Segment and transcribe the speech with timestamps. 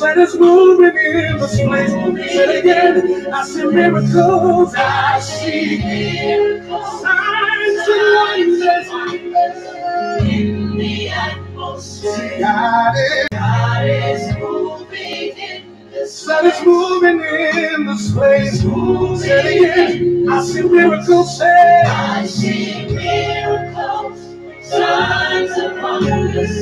[0.00, 1.90] Said it's moving in this place.
[1.90, 1.98] Say
[2.32, 3.34] it again.
[3.34, 4.74] I see miracles.
[4.74, 7.02] I see miracles.
[7.02, 12.38] Signs and wonders in the atmosphere.
[12.40, 18.64] God is, God is moving in this Said it's moving in this place.
[18.64, 20.30] Again.
[20.30, 21.36] I see miracles.
[21.36, 24.18] Say I see miracles.
[24.62, 26.56] Signs and wonders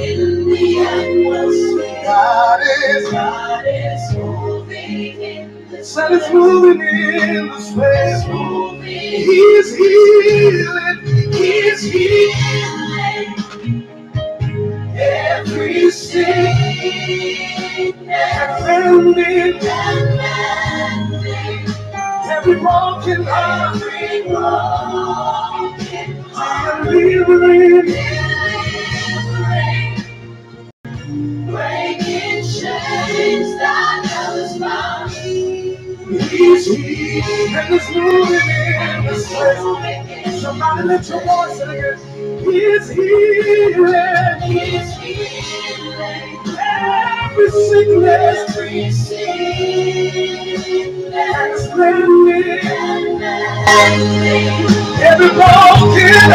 [0.00, 1.89] in the atmosphere.
[2.10, 8.24] God is, God is moving in this it's moving in this place.
[9.26, 11.32] He's healing.
[11.32, 13.34] He's healing.
[14.96, 16.34] Every sickness
[18.08, 19.60] and mending.
[22.26, 23.76] Every broken heart.
[23.76, 26.84] Every broken heart.
[26.84, 28.29] Delivering.
[37.16, 40.42] And it's moving in this place.
[40.42, 41.98] Somebody lift your voice and again.
[42.44, 44.42] He's healing.
[44.42, 46.38] He's healing.
[46.58, 48.56] Every sickness.
[48.58, 49.30] Every sickness.
[55.02, 56.30] Every broken.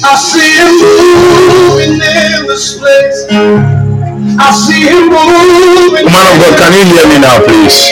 [0.02, 0.74] I see him
[1.60, 3.79] moving in this place.
[4.38, 6.06] I see him moving.
[6.06, 7.90] Man of God, can you hear me now, please?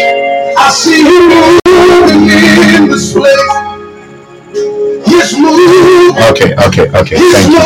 [0.59, 1.29] I see him
[1.65, 3.49] moving in this place.
[5.09, 6.15] He's moving.
[6.31, 7.17] Okay, okay, okay.
[7.17, 7.59] He's Thank you.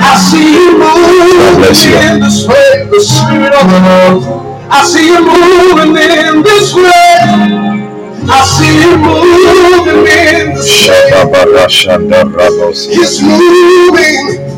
[0.00, 1.96] I see him moving bless you.
[1.98, 2.88] in this place.
[2.88, 4.22] The Spirit of the Lord.
[4.70, 7.68] I see him moving in this place.
[8.30, 11.08] I see him moving in this place.
[12.86, 14.57] He's moving.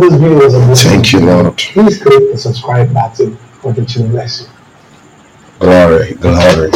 [0.00, 0.90] this video was a blessing.
[0.90, 1.56] Thank you, Lord.
[1.56, 4.48] Please click the subscribe button for the channel bless you.
[5.58, 6.70] Glory, glory.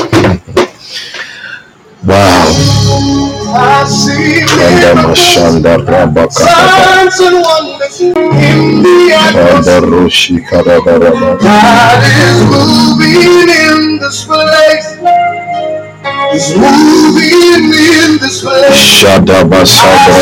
[4.94, 6.44] Mashanda Rabaka
[9.80, 11.10] Roshi Karabara.
[11.40, 14.99] God is moving in this place
[16.34, 18.70] is moving in this place.
[18.74, 20.14] Shada Basada,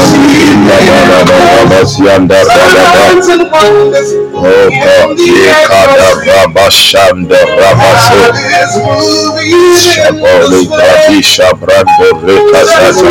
[0.64, 3.18] Nabada Babas Yanda Babada.
[4.34, 8.20] Oh God, Yekada Rabashanda Rabaso.
[9.78, 13.10] Shaboli Tadisha Brando Rekasasa.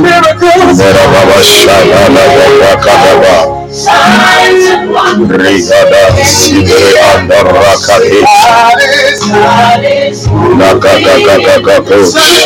[0.00, 0.32] Mera
[1.12, 3.59] Baba Shada Nabada Kadaba.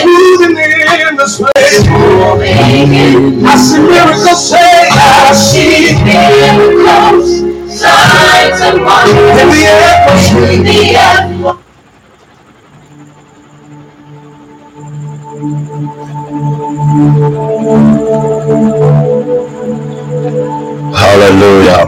[0.04, 1.88] Moving in this place.
[1.88, 3.46] moving.
[3.46, 4.50] I see miracles.
[4.50, 7.40] Say, I see Miracles,
[7.72, 9.40] signs and wonders.
[9.40, 11.33] In the atmosphere.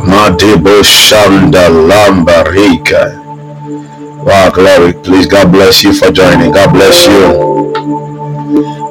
[0.07, 3.35] Madibo Shanda Lambarika
[4.11, 7.73] Wow glory please God bless you for joining God bless you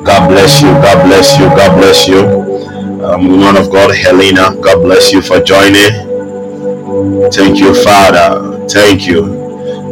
[0.05, 2.21] God bless you God bless you God bless you
[3.05, 5.91] um, woman of God Helena God bless you for joining
[7.31, 8.67] Thank you, Father.
[8.69, 9.23] Thank you.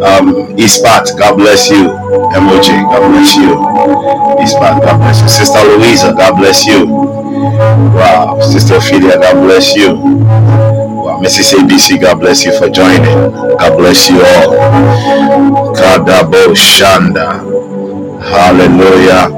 [0.04, 1.90] Um, Ispat, God bless you.
[2.34, 3.56] Emoji, God bless you.
[4.42, 5.30] Ispat, God bless you.
[5.30, 6.88] Sister Louisa, God bless you.
[7.82, 8.40] Wow.
[8.42, 10.20] Sister Ophelia, God bless you.
[11.22, 11.54] Mrs.
[11.60, 13.32] ABC, God bless you for joining.
[13.58, 14.56] God bless you all.
[15.76, 17.44] Kadabo Shanda.
[18.24, 19.30] Hallelujah.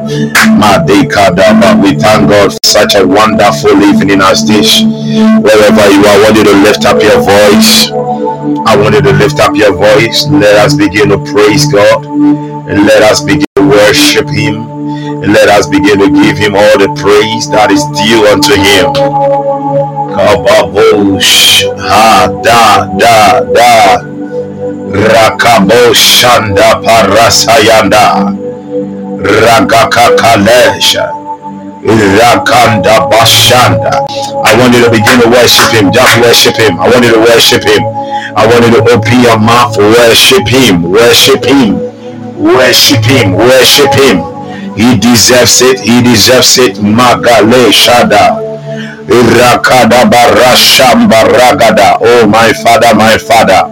[1.82, 4.82] We thank God for such a wonderful evening as this.
[4.84, 7.90] Wherever you are, I want you to lift up your voice.
[8.68, 10.28] I want you to lift up your voice.
[10.30, 12.06] Let us begin to praise God.
[12.06, 14.66] And let us begin to worship Him.
[15.28, 18.94] Let us begin to give Him all the praise that is due unto Him.
[21.78, 23.98] Ha da da da.
[24.92, 28.36] Rakabo shanda parasayanda.
[29.22, 31.10] Ragakakalesha.
[31.86, 34.06] Rakanda Bashanda.
[34.46, 35.92] I want you to begin to worship him.
[35.92, 36.80] Just worship him.
[36.80, 37.84] I want you to worship him.
[38.36, 39.78] I want you to open your mouth.
[39.78, 40.84] Worship him.
[40.84, 41.78] Worship him.
[42.42, 43.34] Worship him.
[43.34, 44.35] Worship him.
[44.76, 45.80] He deserves it.
[45.82, 46.76] He deserves it.
[46.78, 48.42] Magale Shada.
[49.08, 51.98] Rakada Barashamba Ragada.
[52.02, 53.64] Oh my father, my father.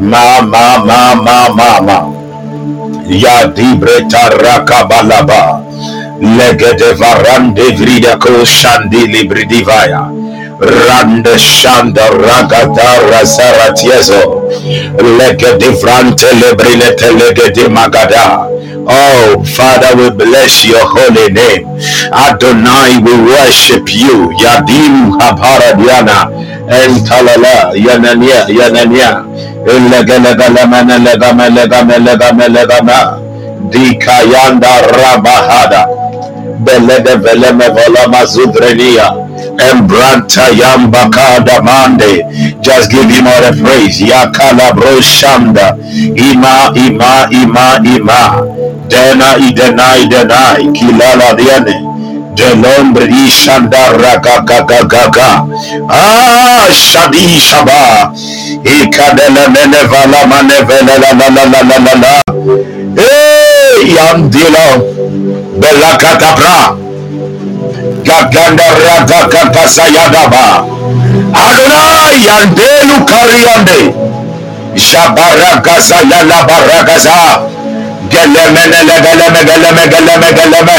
[0.00, 1.98] Ma ma ma ma ma ma.
[3.06, 5.60] Ya dibreta rakabalaba.
[6.20, 10.08] Legede varande vrida ko shandi libridivaya.
[10.60, 14.48] Rande shanda ragada razaratiazo.
[15.18, 18.46] Legede vrante lebrinete legede magada.
[18.88, 21.66] Oh, Father, we bless your holy name.
[22.12, 24.32] Adonai, we worship you.
[24.40, 26.32] Yadim Habaradiana.
[26.70, 29.24] And Talala, Yanania, Yanania.
[29.66, 33.20] Ilegelegalemene legame legame legame legama.
[33.70, 35.86] Dikayanda Rabahada.
[36.64, 39.12] Belede veleme volama zudrenia.
[39.70, 42.24] Embranta yambakada mande.
[42.62, 44.00] Just give him all the praise.
[44.00, 45.76] Yakala bro shanda.
[46.16, 48.59] Ima ima ima ima.
[48.90, 51.76] Dena y dena y dena y kilala diane.
[52.34, 55.44] Del shanda, y shandara kakakakaka.
[55.88, 58.12] Ah, shadi shaba.
[58.64, 62.22] Y cadena menevala manevela la la la la la la la.
[62.96, 64.68] Hey, yandilo.
[65.60, 66.74] Bella catapra.
[68.04, 70.64] Gaganda da, raga kakasayadaba.
[71.34, 73.94] Adonai yandelu kariande.
[74.76, 77.59] Shabarakaza yala barakaza.
[78.10, 80.78] gelemenele geleme geleme geleme geleme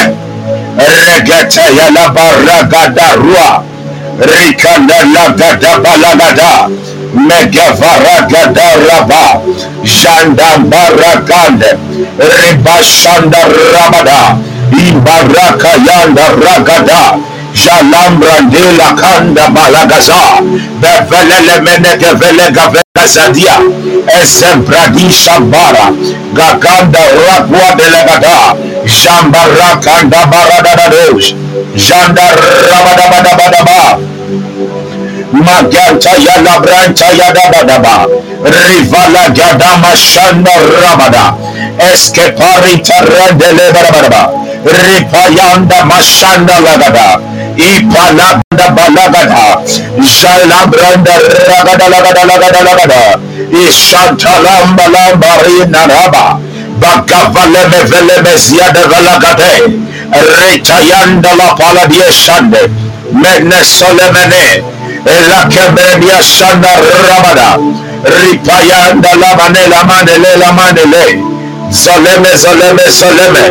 [0.78, 3.64] regete yala barra gada rua.
[4.22, 6.70] Rikalela gada balagada
[7.14, 9.42] megevara gada raba.
[9.84, 11.72] Janda barakande
[12.20, 13.42] ribashanda
[13.74, 14.38] rabada
[14.88, 17.04] ibaraka yanda ragada.
[17.64, 20.42] Jalambra de la Kanda Balagaza,
[20.82, 23.58] Bevelele Meneke Velega Vegazadia,
[24.20, 25.92] Ezebradisha Bara,
[26.34, 31.36] Gaganda Rakwa de Legada, Jambara Kanda Baradadados,
[31.76, 32.26] Janda
[32.68, 34.00] Rabadabadabadaba,
[35.32, 38.08] Magyanta Yalabranta Yadabadaba,
[38.44, 40.52] Rivala Gadama Shanda
[40.82, 41.26] Rabada,
[41.92, 47.20] Eskeparita Rendele Barabadaba, Ripayanda Mashanda Lagada,
[47.58, 49.44] ipalanda balagada
[50.04, 51.14] ishalabranda
[51.50, 53.02] ragada lagada lagada lagada
[53.68, 56.40] ishantalamba lamba rina raba
[56.82, 59.52] bakavaleme veleme ziyade velagade
[60.12, 62.62] retayanda la pala paladiye şande
[63.14, 64.62] menne solemene
[65.06, 66.70] elakebediye şanda
[67.08, 67.60] rabada
[68.06, 71.32] ripayanda lamane lamane le lamane le
[71.72, 73.46] zoleme zoleme zoleme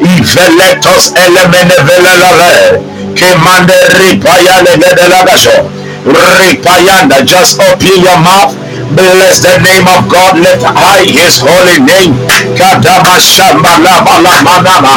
[0.00, 2.80] iveletos elemene velelare
[3.14, 5.70] Kemande ripaya legede lagasho.
[6.06, 7.24] Ripayanda.
[7.24, 8.54] Just open your mouth
[8.92, 10.38] Bless the name of God.
[10.38, 12.14] Let high his holy name.
[12.54, 14.96] Kadama shamba la bala manama.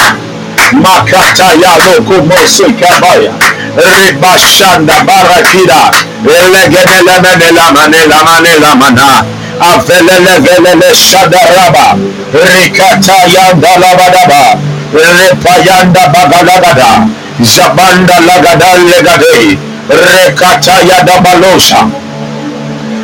[0.84, 3.32] Makata ya loko mosi kabaya.
[3.78, 5.92] Ribashanda barakida.
[6.28, 9.26] Elegene lemene lamane lamane lamana.
[9.60, 11.98] Avelele velele shadaraba.
[12.34, 14.60] Rikata yanda labadaba.
[14.94, 17.08] Repayanda bagalagada.
[17.42, 19.58] Zabanda lagadal legadei.
[19.90, 21.88] Rekataya dabalosa.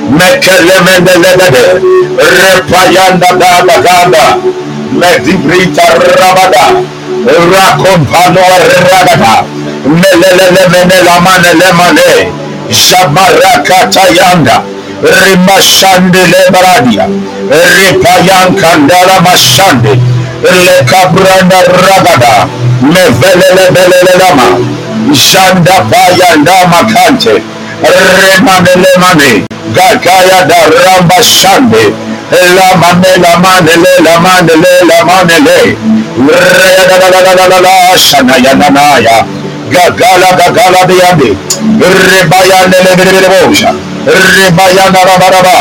[0.10, 1.66] Mekelemende legade.
[2.18, 4.28] Repayanda dada gada.
[4.92, 5.88] Medibrita
[6.20, 6.66] rabada.
[7.26, 8.44] Rakompano
[8.92, 9.46] ragada.
[9.86, 12.12] Melelelemene lamane lemane.
[12.70, 14.56] Zabarakatayanda.
[14.58, 14.74] Zabarakatayanda.
[15.04, 17.06] rimashande lebaradia
[17.50, 20.00] ripayankandala mashande
[20.44, 22.48] lekabranda ragada
[22.84, 24.48] mevelelebelelelama
[25.14, 27.34] janda payanda makante
[27.84, 29.32] remanelemane
[29.76, 31.84] gakaya da ramba şande
[32.42, 35.00] elamanelamanelelamanelela
[36.28, 39.18] reyadadadadadadada şanayananaya
[39.72, 41.30] gagala gagala diyandi
[42.12, 43.72] rebayanelebelebeleboja
[44.08, 45.58] rebayanababaraba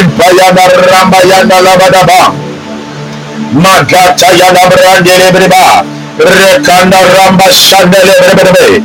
[0.00, 2.20] impayana rambayana labadaba
[3.64, 5.64] magata yanabrandelebreba
[6.18, 8.82] Rekanda ramba shandele brebe.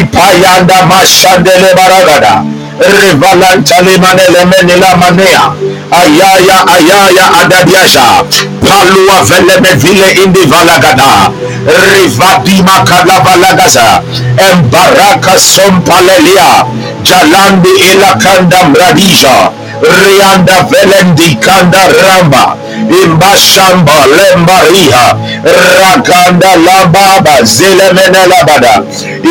[0.00, 2.42] Ipayanda mashandele baragada.
[2.80, 5.52] Rivalantali manele menila manea.
[5.92, 8.24] Ayaya ayaya adadiasha.
[8.60, 11.30] Palua veleme vile indi valagada.
[11.66, 14.02] Rivadima kalavalagaza.
[14.50, 16.64] Embaraka sompalelia.
[17.02, 19.50] Jalandi ilakanda mradija.
[19.82, 22.56] Rianda velendi kanda ramba.
[23.04, 25.16] Imbashamba lembariha.
[25.44, 28.82] Rakanda lambaba zilemene labada.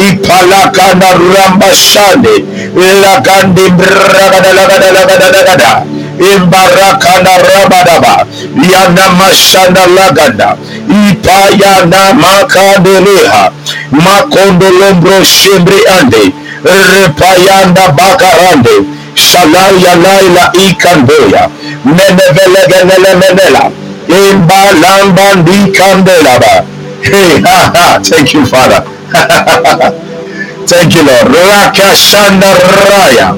[0.09, 2.35] Ipalakanda ramba shande.
[2.75, 5.83] Ilakandi bragada lagada lagada lagada.
[6.19, 8.25] Imbarakanda rabadaba.
[8.71, 10.57] Yana mashanda laganda.
[11.11, 13.51] Ipayana makandeleha.
[13.91, 16.33] Makondolombro shimbre ande.
[16.63, 18.75] Repayanda bakarande.
[19.15, 21.49] Shalaya laila ikandoya.
[21.85, 23.13] Menevelegenele
[24.11, 24.31] menela.
[24.31, 26.65] Imba lamba di kandelaba.
[27.03, 27.99] Hey, ha ha.
[28.03, 28.81] Thank you, Father.
[30.67, 31.27] Thank you, Lord.
[31.27, 32.47] Rakashanda
[32.89, 33.35] raya.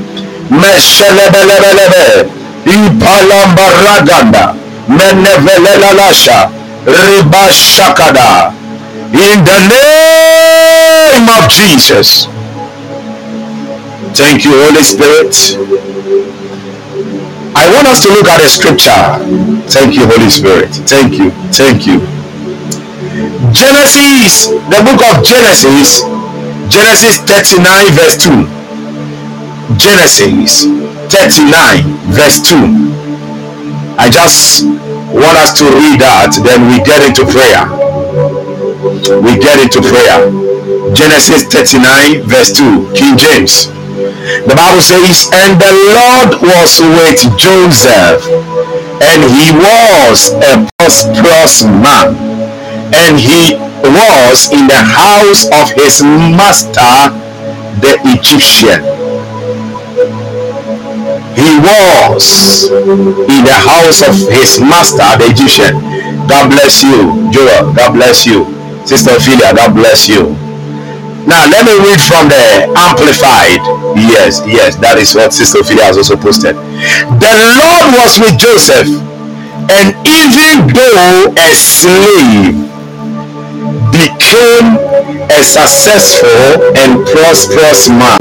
[0.50, 2.30] Meshelebelebelebe.
[2.66, 4.56] Ipalamba raganda.
[4.88, 6.50] Menevelela lasha.
[6.86, 8.54] Riba shakada.
[9.14, 12.28] In the name of Jesus.
[14.14, 15.93] Thank you, Holy Spirit.
[17.56, 18.98] I want us to look at a scripture.
[19.70, 20.74] Thank you, Holy Spirit.
[20.90, 21.30] Thank you.
[21.54, 22.02] Thank you.
[23.54, 26.02] Genesis, the book of Genesis,
[26.74, 28.48] Genesis 39, verse 2.
[29.78, 30.66] Genesis
[31.14, 32.58] 39, verse 2.
[34.02, 34.66] I just
[35.14, 37.70] want us to read that, then we get into prayer.
[39.22, 40.26] We get into prayer.
[40.96, 43.70] Genesis 39, verse 2, King James.
[44.24, 48.24] The Bible says, And the Lord was with Joseph,
[49.04, 52.16] and he was a prosperous man,
[52.96, 57.12] and he was in the house of his master,
[57.84, 58.80] the Egyptian.
[61.36, 62.72] He was
[63.28, 65.76] in the house of his master, the Egyptian.
[66.30, 67.74] God bless you, Joel.
[67.76, 68.46] God bless you.
[68.88, 70.53] Sister Ophelia, God bless you.
[71.28, 73.62] Now let me read from the amplified.
[73.96, 76.56] Yes, yes, that is what Sister Ophelia has also posted.
[76.56, 78.90] The Lord was with Joseph,
[79.72, 82.74] and even though a slave,
[83.94, 84.78] became
[85.30, 88.20] a successful and prosperous man,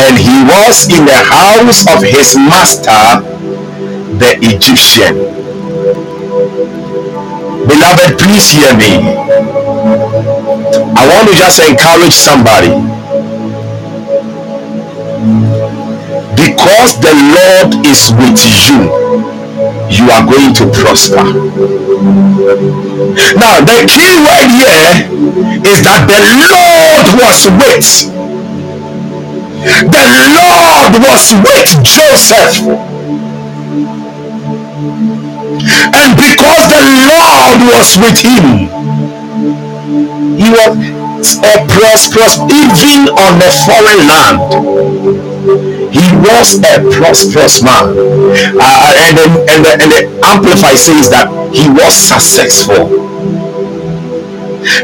[0.00, 3.20] and he was in the house of his master,
[4.18, 5.14] the Egyptian.
[7.68, 9.61] Beloved, please hear me.
[10.94, 12.68] I want to just encourage somebody.
[16.36, 19.22] Because the Lord is with you,
[19.88, 21.22] you are going to prosper.
[23.36, 25.08] Now, the key word here
[25.64, 26.20] is that the
[26.50, 27.88] Lord was with.
[29.62, 30.06] The
[30.36, 32.66] Lord was with Joseph.
[35.94, 38.91] And because the Lord was with him,
[40.38, 44.38] he was a prosperous, even on a foreign land.
[45.92, 47.92] He was a prosperous man.
[47.92, 49.18] Uh, and,
[49.48, 52.88] and, the, and the says that he was successful.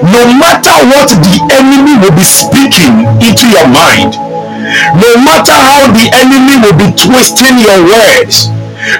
[0.02, 4.28] No matter what the enemy will be speaking into your mind,
[4.68, 8.48] No matter how the enemy will be twisting your words,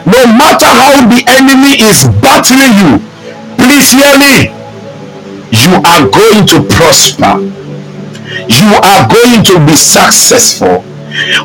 [0.09, 2.91] no matter how the enemy is battering you,
[3.61, 4.58] please hear me.
[5.51, 7.41] You are going to prosper.
[8.49, 10.85] You are going to be successful.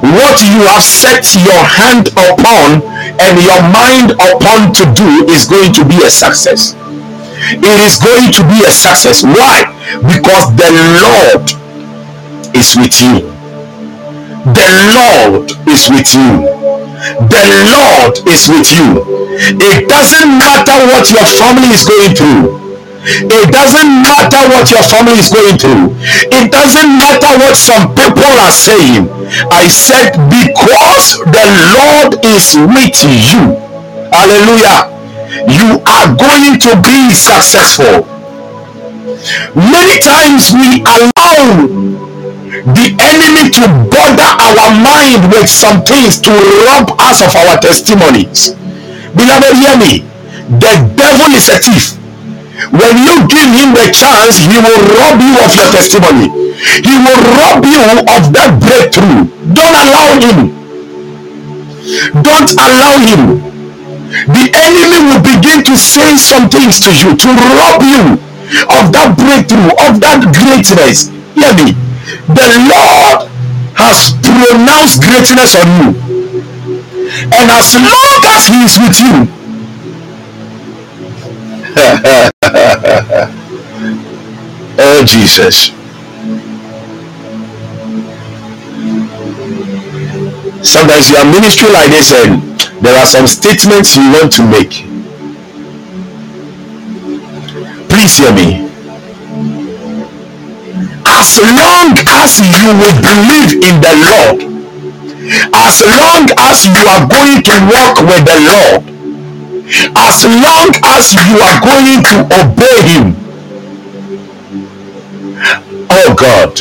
[0.03, 5.71] What you have set your hand upon and your mind upon to do is going
[5.73, 6.75] to be a success.
[7.51, 9.23] It is going to be a success.
[9.23, 9.67] Why?
[10.03, 10.69] Because the
[10.99, 11.43] Lord
[12.55, 13.31] is with you.
[14.51, 16.43] The Lord is with you.
[17.03, 19.03] The Lord is with you.
[19.59, 22.62] It doesn't matter what your family is going through.
[23.05, 25.91] It doesn't matter what your family is going through.
[26.31, 29.11] It doesn't matter what some people are saying.
[29.51, 31.45] I said, because the
[31.75, 33.59] Lord is with you.
[34.13, 34.87] Hallelujah.
[35.51, 38.07] You are going to be successful.
[39.55, 41.67] Many times we allow
[42.63, 46.31] the enemy to bother our mind with some things to
[46.69, 48.51] rob us of our testimonies.
[49.11, 50.07] Beloved, hear me.
[50.59, 51.99] The devil is a thief.
[52.71, 56.31] When you give him the chance, he will rob you of your testimony.
[56.79, 59.27] He will rob you of that breakthrough.
[59.51, 60.37] Don't allow him.
[62.23, 63.21] Don't allow him.
[64.31, 68.15] The enemy will begin to say some things to you to rob you
[68.69, 71.09] of that breakthrough, of that greatness.
[71.33, 71.73] Hear me.
[72.29, 73.27] The Lord
[73.75, 75.87] has pronounced greatness on you.
[77.27, 79.42] And as long as he is with you,
[84.77, 85.71] oh Jesus.
[90.61, 92.43] Sometimes you are ministry like this and
[92.85, 94.85] there are some statements you want to make.
[97.89, 98.69] Please hear me.
[101.05, 104.45] As long as you will believe in the Lord,
[105.55, 108.92] as long as you are going to walk with the Lord,
[109.65, 113.15] as long as you are going to obey him.
[115.89, 116.59] Oh god.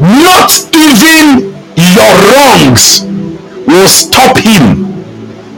[0.00, 3.02] Not even your wrongs
[3.66, 4.92] will stop him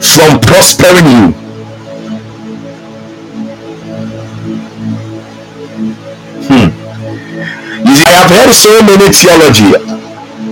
[0.01, 1.33] from prospering you.
[6.49, 6.69] Hmm.
[7.87, 10.06] you see, i have heard so many theology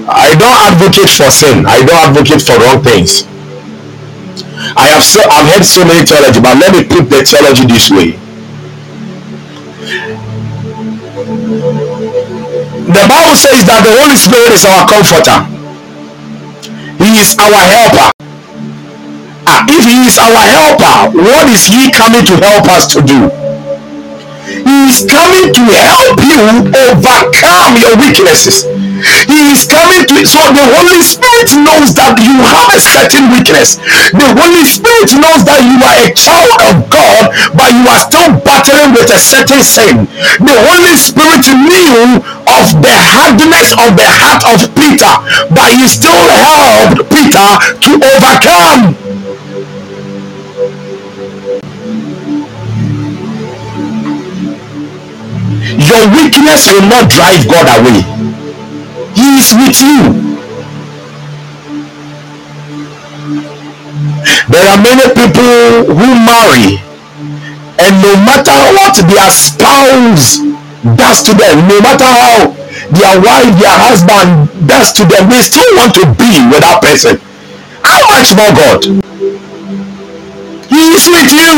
[0.06, 1.64] I don't advocate for sin.
[1.64, 3.24] I don't advocate for wrong things.
[4.76, 7.90] I have so I've heard so many theology, but let me put the theology this
[7.90, 8.20] way.
[12.84, 15.40] The Bible says that the Holy Spirit is our comforter.
[17.00, 18.12] He is our helper.
[19.48, 23.28] Ah, if he is our helper, what is he coming to help us to do?
[24.44, 28.83] He is coming to help you overcome your weaknesses.
[29.26, 33.82] He is coming to so the Holy Spirit knows that you have a certain weakness.
[34.14, 38.30] The Holy Spirit knows that you are a child of God, but you are still
[38.46, 40.06] battling with a certain sin.
[40.38, 45.12] The Holy Spirit knew of the hardness of the heart of Peter,
[45.50, 48.94] but he still helped Peter to overcome.
[55.74, 58.33] Your weakness will not drive God away.
[59.14, 59.98] He is with you.
[64.50, 66.78] There are many people who marry,
[67.78, 70.38] and no matter what their spouse
[70.98, 72.52] does to them, no matter how
[72.90, 77.16] their wife, their husband does to them, they still want to be with that person.
[77.82, 78.84] How much more God?
[80.68, 81.54] He is with you.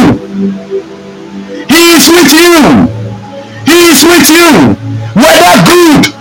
[1.67, 2.87] He is with you.
[3.65, 4.77] He is with you.
[5.17, 6.16] Whether good,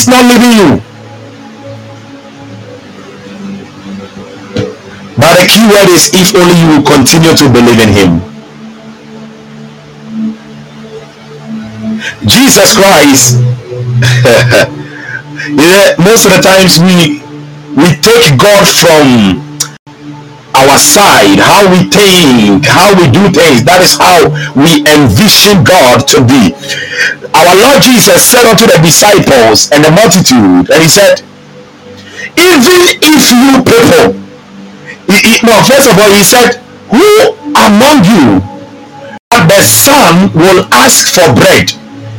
[0.00, 0.80] is not leaving you.
[5.20, 8.20] But the key word is if only you will continue to believe in Him.
[12.26, 13.36] Jesus Christ.
[15.60, 17.20] yeah, most of the times we
[17.76, 19.49] we take God from
[20.60, 23.64] our side, how we think, how we do things.
[23.64, 26.52] That is how we envision God to be.
[27.32, 31.24] Our Lord Jesus said unto the disciples and the multitude, and he said,
[32.36, 34.16] even if you people,
[35.08, 36.60] he, he, no, first of all, he said,
[36.92, 38.44] who among you
[39.30, 41.72] the son will ask for bread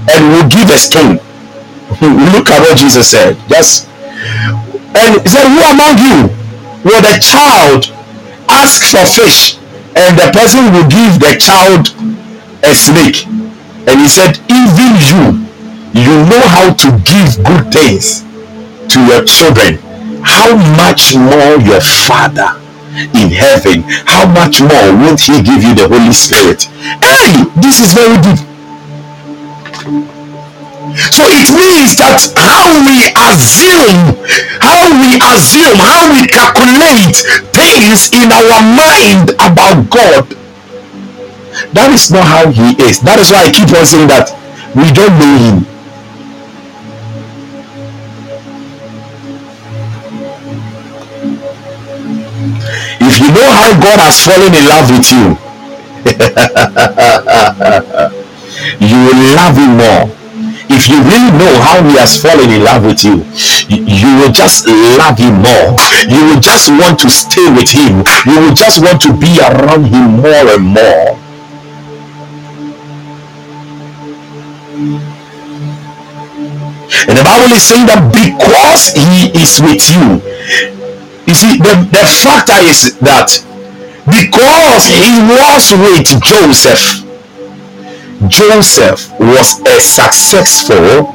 [0.09, 1.19] and will give a stone?
[2.33, 3.37] Look at what Jesus said.
[3.47, 3.91] Just
[4.93, 6.17] and he said, Who among you
[6.83, 7.89] will the child
[8.51, 9.57] ask for fish
[9.95, 11.91] and the person will give the child
[12.63, 13.27] a snake.
[13.87, 15.47] And he said even you
[15.93, 18.23] you know how to give good things
[18.91, 19.79] to your children.
[20.23, 22.59] How much more your father
[23.15, 23.83] in heaven?
[24.05, 26.63] How much more won't he give you the holy spirit?
[27.03, 28.51] Hey this is very deep
[30.89, 34.17] so it means that how we assume,
[34.57, 37.21] how we assume, how we calculate
[37.53, 40.25] things in our mind about God,
[41.77, 42.97] that is not how He is.
[43.05, 44.33] That is why I keep on saying that
[44.73, 45.69] we don't know Him.
[53.05, 55.37] If you know how God has fallen in love with you,
[58.81, 60.20] you will love Him more
[60.73, 63.23] if you really know how he has fallen in love with you,
[63.69, 65.75] you will just love him more.
[66.07, 68.03] You will just want to stay with him.
[68.25, 71.17] You will just want to be around him more and more.
[77.07, 80.21] And the Bible is saying that because he is with you,
[81.25, 83.31] you see, the, the factor is that
[84.05, 87.00] because he was with Joseph,
[88.27, 91.09] Joseph was a successful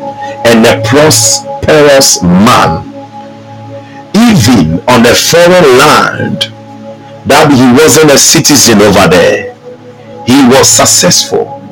[0.45, 2.83] and a prosperous man,
[4.15, 6.51] even on a foreign land
[7.27, 9.55] that he wasn't a citizen over there.
[10.27, 11.63] He was successful.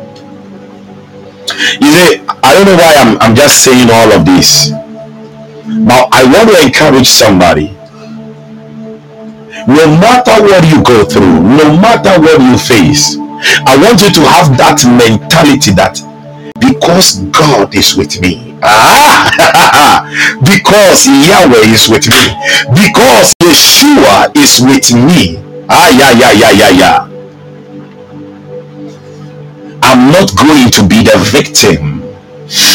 [1.80, 6.22] You see, I don't know why I'm, I'm just saying all of this, but I
[6.30, 7.74] want to encourage somebody.
[9.66, 13.16] No matter what you go through, no matter what you face,
[13.66, 16.00] I want you to have that mentality that
[16.60, 19.28] because God is with me, ah,
[20.40, 22.24] because Yahweh is with me,
[22.72, 25.36] because Yeshua is with me,
[25.68, 26.98] ah, yeah, yeah, yeah, yeah, yeah.
[29.82, 32.00] I'm not going to be the victim.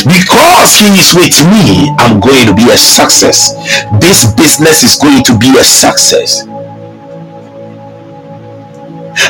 [0.04, 3.54] Because he is with me, I'm going to be a success.
[4.02, 6.44] This business is going to be a success.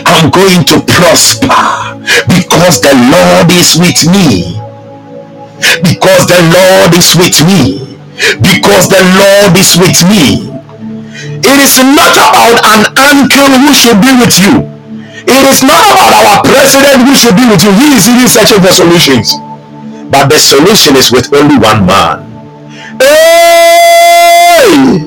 [0.05, 1.97] I'm going to prosper
[2.29, 4.57] because the Lord is with me.
[5.83, 7.97] Because the Lord is with me.
[8.39, 10.49] Because the Lord is with me.
[11.41, 14.65] It is not about an uncle who should be with you.
[15.25, 17.71] It is not about our president who should be with you.
[17.75, 19.35] He is even searching for solutions.
[20.09, 22.25] But the solution is with only one man.
[23.01, 25.05] Hey!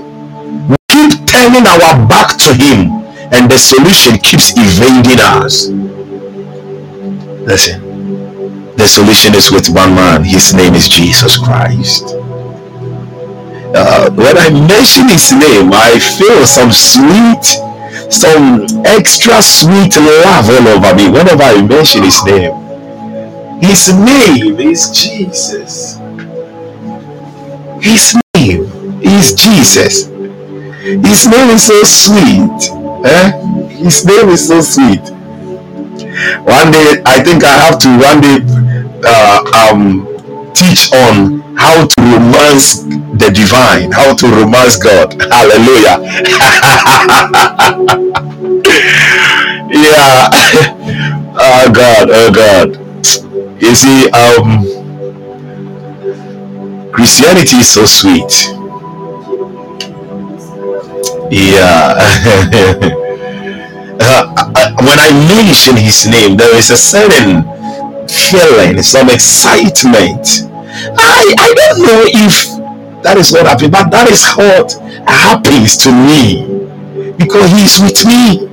[0.69, 3.02] We keep turning our back to him
[3.33, 5.69] and the solution keeps evading us.
[7.49, 7.81] Listen,
[8.77, 10.23] the solution is with one man.
[10.23, 12.05] His name is Jesus Christ.
[13.75, 17.45] Uh, when I mention his name, I feel some sweet,
[18.13, 22.53] some extra sweet love all over me whenever I mention his name.
[23.63, 25.97] His name is Jesus.
[27.81, 28.69] His name
[29.01, 30.07] is Jesus.
[30.83, 32.82] His name is so sweet.
[33.05, 33.33] Eh?
[33.69, 35.01] His name is so sweet.
[36.47, 38.39] One day, I think I have to one day
[39.05, 40.07] uh, um,
[40.55, 42.83] teach on how to romance
[43.19, 45.21] the divine, how to romance God.
[45.33, 45.99] Hallelujah.
[49.69, 50.31] yeah.
[51.41, 52.79] oh God, oh God.
[53.61, 54.63] You see, um,
[56.93, 58.62] Christianity is so sweet
[61.33, 61.97] yeah.
[64.01, 67.49] uh, uh, when I mention his name, there is a certain
[68.05, 70.45] feeling, some excitement.
[70.93, 72.37] I I don't know if
[73.03, 74.77] that is what happens, but that is what
[75.09, 76.45] happens to me
[77.17, 78.45] because he is with me,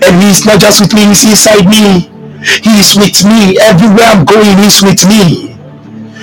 [0.00, 2.08] and he is not just with me; he's inside me.
[2.64, 4.56] He is with me everywhere I'm going.
[4.64, 5.52] He's with me.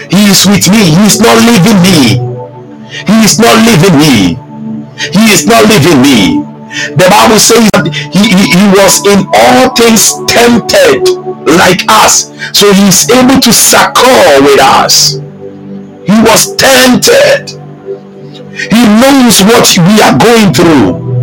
[0.09, 0.97] He is with me.
[0.97, 2.17] He is not leaving me.
[2.89, 4.42] He is not leaving me.
[4.97, 6.53] He is not leaving me.
[6.73, 11.05] The Bible says that he, he, he was in all things tempted
[11.45, 12.33] like us.
[12.57, 15.21] So he is able to succor with us.
[16.01, 17.61] He was tempted.
[18.57, 21.13] He knows what we are going through.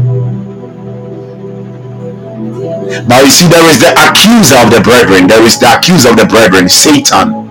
[3.11, 5.27] Now you see, there is the accuser of the brethren.
[5.27, 7.51] There is the accuser of the brethren, Satan.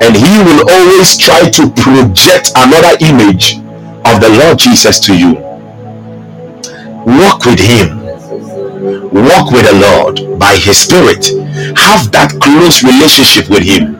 [0.00, 3.60] And he will always try to project another image
[4.14, 5.34] of the Lord Jesus to you.
[7.06, 7.98] Walk with Him.
[9.12, 11.26] Walk with the Lord by His Spirit.
[11.78, 13.94] Have that close relationship with Him.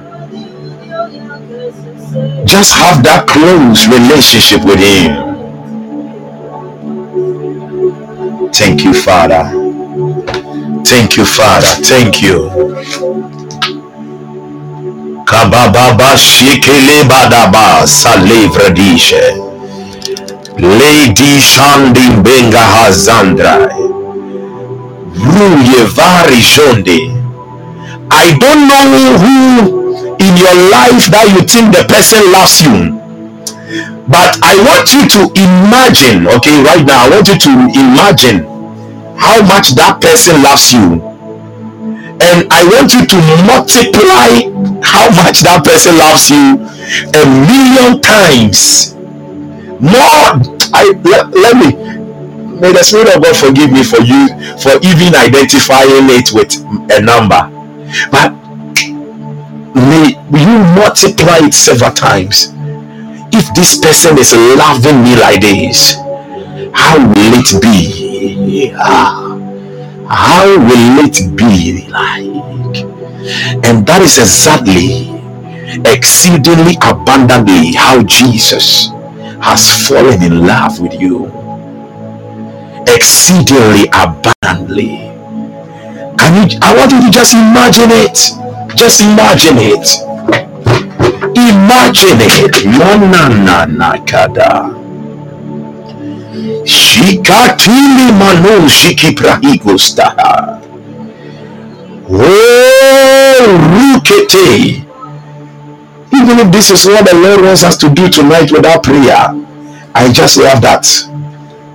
[2.47, 5.27] Just have that close relationship with Him.
[8.53, 9.45] Thank you, Father.
[10.85, 11.66] Thank you, Father.
[11.85, 12.51] Thank you.
[15.25, 18.71] Kabababa shikele badaba salivra
[20.59, 23.69] Lady Shandi Benga Hazandra.
[25.12, 27.12] Ruye Vari.
[28.11, 32.97] I don't know who in your life that you think the person loves you.
[34.09, 38.49] But I want you to imagine, okay, right now, I want you to imagine
[39.21, 41.05] how much that person loves you.
[42.16, 44.49] And I want you to multiply
[44.81, 46.64] how much that person loves you
[47.12, 48.96] a million times
[49.81, 50.41] more.
[50.75, 51.97] I let, let me
[52.61, 56.57] may the spirit of God forgive me for you for even identifying it with
[56.91, 57.53] a number,
[58.11, 58.33] but
[59.77, 62.53] may you multiply it several times.
[63.33, 65.95] If this person is loving me like this,
[66.73, 68.69] how will it be?
[70.09, 72.25] How will it be like?
[73.67, 75.12] And that is exactly,
[75.85, 78.96] exceedingly abundantly, how Jesus
[79.40, 81.27] has fallen in love with you.
[82.87, 85.12] Exceedingly abundantly.
[86.18, 86.59] Can you?
[86.62, 88.18] I want you to just imagine it.
[88.77, 89.87] Just imagine it.
[91.37, 92.64] Imagine it.
[92.66, 94.70] Manana nakada.
[96.64, 100.14] Shikatili manu shikiprahigusta.
[102.11, 104.86] Oh, rukete.
[106.17, 109.31] Even if this is what the Lord wants us to do tonight without prayer,
[109.95, 110.85] I just love that.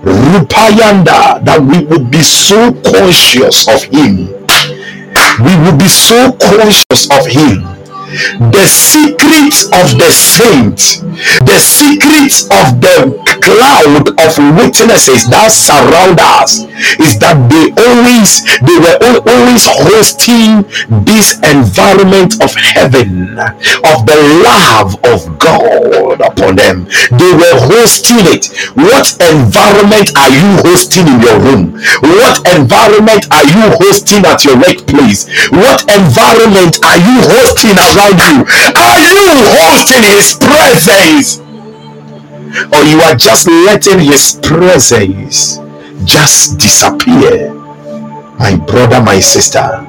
[0.02, 4.28] Rupayanda, that we would be so conscious of Him.
[5.42, 7.72] We would be so conscious of Him
[8.52, 11.00] the secret of the saints,
[11.46, 16.64] the secret of the cloud of witnesses that surround us
[16.98, 18.98] is that they always they were
[19.28, 20.66] always hosting
[21.06, 26.90] this environment of heaven of the love of God upon them.
[27.14, 28.50] They were hosting it.
[28.74, 31.78] What environment are you hosting in your room?
[32.02, 35.30] What environment are you hosting at your workplace?
[35.54, 38.44] What environment are you hosting around around you?
[38.74, 41.38] Are you hosting His presence?
[42.72, 45.58] Or you are just letting His presence
[46.04, 47.54] just disappear?
[48.38, 49.86] My brother, my sister,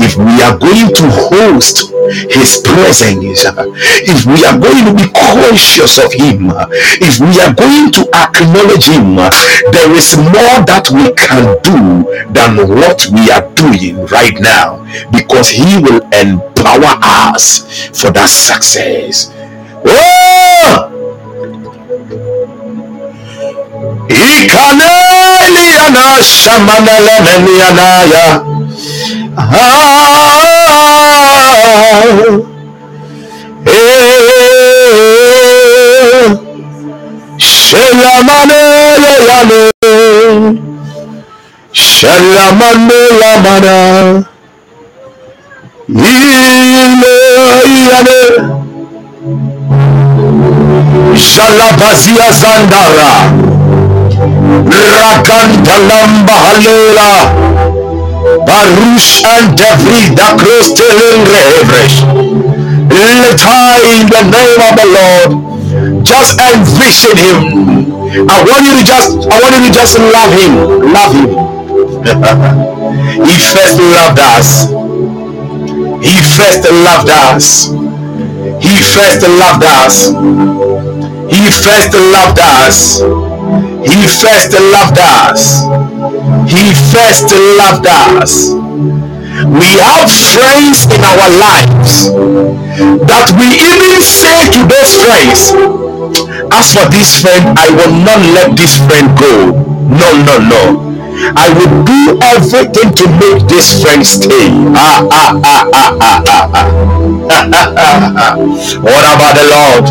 [0.00, 1.92] if we are going to host
[2.32, 3.44] his presence
[4.08, 6.50] if we are going to be conscious of him
[7.00, 9.16] if we are going to acknowledge him
[9.72, 15.48] there is more that we can do than what we are doing right now because
[15.48, 19.32] he will empower us for that success
[19.84, 20.98] oh!
[28.80, 28.84] Ah,
[33.66, 33.72] eh,
[37.38, 38.62] şelamane
[39.28, 39.62] yane,
[41.72, 43.78] şelamane yamana,
[45.88, 47.16] ile
[47.90, 48.20] yane,
[51.16, 53.12] şalapasiya sandara,
[55.00, 57.10] rakantalampahalela,
[58.46, 61.96] Barush and Devri Dakros Telengrehevesh
[62.92, 65.30] Letai in the name of the Lord
[66.04, 67.36] just envision him
[68.28, 70.52] I want you to just I want you to just love him
[70.92, 71.30] love him
[73.28, 74.68] he first loved us
[76.04, 77.68] he first loved us
[78.60, 80.08] he first loved us.
[81.30, 83.27] He first loved us.
[83.84, 85.64] He first loved us.
[86.50, 88.52] He first loved us.
[89.38, 92.10] We have friends in our lives
[93.06, 95.54] that we even say to those friends,
[96.52, 99.52] as for this friend, I will not let this friend go.
[99.88, 100.62] No, no, no.
[101.36, 104.50] I will do everything to make this friend stay.
[104.76, 106.76] Ah, ah, ah, ah, ah, ah, ah.
[108.82, 109.84] what about the Lord?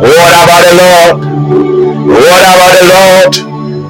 [0.00, 1.79] What about the Lord?
[2.06, 3.34] What about the Lord?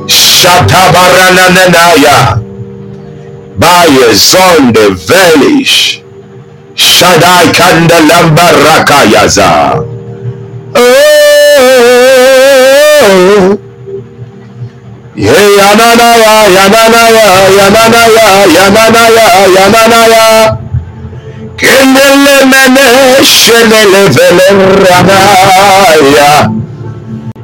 [0.08, 2.18] Shatabarananaya.
[3.58, 6.02] Baye zonde velish.
[6.74, 9.50] Shaddai kandalamba rakayaza.
[10.74, 10.80] Oh.
[15.16, 20.26] Yananaya, Yananaya, Yananaya, Yananaya, Yananaya.
[21.56, 22.86] Kendele mene
[23.24, 24.48] shenele vele
[24.84, 26.32] ranaya.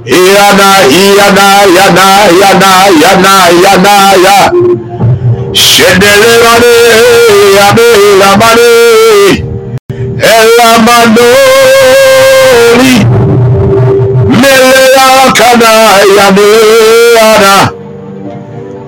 [0.07, 0.71] Yana
[1.19, 2.09] yana yana
[2.40, 4.38] yana yana yana ya.
[5.55, 6.77] Şedele vani
[7.57, 7.88] yani
[8.21, 8.75] lamani.
[10.23, 11.47] Elamanoli.
[14.42, 15.75] Melea kana
[16.19, 16.49] yani
[17.16, 17.57] yana.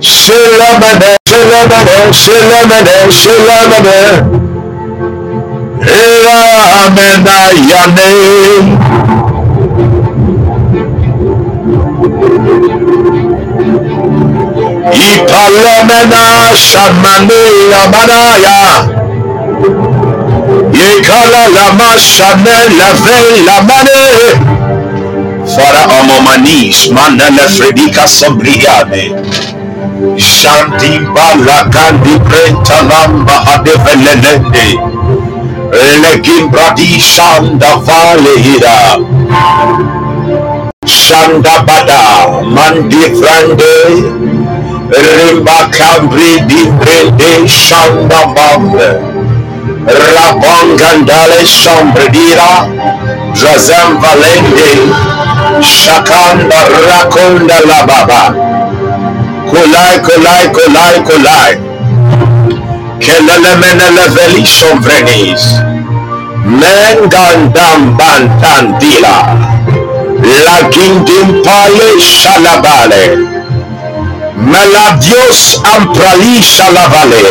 [0.00, 3.98] Şelemene şelemene şelemene şelemene.
[5.88, 6.38] Ela
[6.87, 7.38] amena.
[14.92, 16.22] Ipalemena
[16.57, 18.59] Shamane Yamanaya
[20.72, 24.00] Yekala Lama Shane Lave Lamane
[25.46, 29.04] Fara Omomanis Manele Fredika Sombriane
[30.18, 34.66] Shanti Balakandi Brenta Lamba Adevelende
[36.02, 38.98] Legimbradi Shanda Vale Hira
[40.88, 43.74] Shandabada Mandifrande
[44.88, 48.88] Rimbakambri Dibrende Shandabambe
[49.85, 52.64] Rabangandale Sambredira
[53.35, 54.70] Zazam Valende
[55.62, 58.33] Shakanda Rakonda Lababa.
[59.51, 61.53] Kulai Kulai Kulai Kulai
[63.01, 65.44] Kelelemenele Veli Sombrenis.
[66.48, 69.57] Mengandam Bantandila
[70.22, 73.04] Lagindim Pale Shalabale.
[74.37, 77.22] Meladios Amprali Shalavale.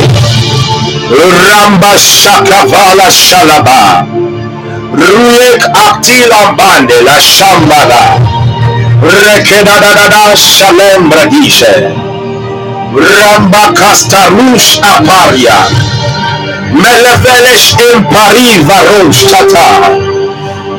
[1.12, 4.08] Ramba Shakavala Shalaba.
[4.94, 8.20] Ruek Aktila Bande La Shambala
[9.04, 11.92] Rekedadada Shalem Radishe.
[12.96, 15.60] Ramba Kastarush Aparia.
[16.72, 20.07] Melevelesh Impari Varosh Tata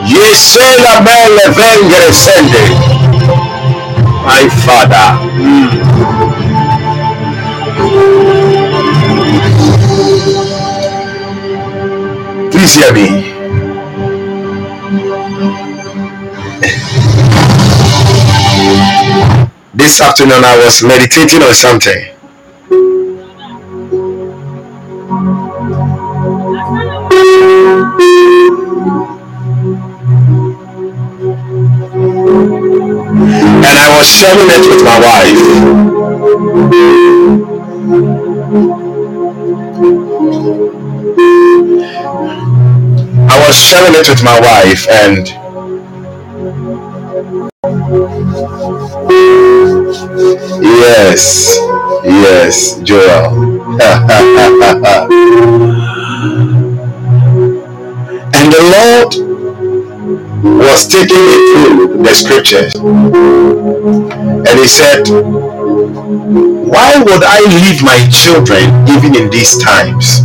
[0.09, 2.65] Yesela Mele Vengre Sende
[4.25, 5.89] My Father mm.
[12.51, 13.09] Please hear me.
[19.75, 22.18] This afternoon I was meditating on something.
[33.99, 35.39] Was sharing it with my wife.
[43.29, 45.27] I was sharing it with my wife and
[50.63, 51.59] yes,
[52.05, 53.59] yes, Joel.
[58.37, 59.28] and the Lord
[60.43, 62.75] was taking me through the scriptures.
[62.75, 65.09] And he said,
[66.69, 70.21] Why would I leave my children even in these times?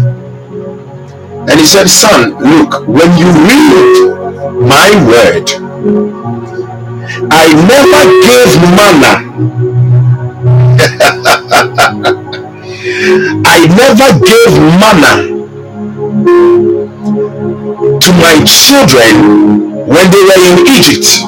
[1.49, 4.13] And he said, Son, look, when you read
[4.61, 5.49] my word,
[7.31, 9.13] I never gave manna.
[13.45, 15.33] I never gave manna
[17.03, 21.27] to my children when they were in Egypt.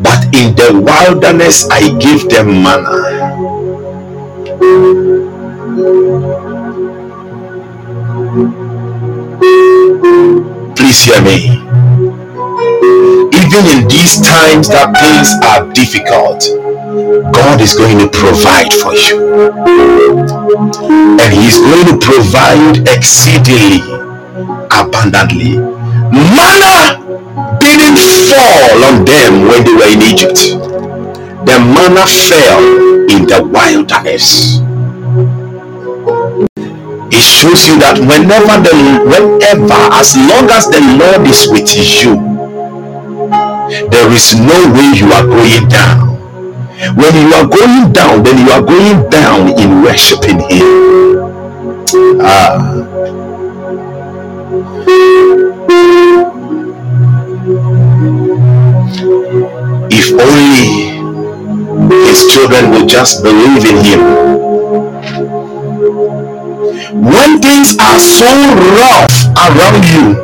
[0.00, 3.28] But in the wilderness, I gave them manna.
[10.74, 11.60] Please hear me.
[13.36, 16.42] Even in these times that things are difficult,
[16.98, 19.52] God is going to provide for you.
[21.20, 23.86] And He is going to provide exceedingly
[24.74, 25.58] abundantly.
[26.10, 26.98] Manna
[27.60, 30.58] didn't fall on them when they were in Egypt.
[31.46, 32.62] The manna fell
[33.08, 34.58] in the wilderness.
[37.14, 38.74] It shows you that whenever the
[39.06, 41.70] whenever, as long as the Lord is with
[42.02, 42.18] you,
[43.90, 46.07] there is no way you are going down.
[46.78, 50.62] When you are going down, then you are going down in worshiping Him.
[52.22, 52.86] Ah.
[59.90, 60.94] If only
[62.06, 64.00] His children will just believe in Him.
[67.02, 68.30] When things are so
[68.78, 70.14] rough around you,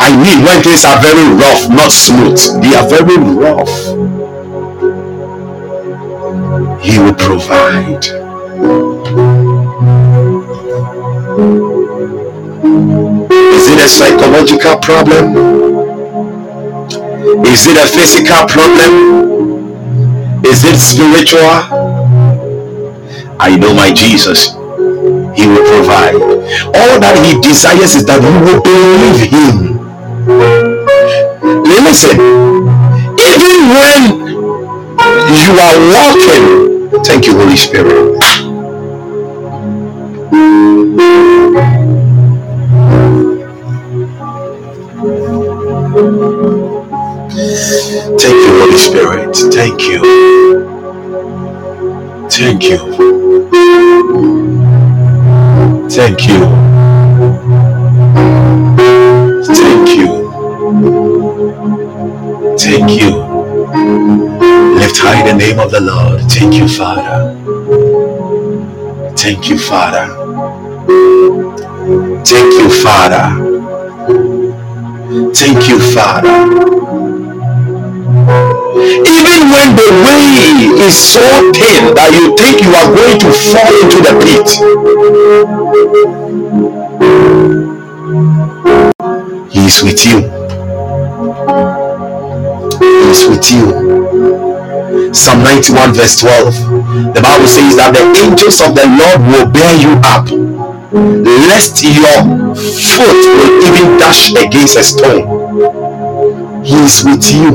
[0.00, 4.19] I mean when things are very rough, not smooth, they are very rough.
[6.82, 8.04] He will provide.
[13.54, 15.36] Is it a psychological problem?
[17.46, 20.44] Is it a physical problem?
[20.44, 21.40] Is it spiritual?
[23.38, 24.52] I know my Jesus.
[25.36, 26.16] He will provide.
[26.16, 29.80] All that He desires is that you will believe Him.
[31.90, 32.16] Listen,
[33.18, 34.00] even when
[35.34, 38.20] you are walking, thank you, Holy Spirit.
[48.20, 49.36] Thank you, Holy Spirit.
[49.52, 50.00] Thank you.
[52.30, 52.78] Thank you.
[55.90, 56.40] Thank you.
[59.44, 60.40] Thank you.
[62.58, 64.39] Thank you.
[64.90, 66.20] Lift high the name of the Lord.
[66.22, 67.30] Thank you, Father.
[69.14, 70.08] Thank you, Father.
[72.26, 73.24] Thank you, Father.
[75.32, 76.34] Thank you, Father.
[79.14, 81.22] Even when the way is so
[81.54, 84.48] thin that you think you are going to fall into the pit,
[89.52, 90.18] He is with you.
[92.80, 94.09] He is with you.
[95.14, 97.14] Psalm 91, verse 12.
[97.14, 100.26] The Bible says that the angels of the Lord will bear you up,
[101.46, 105.22] lest your foot will even dash against a stone.
[106.64, 107.54] He is with you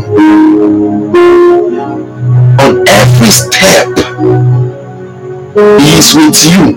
[2.63, 3.91] on every step.
[5.55, 6.71] He is with you.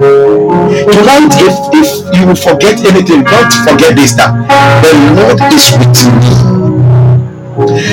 [0.90, 1.88] Tonight, if, if
[2.18, 4.34] you forget anything, don't forget this that
[4.82, 6.59] the Lord is with me.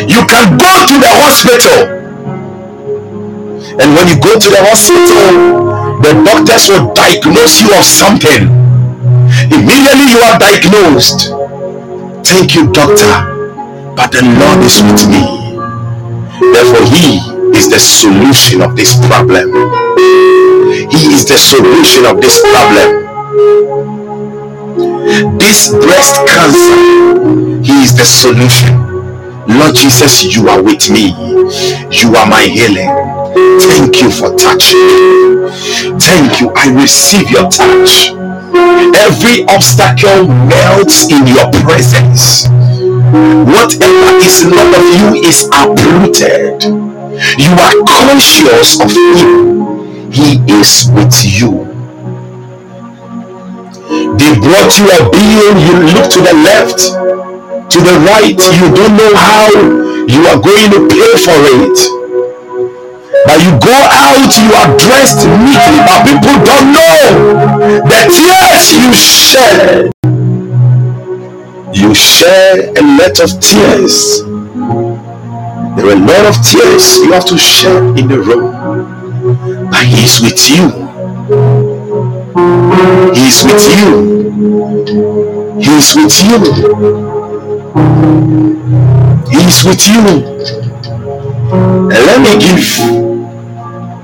[0.09, 1.95] You can go to the hospital,
[3.80, 8.51] and when you go to the hospital, the doctors will diagnose you of something.
[9.51, 11.32] Immediately, you are diagnosed.
[12.26, 13.36] Thank you, doctor
[13.95, 15.23] but the Lord is with me.
[16.51, 17.23] Therefore, He
[17.55, 19.49] is the solution of this problem.
[20.91, 23.07] He is the solution of this problem.
[25.39, 28.84] This breast cancer, He is the solution.
[29.47, 31.15] Lord Jesus, you are with me.
[31.95, 32.91] You are my healing.
[33.36, 35.48] Thank you for touching.
[36.00, 36.52] Thank you.
[36.56, 38.12] I receive your touch.
[38.96, 42.48] Every obstacle melts in your presence
[43.16, 46.64] Whatever is not of you is uprooted.
[46.64, 50.12] You are conscious of Him.
[50.12, 51.64] He is with you.
[54.18, 56.80] They brought you a bill, you look to the left,
[57.72, 59.50] to the right, you don't know how
[60.08, 61.95] you are going to pay for it.
[63.26, 66.95] But you go out, you are dressed neatly, but people don't know
[67.84, 69.91] the tears you shed
[71.76, 74.23] you share a lot of tears.
[75.76, 79.69] There are a lot of tears you have to share in the room.
[79.69, 80.69] But He is with you.
[83.13, 83.91] He is with you.
[85.59, 86.38] He is with you.
[89.30, 90.03] He is with you.
[91.51, 93.05] And let me give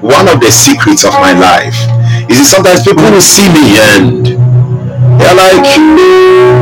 [0.01, 1.77] one of the secrets of my life.
[2.29, 4.25] Is it sometimes people will see me and
[5.21, 5.65] they're like,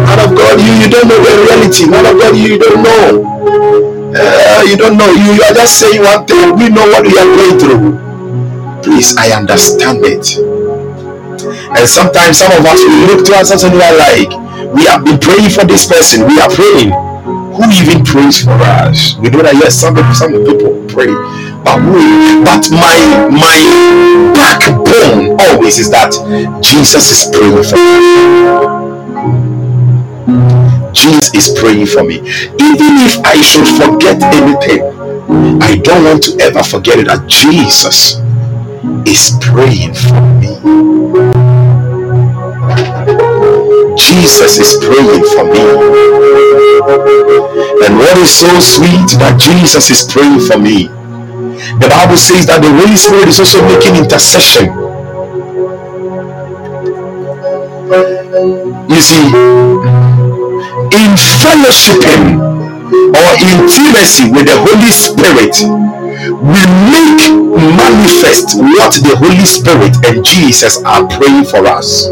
[0.06, 1.88] Man of God, you, you don't know the reality.
[1.88, 4.12] Man of God, you, don't know.
[4.12, 5.08] Uh, you don't know.
[5.12, 6.56] You, you are just saying one thing.
[6.58, 7.82] We know what we are going through.
[8.84, 10.36] Please, I understand it.
[11.72, 14.30] And sometimes some of us we look to us and we are like,
[14.76, 16.28] we have been praying for this person.
[16.28, 16.92] We are praying.
[17.60, 19.16] Who even prays for us?
[19.18, 21.12] We know that yes, some some people pray,
[21.64, 21.80] but
[22.45, 22.97] but my
[23.32, 23.60] my
[24.36, 26.12] backbone always is that
[26.62, 28.80] Jesus is praying for me
[30.93, 32.16] Jesus is praying for me.
[32.18, 34.82] Even if I should forget anything,
[35.62, 38.16] I don't want to ever forget it that Jesus
[39.07, 40.49] is praying for me.
[43.97, 45.62] Jesus is praying for me.
[47.86, 50.99] And what is so sweet that Jesus is praying for me?
[51.60, 54.72] The Bible says that the Holy Spirit is also making intercession.
[58.88, 59.26] You see,
[60.95, 61.12] in
[61.43, 62.39] fellowshipping
[63.12, 65.60] or intimacy with the Holy Spirit,
[66.39, 66.62] we
[66.95, 67.28] make
[67.76, 72.07] manifest what the Holy Spirit and Jesus are praying for us.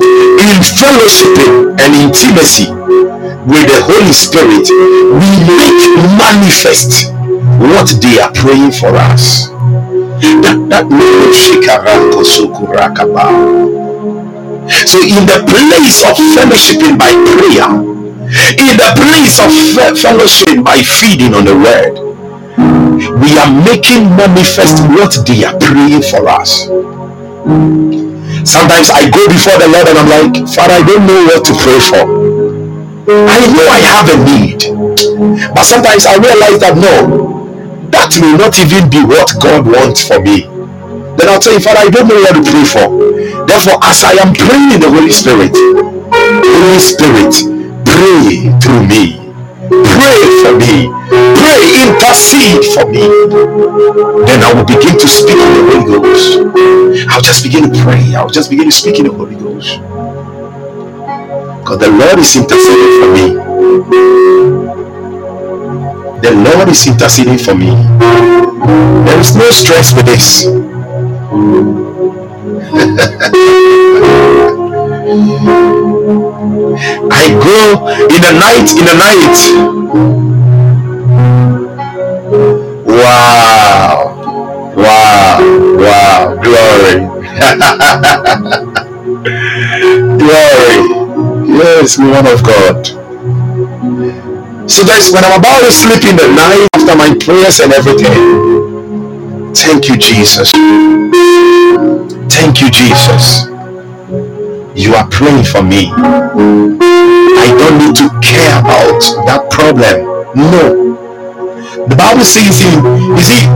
[0.00, 1.34] In fellowship
[1.82, 2.70] and intimacy
[3.50, 5.82] with the Holy Spirit, we make
[6.14, 7.10] manifest
[7.58, 9.48] what they are praying for us.
[14.86, 17.70] So, in the place of fellowshipping by prayer,
[18.54, 19.50] in the place of
[19.98, 21.98] fellowship by feeding on the word,
[23.22, 26.68] we are making manifest what they are praying for us.
[28.48, 31.52] Sometimes I go before the Lord and I'm like, Father, I don't know what to
[31.52, 32.04] pray for.
[33.28, 34.60] I know I have a need,
[35.54, 37.44] but sometimes I realize that no,
[37.92, 40.48] that may not even be what God wants for me.
[41.20, 42.88] Then I'll tell you, Father, I don't know what to pray for.
[43.46, 45.52] Therefore, as I am praying in the Holy Spirit,
[46.32, 47.36] Holy Spirit,
[47.84, 49.27] pray through me.
[49.68, 50.88] Pray for me.
[51.36, 53.04] Pray, intercede for me.
[54.24, 57.08] Then I will begin to speak in the Holy Ghost.
[57.10, 58.14] I'll just begin to pray.
[58.14, 59.80] I'll just begin to speak in the Holy Ghost.
[61.60, 63.26] Because the Lord is interceding for me.
[66.22, 67.70] The Lord is interceding for me.
[69.04, 70.46] There is no stress with this.
[76.08, 79.36] I go in the night, in the night.
[82.86, 84.16] Wow.
[84.74, 85.36] Wow.
[85.76, 86.32] Wow.
[86.42, 87.04] Glory.
[90.18, 90.78] Glory.
[91.58, 92.86] Yes, one of God.
[94.70, 98.14] So guys, when I'm about to sleep in the night after my prayers and everything,
[99.54, 100.50] thank you, Jesus.
[102.32, 103.48] Thank you, Jesus.
[104.74, 105.90] You are praying for me.
[105.92, 110.06] I don't need to care about that problem.
[110.36, 110.96] No.
[111.88, 113.46] The Bible says, in, you see,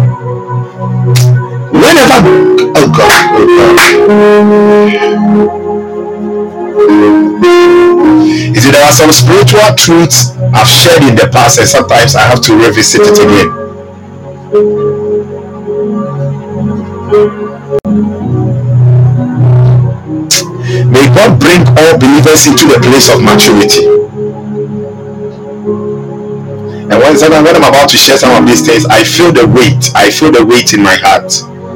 [1.70, 2.22] whenever,
[2.74, 3.78] oh God, oh God.
[8.54, 12.22] You see, there are some spiritual truths I've shared in the past, and sometimes I
[12.22, 13.50] have to revisit it again.
[20.86, 23.86] May God bring all believers into the place of maturity.
[26.92, 29.92] And when, when I'm about to share some of these things, I feel the weight.
[29.94, 31.32] I feel the weight in my heart.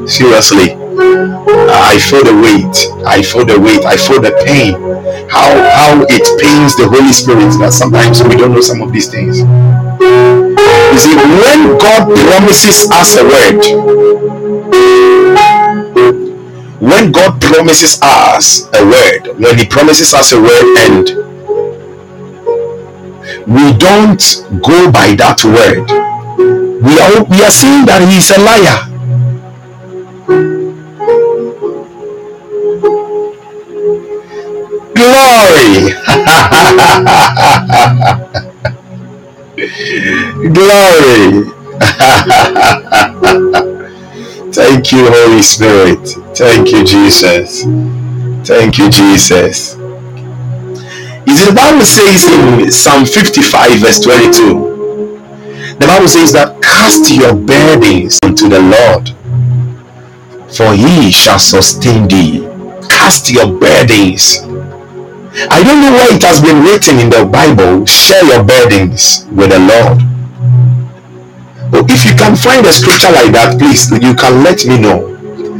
[0.09, 0.77] Seriously.
[0.77, 2.77] I feel the weight.
[3.07, 3.85] I feel the weight.
[3.85, 4.75] I feel the pain.
[5.31, 9.09] How how it pains the Holy Spirit that sometimes we don't know some of these
[9.09, 9.39] things.
[9.39, 13.63] You see, when God promises us a word,
[16.87, 21.09] when God promises us a word, when He promises us a word and
[23.47, 24.23] we don't
[24.63, 25.91] go by that word,
[26.83, 27.51] we are we are
[27.87, 28.79] that He is a liar.
[34.95, 35.93] Glory.
[40.55, 41.53] Glory.
[44.57, 46.09] Thank you, Holy Spirit.
[46.35, 47.65] Thank you, Jesus.
[48.49, 49.75] Thank you, Jesus.
[51.29, 55.77] Is the Bible says in Psalm 55, verse 22?
[55.79, 59.11] The Bible says that cast your burdens unto the Lord,
[60.51, 62.41] for he shall sustain thee.
[62.89, 64.39] Cast your burdens.
[65.51, 69.51] I don't know why it has been written in the Bible, share your burdens with
[69.51, 70.16] the Lord.
[71.73, 75.17] If you can find a scripture like that, please, you can let me know.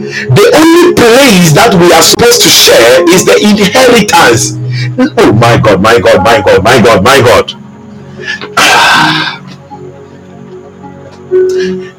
[0.07, 4.55] The only place that we are supposed to share is the inheritance.
[5.19, 7.47] Oh my God, my God, my God, my God, my God.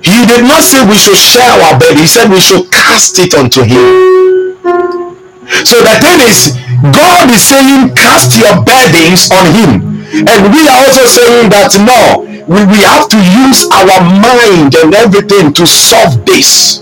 [0.01, 3.33] He did not say we should share our bed, he said we should cast it
[3.35, 4.55] unto him.
[5.67, 6.55] So the thing is,
[6.95, 9.71] God is saying, cast your burdens on him.
[10.27, 14.95] And we are also saying that no, we, we have to use our mind and
[14.95, 16.79] everything to solve this.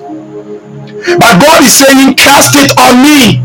[1.17, 3.41] But God is saying, cast it on me.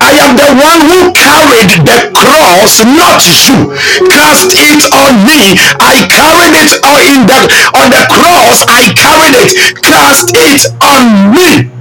[0.00, 3.74] I am the one who carried the cross, not you.
[4.08, 5.56] Cast it on me.
[5.80, 7.40] I carried it on in the
[7.74, 8.62] on the cross.
[8.68, 9.50] I carried it.
[9.82, 11.72] Cast it on me.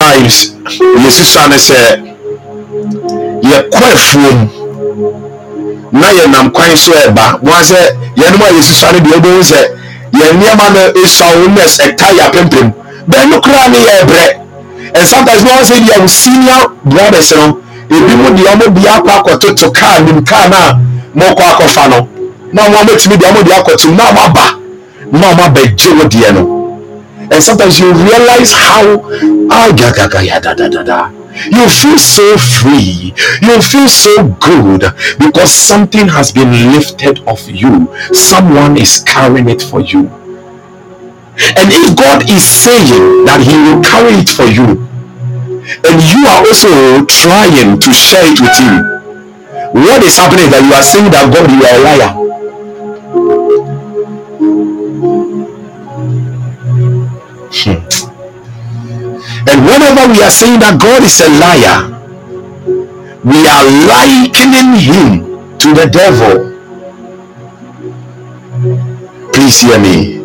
[0.00, 2.16] Times, Jesus son said,
[3.42, 4.66] "Yɛkɔ afuom
[6.00, 7.40] na yɛnam kwan so ɛba.
[7.42, 7.80] Wɔn sɛ
[8.16, 9.60] yɛnum a yɛsi sɔre deɛ ɛbɛn sɛ
[10.12, 12.72] yɛn nneɛma no esɔn na ɛta yɛ apempem.
[13.08, 14.26] Bɛn no koraa ne yɛ brɛ
[14.94, 17.58] and sometimes no one say their senior brothers no
[17.90, 20.78] ebi mu deɛ ɔmo de akɔ akɔtoto kaa nim kaa na
[21.14, 22.08] mo kɔ akɔfa no.
[22.52, 24.46] Na ɔmo ametumi deɛ ɔmo de akɔto na ɔmo aba.
[25.12, 26.42] Na ɔmo abɛgye wo deɛ no.
[27.30, 29.02] And sometimes you realize how
[29.50, 31.08] ah gagaga ya da da da da.
[31.44, 33.14] you feel so free.
[33.42, 34.82] You feel so good
[35.18, 37.92] because something has been lifted off you.
[38.12, 40.08] Someone is carrying it for you.
[41.56, 44.88] And if god is saying that he will carry it for you
[45.84, 48.96] and you are also trying to share it with him
[49.72, 52.26] what is happening is that you are saying that god you are a liar.
[57.52, 57.85] Hmm
[59.54, 61.92] whenever we are saying that God is a liar,
[63.22, 66.52] we are likening him to the devil.
[69.32, 70.18] Please hear me.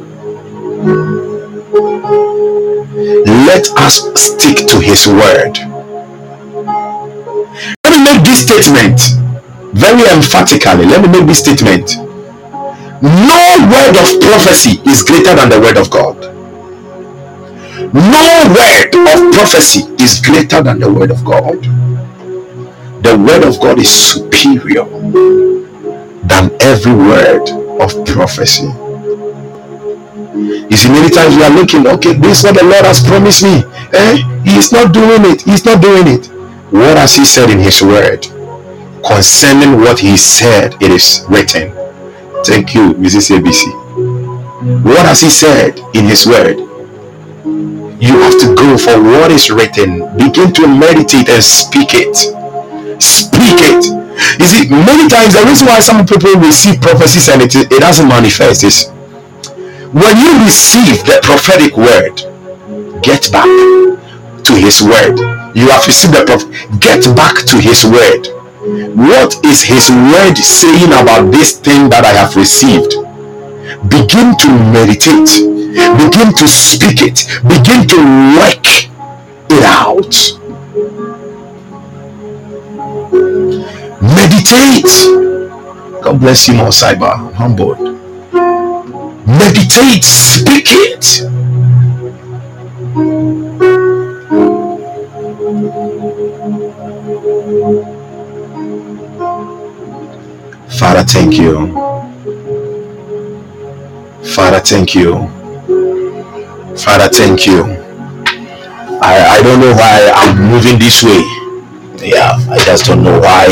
[3.45, 5.57] Let us stick to his word.
[7.83, 9.01] Let me make this statement
[9.73, 10.85] very emphatically.
[10.85, 11.97] Let me make this statement.
[13.01, 16.40] No word of prophecy is greater than the word of God.
[17.93, 21.61] No word of prophecy is greater than the word of God.
[23.03, 24.85] The word of God is superior
[26.23, 27.49] than every word
[27.81, 28.67] of prophecy.
[30.71, 33.43] You see, many times we are looking, okay, this is what the Lord has promised
[33.43, 33.61] me.
[33.91, 34.17] Eh?
[34.45, 35.41] He is not doing it.
[35.41, 36.27] He's not doing it.
[36.71, 38.23] What has He said in His word?
[39.05, 41.73] Concerning what He said, it is written.
[42.45, 43.37] Thank you, Mrs.
[43.37, 43.67] ABC.
[44.85, 46.55] What has He said in His word?
[48.01, 50.01] You have to go for what is written.
[50.17, 52.17] Begin to meditate and speak it.
[52.97, 53.85] Speak it.
[54.39, 58.07] You see, many times the reason why some people receive prophecies and it, it doesn't
[58.07, 58.89] manifest is
[59.93, 62.17] when you receive the prophetic word,
[63.03, 63.45] get back
[64.45, 65.19] to his word.
[65.55, 66.49] You have received the prophet,
[66.81, 68.25] get back to his word.
[68.97, 72.93] What is his word saying about this thing that I have received?
[73.89, 75.31] Begin to meditate,
[75.97, 77.97] begin to speak it, begin to
[78.37, 78.67] work
[79.49, 80.13] it out.
[84.01, 84.91] Meditate.
[86.03, 87.11] God bless you more, Cyber.
[87.11, 87.79] I'm humbled.
[89.27, 91.27] Meditate, speak it.
[100.77, 102.10] Father, thank you.
[104.23, 105.27] Father, thank you.
[106.77, 107.63] Father, thank you.
[109.01, 111.21] I, I don't know why I'm moving this way.
[112.07, 113.45] Yeah, I just don't know why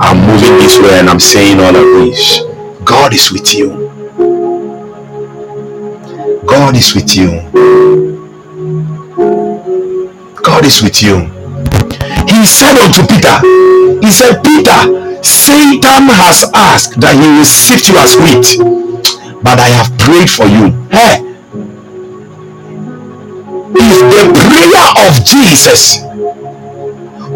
[0.00, 2.40] I'm moving this way and I'm saying all of this.
[2.84, 3.70] God is with you.
[6.46, 7.28] God is with you.
[10.42, 11.20] God is with you.
[12.28, 13.40] He said unto Peter,
[14.02, 18.83] He said, Peter, Satan has asked that he will sift you as wheat,
[19.44, 20.72] but I have prayed for you.
[20.88, 21.20] Hey,
[23.76, 26.00] if the prayer of Jesus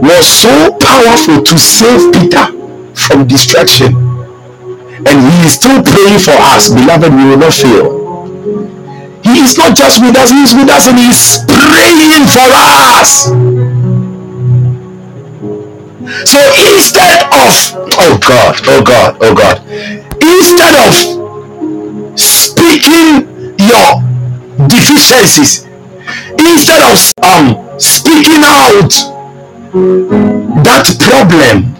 [0.00, 2.48] was so powerful to save Peter
[2.96, 3.92] from destruction,
[5.04, 8.26] and he is still praying for us, beloved, we will not fail.
[9.22, 12.48] He is not just with us, he is with us and he is praying for
[12.96, 13.28] us.
[16.24, 16.40] So
[16.72, 17.52] instead of,
[18.00, 19.60] oh God, oh God, oh God,
[20.22, 21.17] instead of
[22.18, 24.02] speaking your
[24.68, 25.64] deficiencies,
[26.38, 28.92] instead of um speaking out
[30.64, 31.74] that problem,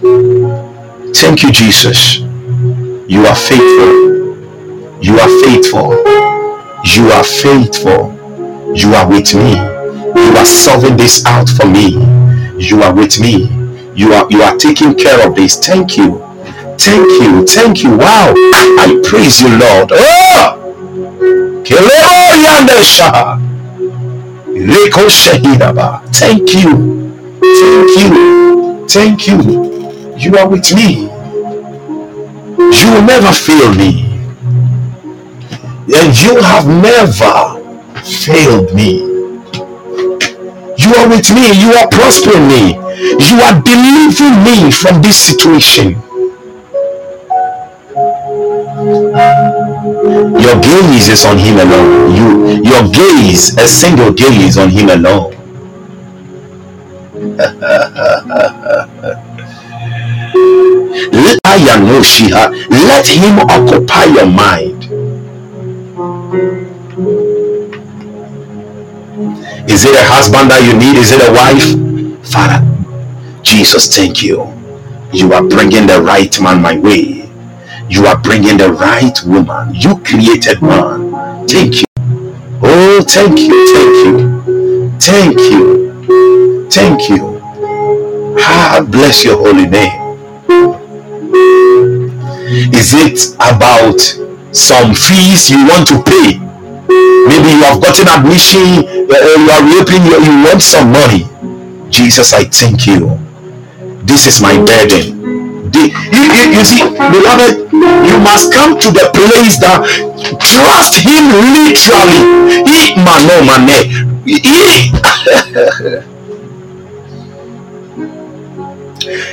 [1.13, 2.19] thank you, Jesus.
[3.09, 4.09] You are faithful.
[5.01, 5.91] You are faithful.
[6.85, 8.13] You are faithful.
[8.75, 9.55] You are with me.
[9.55, 11.97] You are solving this out for me.
[12.57, 13.49] You are with me.
[13.95, 15.57] You are you are taking care of this.
[15.59, 16.28] Thank you.
[16.79, 17.45] Thank you.
[17.45, 17.97] Thank you.
[17.97, 18.33] Wow.
[18.35, 19.91] I praise you, Lord.
[19.93, 20.55] Oh!
[26.13, 26.71] Thank you.
[27.59, 28.87] Thank you.
[28.87, 30.15] Thank you.
[30.17, 31.09] You are with me.
[32.57, 34.09] You will never fail me
[35.95, 37.57] and you have never
[38.03, 38.99] failed me.
[40.77, 46.08] You are with me, you are prospering me, you are delivering me from this situation.
[48.89, 52.15] Your gaze is on him alone.
[52.15, 55.35] You your gaze, a single gaze on him alone.
[62.71, 64.85] Let him occupy your mind.
[69.69, 70.97] Is it a husband that you need?
[70.97, 72.25] Is it a wife?
[72.25, 72.65] Father,
[73.43, 74.51] Jesus, thank you.
[75.13, 77.18] You are bringing the right man my way.
[77.89, 79.73] You are bringing the right woman.
[79.73, 81.47] You created man.
[81.47, 81.85] Thank you.
[82.61, 83.55] Oh, thank you.
[83.73, 84.99] Thank you.
[84.99, 86.69] Thank you.
[86.69, 87.41] Thank you.
[88.39, 89.99] Ah, bless your holy name.
[92.73, 93.99] Is it about
[94.55, 96.37] some fees you want to pay?
[97.27, 101.25] Maybe you have gotten admission, uh, you are reopening, you want some money.
[101.89, 103.17] Jesus, I thank you.
[104.05, 105.38] This is my burden.
[105.69, 109.85] The, you, you, you see, beloved, you must come to the place that
[110.41, 112.21] trust him literally.
[112.65, 113.89] He man, oh man, mane.
[114.25, 116.09] He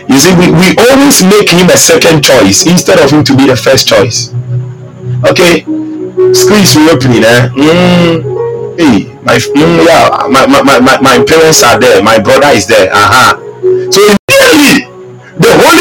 [0.09, 3.47] You see, we, we always make him a second choice instead of him to be
[3.47, 4.33] the first choice.
[5.29, 5.63] Okay?
[6.33, 7.49] Squeeze reopening, eh?
[7.53, 8.79] Mm.
[8.79, 12.91] Hey, my, mm, yeah, my, my, my, my parents are there, my brother is there.
[12.93, 13.91] Uh-huh.
[13.91, 14.16] So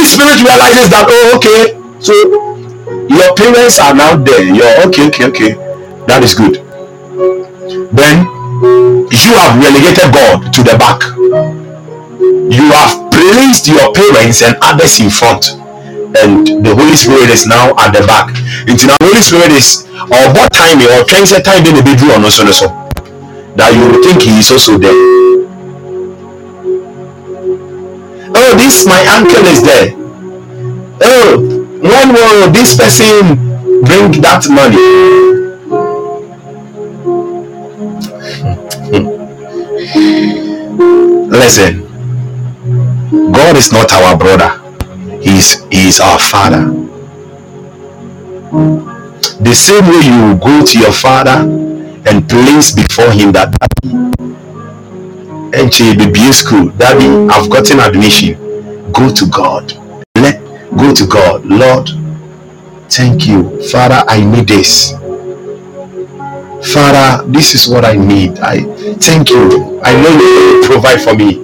[0.06, 2.14] Spirit realizes that, oh, okay, so
[3.10, 4.44] your parents are now there.
[4.44, 5.52] You're okay, okay, okay.
[6.06, 6.62] That is good.
[7.94, 8.26] Then
[9.10, 11.02] you have relegated God to the back.
[12.20, 15.58] You have placed your parents and others in front.
[16.16, 18.32] And the Holy Spirit is now at the back.
[18.70, 22.30] Until the Holy Spirit is or what time or transit time in the bedroom or
[22.30, 22.68] so so
[23.56, 25.35] that you think he is also there.
[28.38, 29.96] Oh, this my uncle is there.
[31.02, 31.40] Oh,
[31.80, 33.36] when will this person
[33.84, 34.76] bring that money?
[38.92, 39.06] Hmm.
[40.76, 41.30] Hmm.
[41.32, 41.82] Listen,
[43.32, 44.52] God is not our brother.
[45.22, 46.66] he's is, he is our father.
[49.42, 51.48] The same way you go to your father
[52.08, 53.56] and place before him that
[55.56, 58.36] and baby school, daddy, I've gotten admission.
[58.92, 59.74] Go to God.
[60.16, 60.44] Let
[60.76, 61.46] go to God.
[61.46, 61.90] Lord,
[62.90, 63.62] thank you.
[63.72, 64.92] Father, I need this.
[66.74, 68.40] Father, this is what I need.
[68.40, 68.64] I
[69.00, 69.80] thank you.
[69.84, 71.36] I know you provide for me.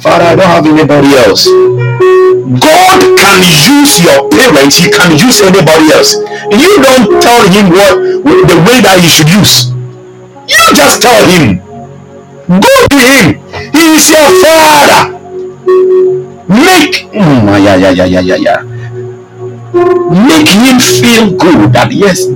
[0.00, 1.46] Father, I don't have anybody else.
[1.46, 6.14] God can use your parents, He can use anybody else.
[6.50, 9.70] You don't tell him what the way that he should use.
[10.48, 11.73] You just tell him.
[12.48, 13.40] Go to him.
[13.72, 15.18] He is your father.
[16.48, 18.60] Make mm, yeah, yeah, yeah, yeah, yeah.
[20.28, 22.28] Make him feel good that yes,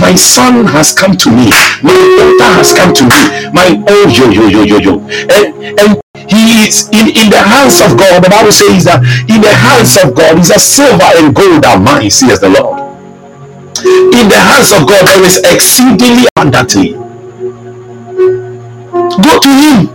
[0.00, 1.50] my son has come to me
[1.82, 3.20] my daughter has come to me
[3.52, 4.94] my oh yo yo yo yo yo
[5.30, 9.40] and and he is in in the hands of god the bible says that in
[9.40, 12.80] the hands of god is a silver and gold are mine says the lord
[14.14, 16.96] in the hands of god there is exceedingly abundantly
[19.22, 19.86] go to him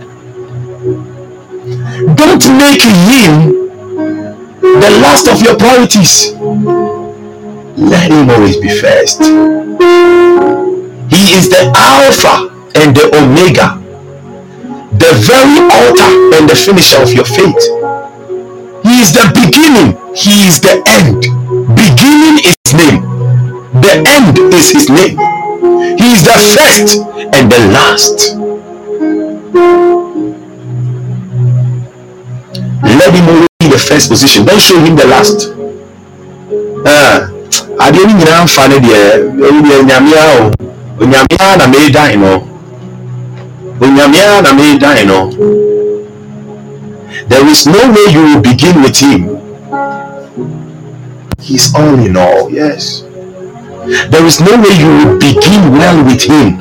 [2.16, 3.52] don't make him
[4.60, 6.32] the last of your priorities
[7.80, 9.22] let him always be first.
[9.22, 9.32] He
[11.32, 13.80] is the Alpha and the Omega,
[14.92, 17.56] the very altar and the finisher of your faith.
[18.84, 21.22] He is the beginning, He is the end.
[21.74, 23.00] Beginning is His name,
[23.80, 25.16] the end is His name.
[25.96, 26.98] He is the first
[27.34, 28.36] and the last.
[33.70, 34.44] The first position.
[34.44, 35.54] Don't show him the last.
[36.86, 37.30] Ah,
[37.86, 39.00] Adeɛ no nyinaa mfa no deɛ
[39.46, 40.50] ɛwo deɛ onyamea o.
[41.00, 42.32] Onyamea na meedan no.
[43.80, 45.18] Onyamea na meedan no.
[47.28, 49.38] There is no way you will begin with him.
[51.40, 53.02] He's all in all yes.
[54.10, 56.60] There is no way you will begin well with him.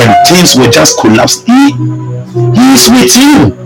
[0.00, 1.42] And things will just collapse.
[1.44, 3.63] He, he is with you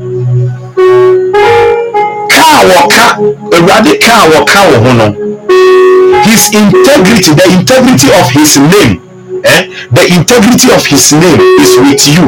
[6.38, 9.02] his integrity the integrity of his name
[9.44, 9.62] eh?
[9.90, 12.26] the integrity of his name is with you.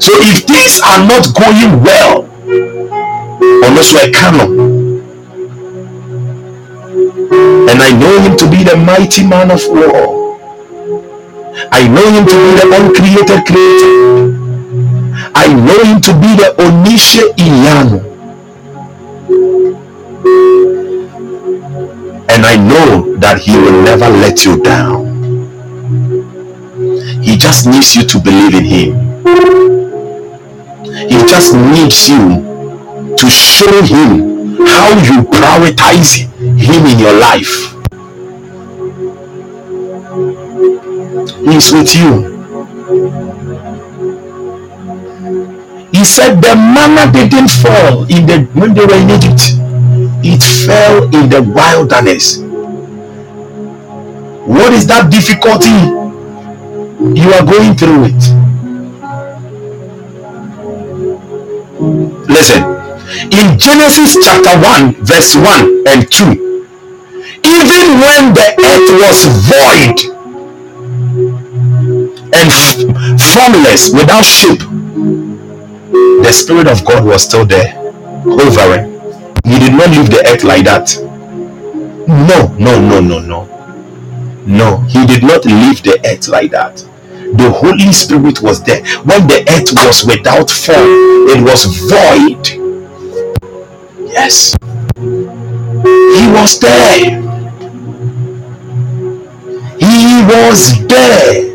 [0.00, 2.24] So if things are not going well
[3.64, 4.44] ɔno so ɛka no
[7.70, 10.24] and i know him to be the mighty man of war.
[11.70, 14.43] I know him to be the uncreated creator
[15.34, 18.14] i know him to be the onishe iyanu
[22.34, 25.06] and I know that He will never let you down.
[27.22, 28.90] He just needs you to believe in Him.
[31.08, 36.26] He just needs you to show Him how you prioritize
[36.58, 37.70] Him in your life.
[41.46, 43.43] He's with you.
[46.04, 49.54] He said the manna didn't fall in the when they were in Egypt
[50.22, 52.40] it fell in the wilderness.
[54.44, 55.72] What is that difficulty
[57.18, 58.22] you are going through it?
[62.28, 62.62] Listen,
[63.32, 66.68] in Genesis chapter 1, verse 1 and 2,
[67.48, 69.96] even when the earth was void
[72.36, 72.52] and
[73.20, 74.60] formless without shape,
[76.22, 77.72] the Spirit of God was still there,
[78.24, 78.94] hovering
[79.44, 80.96] he did not leave the earth like that.
[82.08, 83.44] No, no, no, no, no.
[84.46, 86.76] No, he did not leave the earth like that.
[87.36, 88.84] the Holy Spirit was there.
[89.04, 92.44] When the earth was without form, it was void.
[94.10, 94.56] Yes,
[95.84, 97.20] He was there.
[99.78, 101.54] He was there.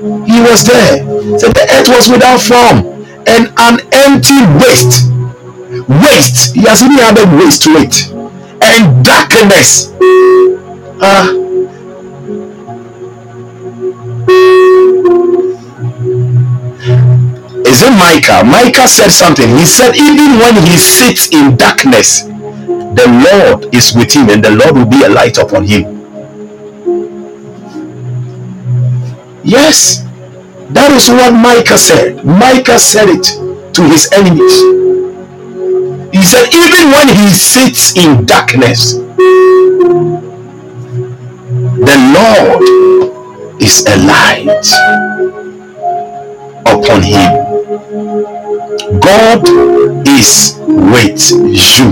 [0.00, 1.04] He was there.
[1.38, 5.12] So the earth was without form and an empty waste.
[5.88, 6.54] Waste.
[6.54, 8.08] He has even added waste to it.
[8.62, 9.92] And darkness.
[11.02, 11.36] Ah.
[17.66, 18.42] Is it Micah?
[18.44, 19.48] Micah said something.
[19.50, 24.50] He said, even when he sits in darkness, the Lord is with him, and the
[24.50, 25.99] Lord will be a light upon him.
[29.50, 30.06] Yes,
[30.70, 32.24] that is what Micah said.
[32.24, 33.26] Micah said it
[33.74, 34.62] to his enemies.
[36.14, 38.94] He said, even when he sits in darkness,
[41.82, 42.62] the Lord
[43.60, 44.70] is a light
[46.70, 47.34] upon him.
[49.02, 49.42] God
[50.06, 51.90] is with you.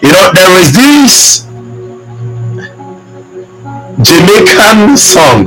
[0.00, 1.49] You know, there is this
[4.02, 5.44] Jamaican song.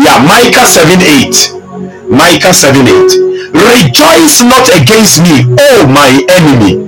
[0.00, 2.10] Yeah, Micah 7 8.
[2.10, 3.34] Micah 7 8.
[3.54, 6.84] Rejoice not against me, O my enemy.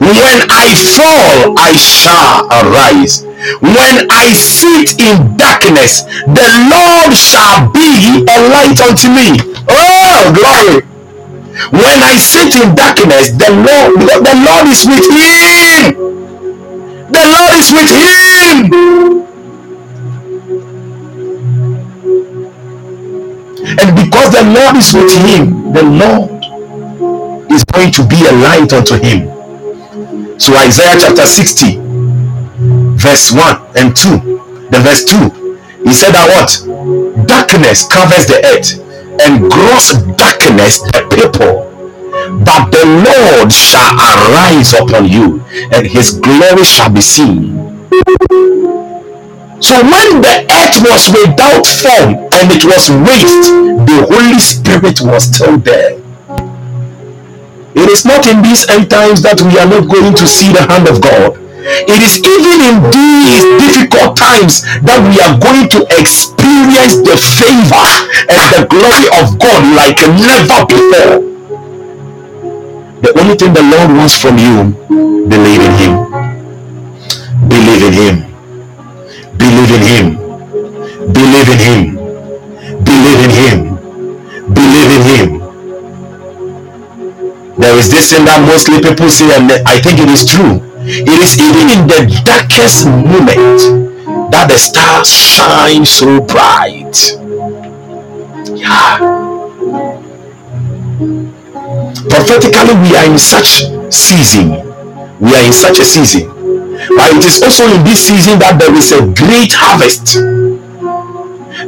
[0.00, 3.24] When I fall, I shall arise.
[3.60, 9.36] When I sit in darkness, the Lord shall be a light unto me.
[9.68, 10.84] Oh, glory.
[11.72, 15.94] When I sit in darkness, the Lord, the Lord is with him.
[17.10, 19.23] The Lord is with him.
[24.14, 28.94] Because the Lord is with him, the Lord is going to be a light unto
[28.94, 29.26] him.
[30.38, 31.78] So Isaiah chapter 60,
[32.94, 35.18] verse 1 and 2, the verse 2,
[35.82, 37.26] he said that what?
[37.26, 38.78] Darkness covers the earth
[39.18, 41.66] and gross darkness the people.
[42.46, 45.42] But the Lord shall arise upon you,
[45.72, 47.58] and his glory shall be seen.
[49.60, 53.50] So when the earth was without form and it was waste,
[53.86, 55.98] the Holy Spirit was still there.
[57.74, 60.62] It is not in these end times that we are not going to see the
[60.62, 61.38] hand of God.
[61.64, 67.90] It is even in these difficult times that we are going to experience the favor
[68.30, 71.24] and the glory of God like never before.
[73.00, 74.76] The only thing the Lord wants from you,
[75.28, 75.92] believe in Him.
[77.48, 78.34] Believe in Him
[79.36, 81.12] Believe in Him.
[81.12, 81.93] Believe in Him.
[82.84, 83.58] Believe in Him.
[84.52, 85.28] Believe in Him.
[87.58, 90.60] There is this thing that mostly people say, and I think it is true.
[90.84, 96.94] It is even in the darkest moment that the stars shine so bright.
[98.54, 98.98] Yeah.
[102.08, 104.50] Prophetically, we are in such season.
[105.20, 106.34] We are in such a season
[106.88, 110.18] but it is also in this season that there is a great harvest.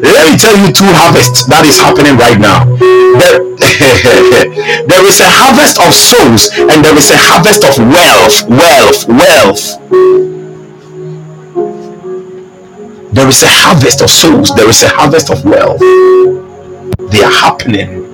[0.03, 2.65] Let me tell you two harvests that is happening right now.
[3.17, 3.41] There,
[4.87, 9.81] there is a harvest of souls and there is a harvest of wealth, wealth, wealth.
[13.15, 15.81] There is a harvest of souls, there is a harvest of wealth.
[17.11, 18.05] They are happening.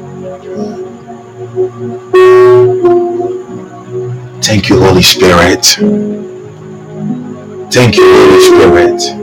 [4.40, 5.64] Thank you, Holy Spirit.
[7.72, 9.21] Thank you, Holy Spirit.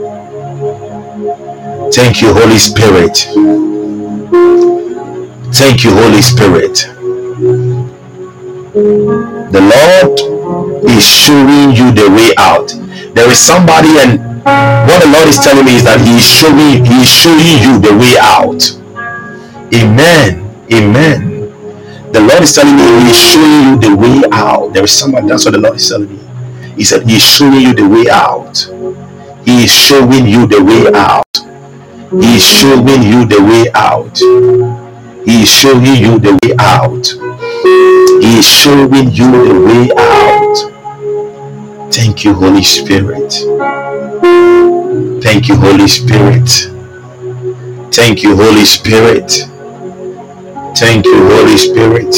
[1.92, 3.16] Thank you, Holy Spirit.
[5.52, 6.86] Thank you, Holy Spirit.
[9.50, 10.20] The Lord
[10.88, 12.68] is showing you the way out.
[13.14, 14.20] There is somebody, and
[14.88, 17.80] what the Lord is telling me is that He is showing He is showing you
[17.80, 18.62] the way out.
[19.74, 20.46] Amen.
[20.72, 21.50] Amen.
[22.12, 24.72] The Lord is telling me He is showing you the way out.
[24.74, 25.26] There is somebody.
[25.26, 26.20] That's what the Lord is telling me.
[26.76, 28.58] He said, He's showing you the way out.
[29.44, 31.49] He is showing you the way out.
[32.10, 34.18] He is showing you the way out.
[35.24, 37.06] He is showing you the way out.
[38.20, 40.56] He is showing you the way out.
[41.92, 43.32] Thank you, Holy Spirit.
[45.22, 46.48] Thank you, Holy Spirit.
[47.92, 49.30] Thank you, Holy Spirit.
[50.76, 52.14] Thank you, Holy Spirit.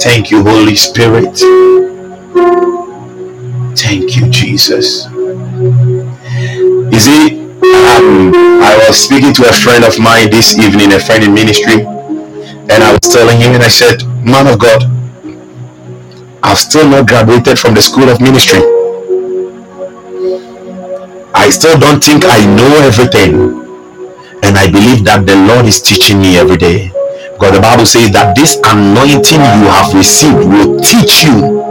[0.00, 1.38] Thank you, Holy Spirit.
[3.76, 5.06] Thank you, Jesus.
[6.92, 7.43] You see,
[7.94, 11.84] um, I was speaking to a friend of mine this evening, a friend in ministry,
[11.84, 14.84] and I was telling him, and I said, Man of God,
[16.42, 18.60] I've still not graduated from the school of ministry.
[21.34, 23.62] I still don't think I know everything.
[24.42, 26.88] And I believe that the Lord is teaching me every day.
[27.32, 31.64] Because the Bible says that this anointing you have received will teach you.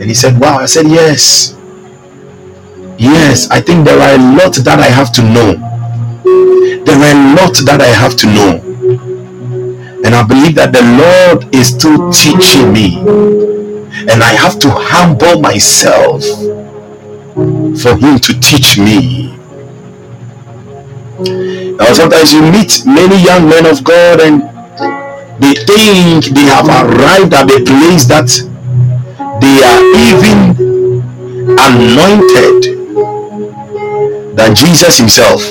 [0.00, 0.58] And he said, Wow.
[0.58, 1.54] I said, Yes.
[2.98, 5.54] Yes, I think there are a lot that I have to know.
[6.84, 8.60] There are a lot that I have to know.
[10.04, 12.98] And I believe that the Lord is still teaching me.
[14.10, 16.22] And I have to humble myself
[17.82, 19.34] for Him to teach me.
[21.76, 24.42] Now, sometimes you meet many young men of God and
[25.42, 28.30] they think they have arrived at a place that
[29.40, 31.02] they are even
[31.58, 32.73] anointed
[34.36, 35.42] than Jesus Himself.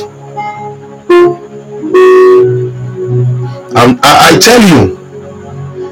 [3.76, 4.98] And I, I tell you,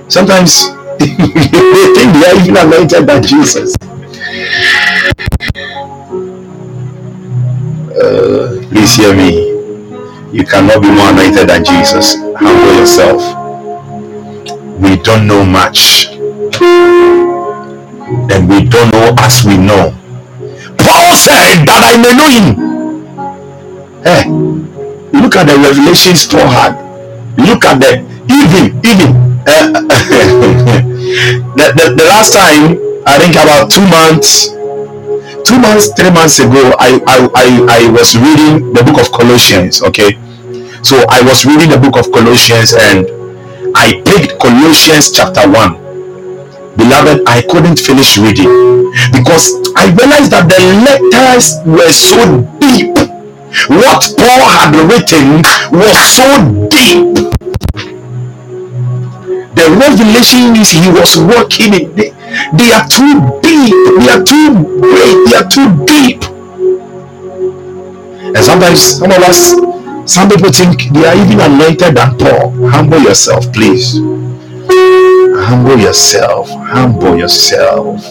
[0.09, 0.67] sometimes
[0.99, 1.07] they
[1.95, 3.75] think they are even anointed by Jesus.
[7.85, 9.49] Uh, please hear me.
[10.31, 12.15] You cannot be more anointed than Jesus.
[12.37, 13.21] Humble yourself.
[14.81, 16.07] We don't know much.
[18.31, 19.93] And we don't know as we know.
[20.77, 22.70] Paul said that I may know him.
[24.03, 24.25] Hey,
[25.13, 26.73] look at the revelations Paul had.
[27.37, 29.13] Look at the even even.
[29.45, 29.77] Uh,
[31.53, 34.49] the, the, the last time I think about two months
[35.45, 39.83] two months three months ago I, I I I was reading the book of Colossians
[39.83, 40.17] okay?
[40.81, 43.05] So I was reading the book of Colossians and
[43.75, 48.49] I picked Colossians chapter 1 beloved I couldn't finish reading
[49.13, 53.10] because I realized that the letters were so deep
[53.67, 57.15] what Paul had written was so deep.
[59.53, 62.11] The revelations he was working in, they,
[62.55, 66.23] they are too deep, they are too great, they are too deep.
[68.33, 69.51] And sometimes some of us,
[70.11, 72.69] some people think they are even anointed than Paul.
[72.69, 73.99] Humble yourself, please.
[75.43, 78.01] Humble yourself, humble yourself.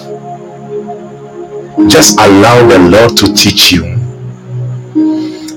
[1.89, 4.00] Just allow the Lord to teach you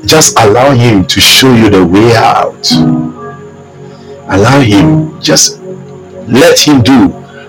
[0.06, 2.72] just allow him to show you the way out.
[4.30, 5.62] Allow him just
[6.28, 7.08] let him do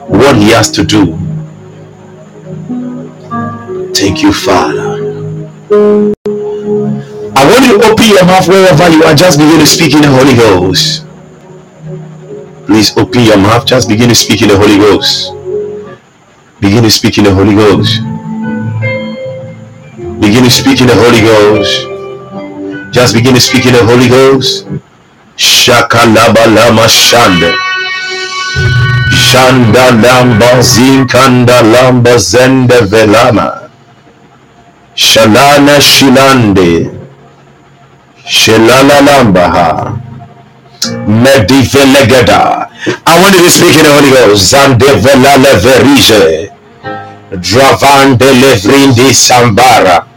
[0.08, 1.16] what he has to do.
[3.94, 4.94] Thank you father.
[7.36, 10.02] I want you to open your mouth wherever you are just begin to speak in
[10.02, 11.06] the holy ghost.
[12.66, 15.32] Please open your mouth just begin to speak in the holy ghost.
[16.60, 18.00] Begin to speak in the holy ghost.
[20.20, 21.93] Begin to speak in the holy ghost
[22.94, 24.66] just begin to speak in the Holy Ghost.
[25.36, 27.50] Shakalaba lama shanda.
[29.10, 33.68] Shanda lamba zinkanda lamba zende velama.
[34.94, 36.88] Shalana shilande.
[38.28, 39.98] Shalala lambaha.
[41.08, 42.70] Medivelegada.
[43.06, 44.52] I want you to speak in the Holy Ghost.
[44.54, 46.52] Zande velale verige.
[47.42, 50.13] Dravande levrindi sambara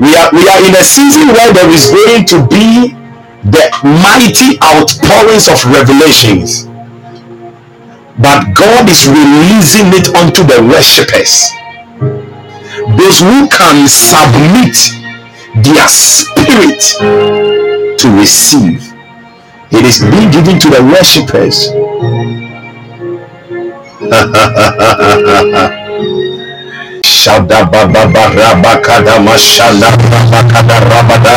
[0.00, 2.96] we are we are in a season where there is going to be
[3.44, 6.64] the mighty outpourings of revelations.
[8.16, 11.52] But god is releasing it unto the worshippers.
[12.96, 14.76] Those who can submit
[15.68, 16.80] their spirit
[17.98, 18.80] to receive.
[19.70, 21.68] It is being given to the worshippers
[27.20, 31.36] Shada baba barabakada mashanda rabakada rabada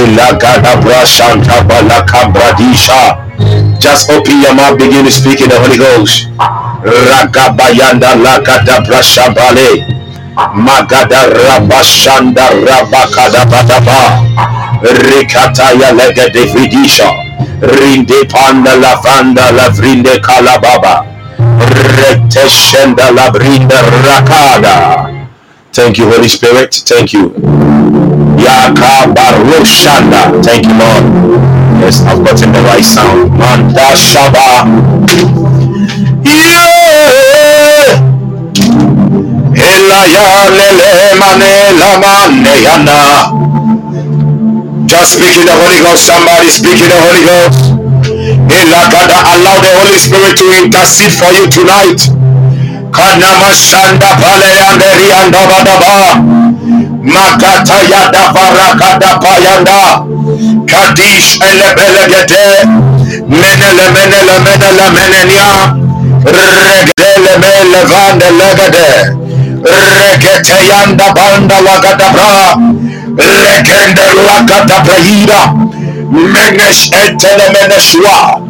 [0.00, 3.18] ilagada brashanta balaka bradisha
[3.80, 6.28] just open your mouth begin to speak in the Holy Ghost.
[6.84, 9.84] Ragabayanda lakada brashabale
[10.54, 14.22] magada rabashanda rabakada badaba
[14.82, 17.10] rikataya legade vidisha
[17.60, 21.04] rinde panda lavanda lavrinde kalababa
[24.06, 25.28] Rakada.
[25.72, 26.74] Thank you, Holy Spirit.
[26.86, 27.30] Thank you.
[28.36, 30.42] Yakabaroshanda.
[30.42, 31.04] Thank you, Lord.
[31.80, 33.30] Yes, I've gotten the right sound.
[33.38, 34.66] Manda Shaba.
[36.24, 38.00] Yeah.
[39.54, 41.54] Elaya lele mane.
[44.86, 46.06] Just speak in the Holy Ghost.
[46.06, 47.79] Somebody speak in the Holy Ghost.
[48.50, 52.02] Allow the Holy Spirit to intercede for you tonight.
[52.90, 56.18] Kanamashanda Palayanda Riandabadaba.
[57.00, 60.02] Makata yada varakada payanda.
[60.66, 62.66] Kadish elebelegede.
[63.30, 65.78] Menele menele menele menenia.
[66.26, 69.14] Regele mele vande legede.
[69.62, 72.58] Regete yanda banda lagada bra.
[73.14, 75.69] Regende lagada prahida.
[76.10, 78.40] Meneş entele meneşua.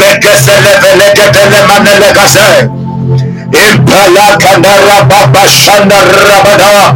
[0.00, 2.68] Vekefele velekepele manelekase.
[3.52, 6.94] İmpala kanara baba şandara bada.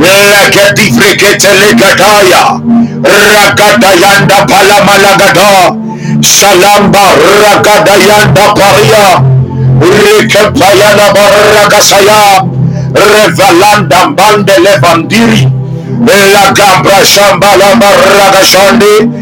[0.00, 2.56] Leketi friketele gadaya.
[3.04, 5.76] Rakadayanda palamalagada.
[6.22, 7.04] Salamba
[7.42, 9.22] rakadayanda parya.
[9.80, 12.44] Rekepayana barakasaya.
[12.94, 15.48] Revalanda bandele bandiri.
[16.34, 19.21] La gambra şambala barakasandi.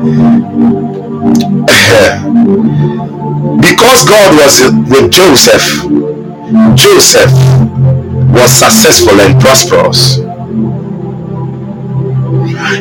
[3.60, 5.84] because God was with Joseph,
[6.74, 7.30] Joseph
[8.32, 10.20] was successful and prosperous.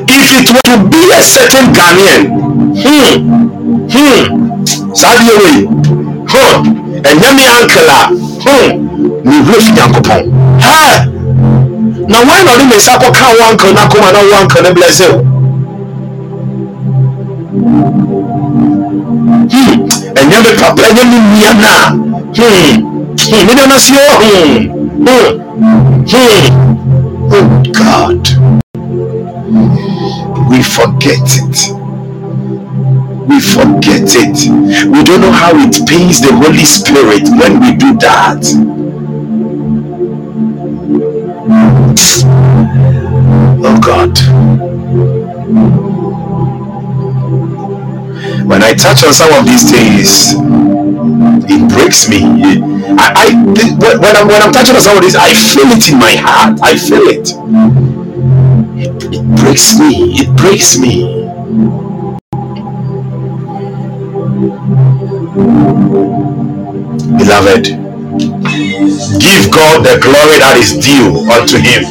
[0.07, 2.32] If it were to be a certain Ghanaian,
[2.80, 3.20] hmm,
[3.91, 4.63] hmm,
[4.95, 5.67] sadly,
[6.30, 6.63] huh
[7.03, 7.91] ɛnyɛ me uncle a
[8.43, 8.70] hmm
[9.26, 11.05] mehuro fi nyankopɔn ha!
[12.07, 14.63] Na wan na ɔde me nsa kɔka wo uncle no akoma na wo uncle
[20.20, 21.74] ɛnyɛ me papa ɛnyɛ me nua na.
[23.32, 24.55] Me nana si o hmm.
[25.05, 25.32] Hmm.
[26.12, 26.43] Hmm.
[27.32, 28.28] Oh god.
[30.49, 31.57] We forget it.
[33.28, 34.49] We forget it.
[34.88, 38.43] We don't know how it pains the Holy Spirit when we do that.
[43.64, 44.20] Oh God.
[48.50, 50.34] When I touch on some of these things,
[51.45, 52.24] it breaks me.
[52.97, 53.36] I, I
[54.02, 56.60] when I'm when I'm touching on some of these, I feel it in my heart.
[56.64, 57.30] I feel it.
[58.74, 60.18] It, it breaks me.
[60.18, 61.30] It breaks me.
[67.22, 67.66] Beloved,
[69.22, 71.86] give God the glory that is due unto Him.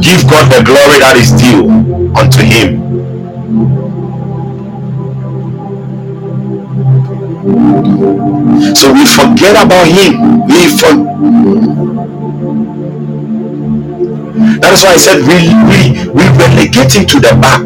[0.00, 1.68] Give God the glory that is due
[2.16, 2.95] unto Him.
[8.74, 10.46] So we forget about Him.
[10.46, 10.92] We for
[14.60, 15.38] that is why I said we
[15.68, 15.78] we
[16.12, 17.62] we relegate him to the back.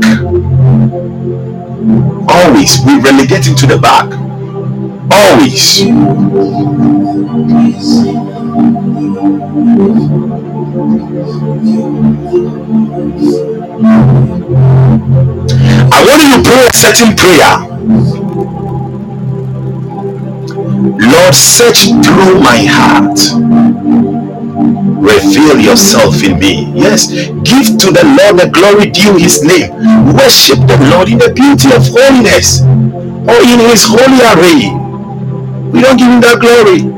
[2.28, 4.31] Always we relegate him to the back
[5.12, 5.83] always.
[15.93, 18.30] I want you to pray a certain prayer.
[20.81, 23.18] Lord, search through my heart.
[24.89, 26.72] Reveal yourself in me.
[26.74, 27.09] Yes,
[27.45, 29.72] give to the Lord the glory due his name.
[30.16, 34.73] Worship the Lord in the beauty of holiness or in his holy array.
[35.70, 36.90] We don't give him that glory.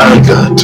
[0.00, 0.60] My God.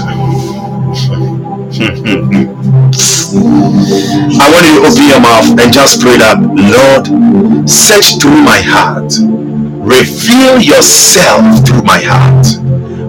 [4.41, 8.61] I want you to open your mouth and just pray that, Lord, search through my
[8.61, 9.15] heart.
[9.21, 12.47] Reveal yourself through my heart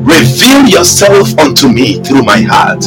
[0.05, 2.85] Reveal yourself unto me through my heart.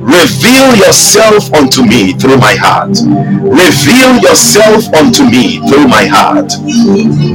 [0.00, 2.98] Reveal yourself unto me through my heart.
[3.06, 6.52] Reveal yourself unto me through my heart.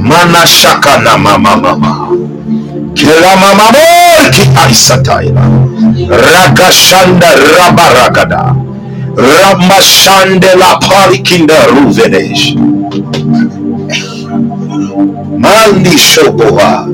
[0.02, 2.16] Mana shaka na mama mama.
[2.96, 3.68] Kila mama
[4.32, 5.42] ki aisataila.
[6.08, 7.28] Ragashanda
[7.58, 8.56] rabaragada.
[9.16, 12.56] Ramashande la parikinda ruvenesh.
[15.38, 16.88] Mandi shoboha.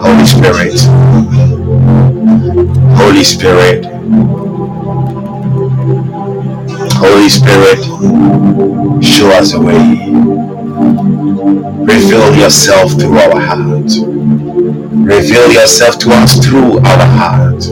[0.00, 0.80] Holy Spirit.
[2.98, 3.86] Holy Spirit.
[6.96, 7.84] Holy Spirit,
[9.04, 10.13] show us the way.
[11.44, 13.92] Reveal yourself through our heart.
[15.04, 17.66] Reveal yourself to us through our heart.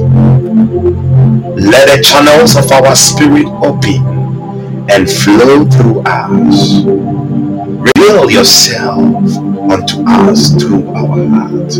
[1.56, 6.84] Let the channels of our spirit open and flow through us.
[6.84, 11.74] Reveal yourself unto us through our heart.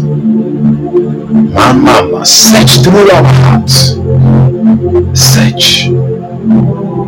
[1.53, 3.97] My mama, search through our hearts.
[5.13, 5.91] Search.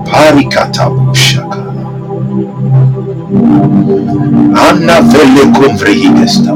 [0.05, 1.64] Parikatabushaka.
[4.69, 6.53] Anna vele convrihidesta.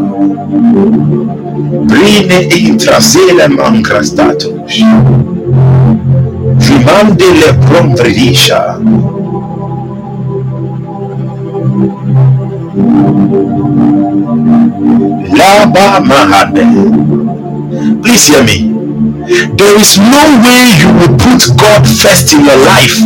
[1.89, 4.83] Brine intraselem angrastatus.
[6.59, 8.79] Vimande le convridisha.
[15.39, 16.67] Laba mahande.
[18.03, 18.75] Please hear me.
[19.57, 22.97] There is no way you will put God first in your life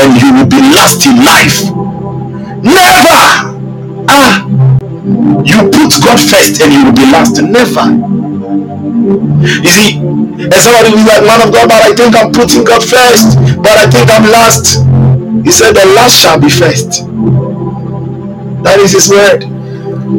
[0.00, 1.91] and you will be last in life.
[2.62, 3.58] Never.
[4.08, 4.46] Ah,
[5.42, 7.42] you put God first and you will be last.
[7.42, 7.90] Never.
[9.62, 12.62] You see, and somebody will be like, man of God, but I think I'm putting
[12.64, 14.78] God first, but I think I'm last.
[15.44, 17.02] He said, the last shall be first.
[18.62, 19.42] That is his word.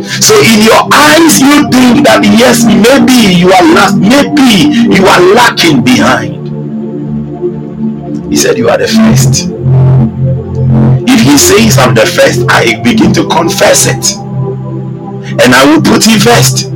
[0.03, 5.22] So in your eyes, you think that yes, maybe you are last, maybe you are
[5.34, 6.44] lacking behind.
[8.30, 9.53] He said you are the first.
[11.24, 14.20] He says I'm the first, I begin to confess it.
[15.40, 16.68] And I will put him first.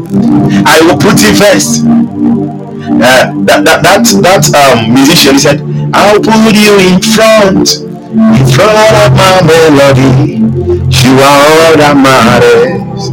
[0.64, 1.84] I will put him first.
[1.84, 5.60] Uh, that that that that um musician said,
[5.91, 8.72] I'll put you in front, in front
[9.03, 10.40] of my melody.
[10.40, 13.11] You are all that matters.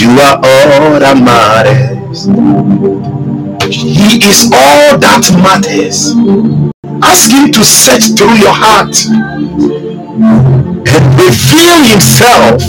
[0.00, 2.30] You are all that matters.
[3.66, 6.14] He is all that matters.
[7.02, 9.81] Ask him to search through your heart
[10.14, 12.60] and reveal himself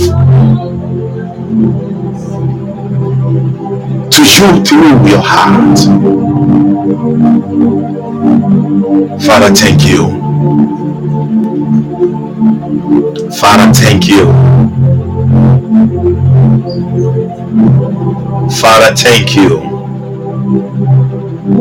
[4.09, 5.79] to you through your heart.
[9.21, 10.07] Father, thank you.
[13.39, 14.31] Father, thank you.
[18.49, 19.72] Father, thank you.
[21.43, 21.51] There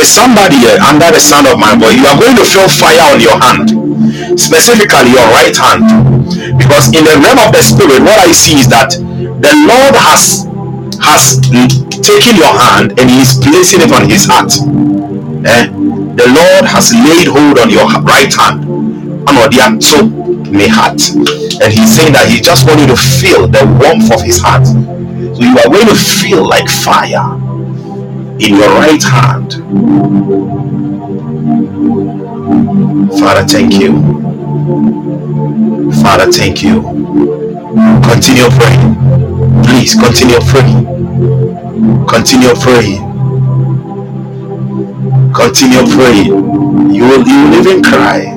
[0.00, 2.00] is somebody here under the sound of my voice.
[2.00, 3.68] You are going to feel fire on your hand,
[4.40, 5.84] specifically your right hand,
[6.56, 10.48] because in the realm of the spirit, what I see is that the Lord has
[11.04, 11.36] has
[12.00, 14.48] taken your hand and He is placing it on His heart.
[15.44, 15.68] Eh?
[15.68, 18.64] The Lord has laid hold on your right hand,
[19.28, 19.36] on
[19.84, 21.04] so my heart,
[21.60, 24.64] and He's saying that He just wants you to feel the warmth of His heart.
[24.64, 27.47] So you are going to feel like fire
[28.40, 29.52] in your right hand.
[33.18, 33.92] Father, thank you.
[36.02, 36.82] Father, thank you.
[38.04, 38.94] Continue praying.
[39.64, 40.86] Please continue praying.
[42.06, 43.02] Continue praying.
[45.34, 46.26] Continue praying.
[46.94, 48.34] You will, you will even cry.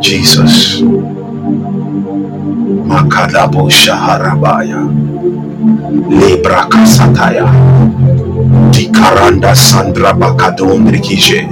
[0.00, 0.82] Jesus.
[2.86, 4.86] Makadabo Shaharabaya.
[6.10, 7.46] Libra Kasataya.
[8.74, 11.46] Dikaranda Sandra Bakadon Rikije.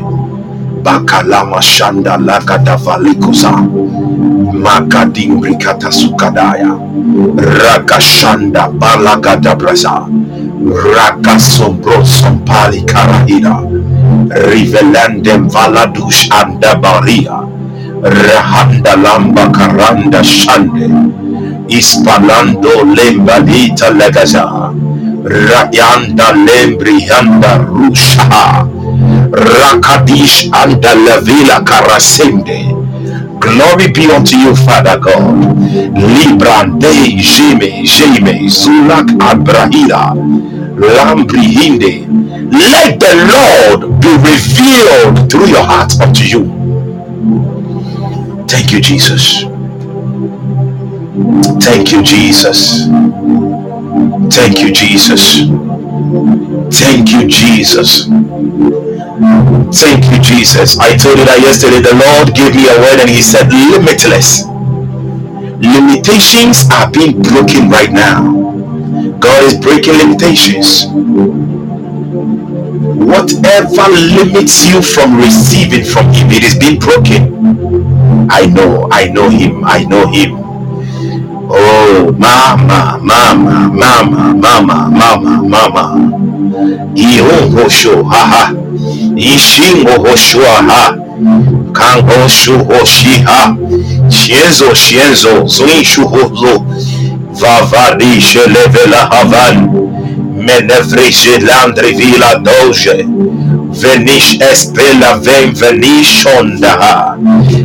[0.82, 3.54] Bakalama Shanda Lagada Valikusa.
[4.54, 6.74] Makadimbrikata Sukadaya.
[7.38, 10.06] Rakashanda Balagada Brasa.
[10.64, 13.83] Rakasombro Sompali Karahida.
[14.30, 17.44] Rivelandem Valadush Andabaria.
[18.02, 20.88] Rahanda Lamba Karanda Shande.
[21.68, 24.72] Ispalando Lembalita Legaza.
[25.24, 28.68] Rayanda Lembrianda Rusha.
[29.32, 32.72] Rakadish anda Lavila Karasende.
[33.40, 35.36] Glory be unto you, Father God.
[35.96, 40.14] Librande Jeme Jeme Zulak Abrahida.
[40.76, 42.23] Lambrihinde.
[42.54, 46.70] Let the Lord be revealed through your heart unto you.
[48.48, 49.44] Thank you, Jesus.
[51.62, 52.86] Thank you, Jesus.
[54.30, 55.40] Thank you, Jesus.
[56.72, 58.06] Thank you, Jesus.
[59.72, 60.78] Thank you, Jesus.
[60.78, 61.80] I told you that yesterday.
[61.82, 64.44] The Lord gave me a word and He said, limitless.
[65.60, 68.52] Limitations are being broken right now.
[69.20, 70.86] God is breaking limitations.
[73.06, 78.26] Whatever limits you from receiving from Him, it is being broken.
[78.30, 80.36] I know, I know Him, I know Him.
[81.50, 86.10] Oh, mama, mama, mama, mama, mama, mama.
[86.94, 88.52] Ihosho, haha.
[89.16, 90.96] Ishingo hoshua ha.
[91.72, 93.56] Kango shu hoshi ha.
[94.08, 96.64] Shienzo, shienzo, zuishu hozo.
[97.32, 98.20] Vavari
[100.46, 101.10] levela havan.
[101.10, 103.04] Menevre landri vila doge.
[103.72, 107.16] Venish espela ven venishonda.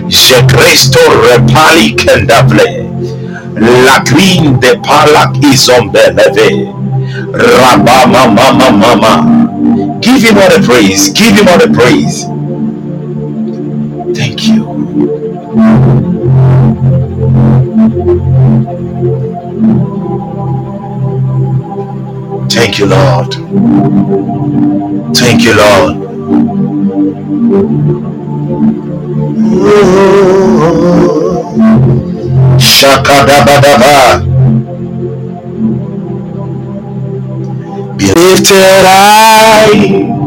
[0.09, 2.85] Je Cristo repali kendavle.
[3.85, 6.67] La green de palak izombeleve.
[7.33, 9.15] Rabama mama mama.
[10.01, 11.09] Give him all the praise.
[11.09, 12.25] Give him all the praise.
[14.15, 14.65] Thank you,
[22.85, 23.33] Lord.
[25.15, 26.09] Thank you, Lord.
[32.59, 34.23] Shakadabadaba.
[37.97, 40.17] Be lifted high,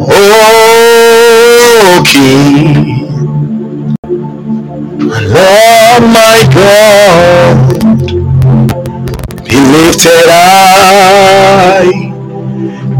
[0.00, 2.79] O King,
[10.00, 11.84] lifted high,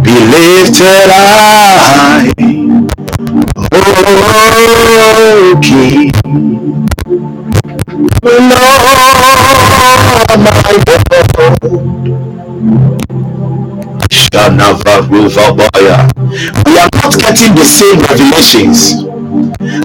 [0.03, 2.29] be lifted high,
[3.73, 6.13] O King,
[8.23, 8.51] Lord
[10.45, 11.81] my God.
[16.67, 19.05] We are not getting the same revelations.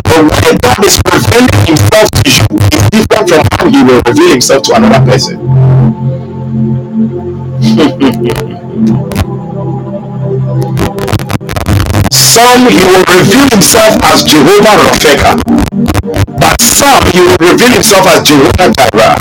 [0.03, 4.31] But when God is revealing himself to you, it's different from how he will reveal
[4.31, 6.05] himself to another person.
[7.76, 7.91] Some
[12.72, 15.35] he will reveal himself as Jehovah Rafeka,
[16.39, 19.19] but some he will reveal himself as Jehovah Jireh.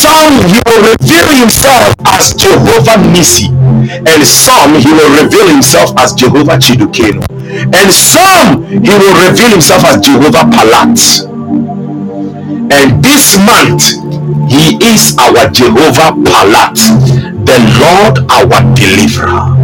[0.00, 6.14] Some he will reveal himself as Jehovah Nisi, and some he will reveal himself as
[6.14, 7.20] Jehovah Tsidkenu,
[7.76, 11.28] and some he will reveal himself as Jehovah Palat.
[12.72, 14.00] And this month
[14.50, 19.54] he is our Jehovah Palat, the Lord our deliverer.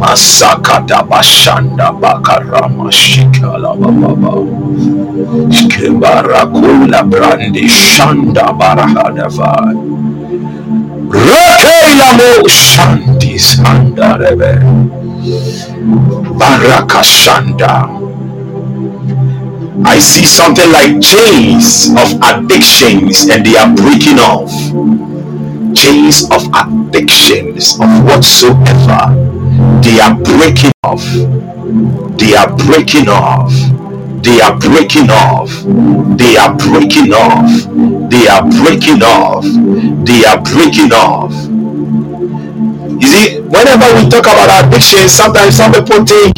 [0.00, 4.34] Masakata bashanda bakarama shikala baba.
[5.50, 9.74] Skibarakula brandi shanda barahadava.
[11.08, 14.52] Rakela mo shanti sanda rebe.
[16.38, 17.96] Baraka shanda.
[19.84, 24.52] I see something like chains of addictions and they are breaking off.
[25.80, 29.16] Chains of addictions of whatsoever.
[29.80, 31.02] They are breaking off.
[32.18, 33.50] They are breaking off.
[34.22, 35.48] They are breaking off.
[36.18, 37.50] They are breaking off.
[38.10, 39.44] They are breaking off.
[40.04, 41.32] They are breaking off.
[43.00, 46.36] You see, whenever we talk about addiction, sometimes some people think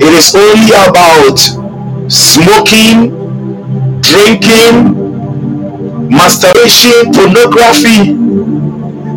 [0.00, 1.36] it is only about
[2.10, 3.12] smoking,
[4.00, 5.05] drinking,
[6.10, 8.14] masturbation, pornography.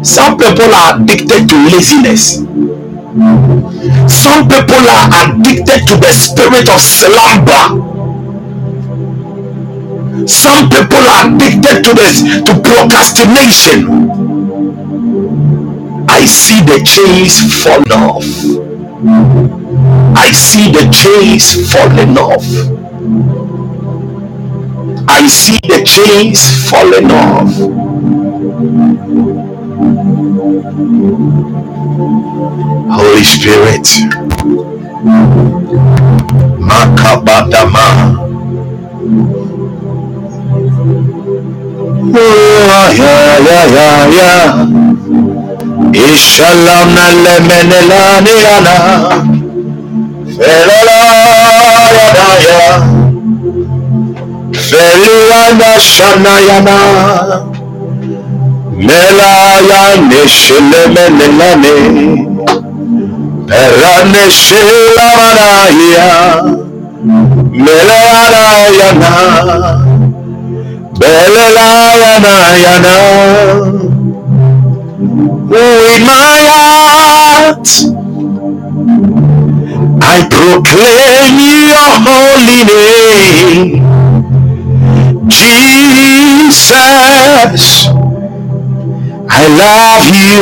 [0.03, 2.37] Some people are addicted to laziness.
[4.07, 7.97] Some people are addicted to the spirit of slumber.
[10.27, 13.87] Some people are addicted to this to procrastination.
[16.09, 18.25] I see the chains falling off.
[20.17, 22.88] I see the chains falling off.
[25.11, 27.51] I see the chains falling off.
[32.95, 33.87] Holy Spirit.
[36.69, 37.87] Makabadama.
[42.11, 44.49] Oh, yeah, yeah, yeah, yeah.
[45.93, 48.75] Ishalam na lemenelani yana.
[50.37, 50.99] Felala
[51.97, 52.98] yana ya.
[54.67, 56.77] Feliana shana yana.
[58.87, 61.75] Melaya neshelemenelane.
[63.47, 66.09] Perane shelamanaya.
[67.65, 68.45] Melana
[68.79, 69.11] yana.
[70.99, 72.95] Belayana yana.
[75.49, 76.09] With
[80.01, 81.37] I proclaim
[81.69, 83.88] your holy name,
[85.29, 86.65] Jesus.
[89.31, 90.41] I love you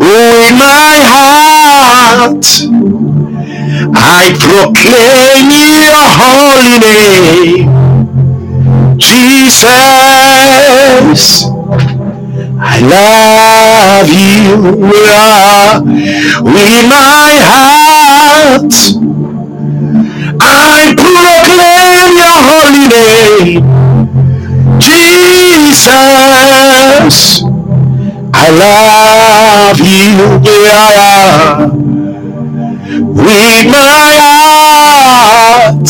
[0.00, 2.46] with my heart.
[3.94, 5.50] I proclaim
[5.84, 7.68] your holy name,
[8.98, 9.62] Jesus.
[12.58, 14.56] I love you
[14.90, 15.82] oh,
[16.42, 19.01] with my heart.
[20.44, 23.62] I proclaim your holy name,
[24.80, 25.88] Jesus.
[28.34, 30.40] I love you
[33.14, 35.86] with my heart.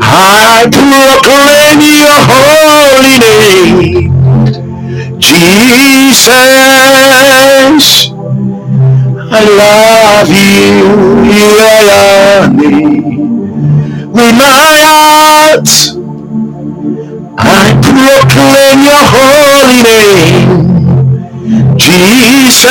[0.00, 4.10] I proclaim your holy name,
[5.20, 6.18] Jesus.
[9.40, 11.46] I love you, you
[11.86, 12.74] love me
[14.08, 15.68] with my heart.
[17.38, 20.58] I proclaim your holy name,
[21.78, 22.68] Jesus.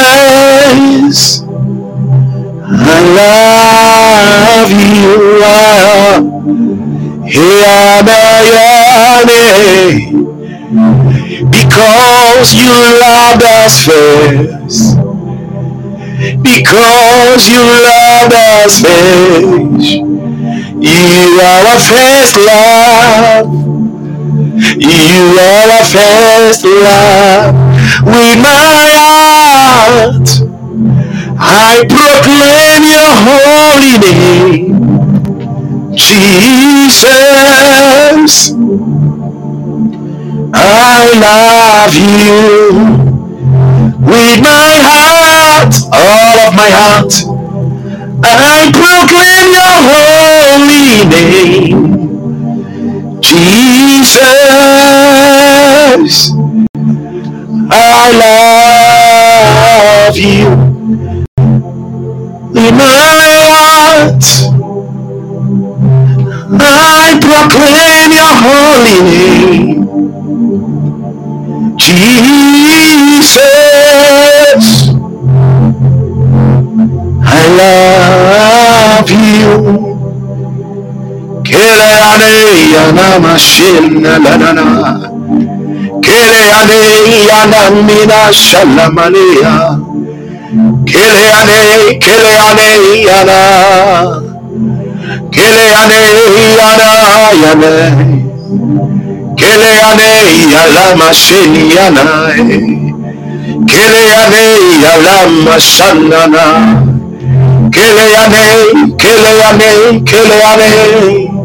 [2.70, 5.08] I love you.
[7.28, 7.78] Here
[11.52, 15.07] because you loved us first.
[16.18, 20.02] Because you loved us first.
[20.82, 23.54] You are our first love.
[24.78, 27.54] You are our first love.
[28.06, 30.28] With my heart,
[31.40, 34.74] I proclaim your holy name.
[35.96, 37.14] Jesus,
[40.54, 43.08] I love you
[44.00, 45.27] with my heart,
[45.92, 47.14] all of my heart.
[48.24, 51.80] I proclaim your holy name,
[53.22, 54.22] Jesus.
[57.70, 58.12] I
[60.08, 60.48] love you
[62.56, 64.24] in my heart.
[66.60, 69.80] I proclaim your holy name,
[71.78, 72.57] Jesus.
[82.18, 84.66] Keleaneyana Mashina Lanana
[86.02, 89.78] Keleaneyana Mina Shalamania
[90.86, 93.40] Keleane Keleaneyana
[95.32, 96.90] Keleaneyana
[97.44, 97.76] Yane
[99.36, 102.06] Keleaneyana Mashiniana
[103.70, 105.16] Keleaneyana
[105.46, 106.46] Mashanana
[107.72, 108.46] Keleane
[108.98, 111.37] Keleane Keleane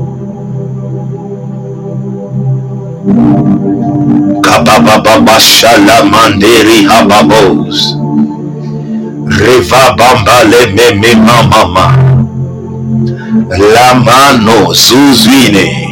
[3.08, 4.40] ane, kele ane.
[4.42, 5.02] Kababa
[6.10, 7.96] manderi hababos.
[9.26, 11.86] Reva bamba le meme mama.
[13.74, 15.88] La mano zuzwine.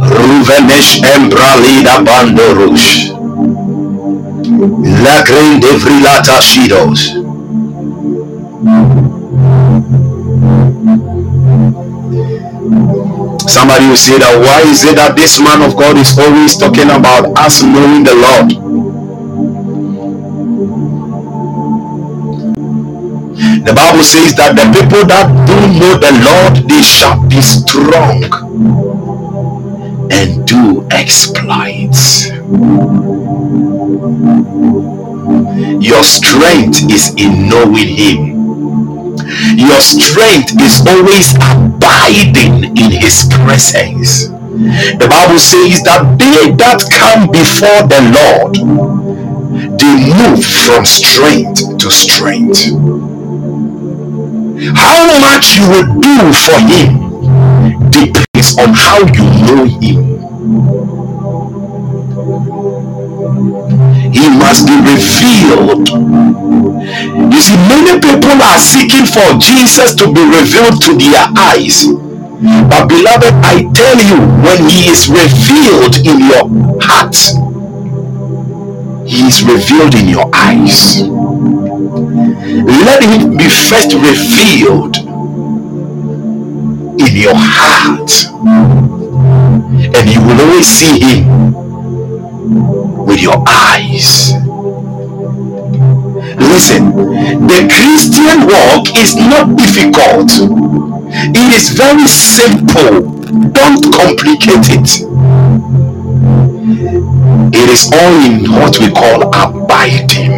[0.00, 3.12] Ruvenesh embralida bandorush.
[5.04, 7.16] La grande vrilata shidos.
[13.48, 16.90] Somebody will say that why is it that this man of God is always talking
[16.90, 18.50] about us knowing the Lord?
[23.66, 28.22] The Bible says that the people that do know the Lord, they shall be strong
[30.10, 32.30] and do exploits.
[35.82, 38.36] Your strength is in knowing Him.
[39.58, 44.28] Your strength is always abiding in His presence.
[44.28, 48.56] The Bible says that they that come before the Lord,
[49.80, 52.72] they move from strength to strength.
[54.76, 57.06] How much you will do for Him
[57.90, 60.16] depends on how you know Him.
[64.12, 65.88] He must be revealed.
[67.32, 72.05] You see, many people are seeking for Jesus to be revealed to their eyes.
[72.38, 76.44] But, beloved, I tell you, when He is revealed in your
[76.82, 77.16] heart,
[79.08, 81.00] He is revealed in your eyes.
[82.68, 84.98] Let Him be first revealed
[87.00, 88.10] in your heart,
[89.96, 91.54] and you will always see Him
[93.06, 94.32] with your eyes.
[96.38, 96.94] Listen,
[97.46, 100.30] the Christian walk is not difficult,
[101.34, 103.16] it is very simple.
[103.50, 105.02] Don't complicate it.
[107.54, 110.32] It is all in what we call abiding.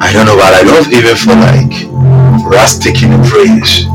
[0.00, 3.86] I don't know, but I don't even feel like for us taking a praise.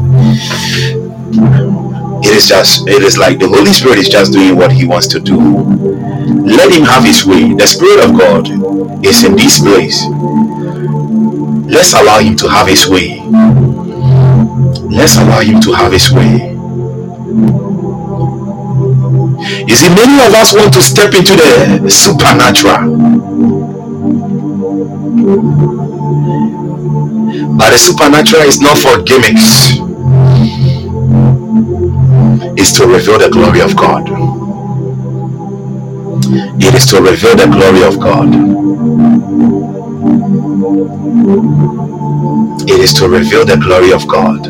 [2.26, 5.08] It is just, it is like the Holy Spirit is just doing what He wants
[5.08, 5.38] to do.
[5.38, 7.54] Let Him have His way.
[7.54, 8.48] The Spirit of God
[9.06, 10.04] is in this place.
[11.68, 13.20] Let's allow Him to have His way.
[14.90, 16.54] Let's allow Him to have His way.
[19.68, 22.98] You see, many of us want to step into the supernatural,
[27.58, 29.78] but the supernatural is not for gimmicks,
[32.58, 34.08] it's to reveal the glory of God.
[36.62, 38.30] It is to reveal the glory of God.
[42.70, 44.46] It is to reveal the glory of God.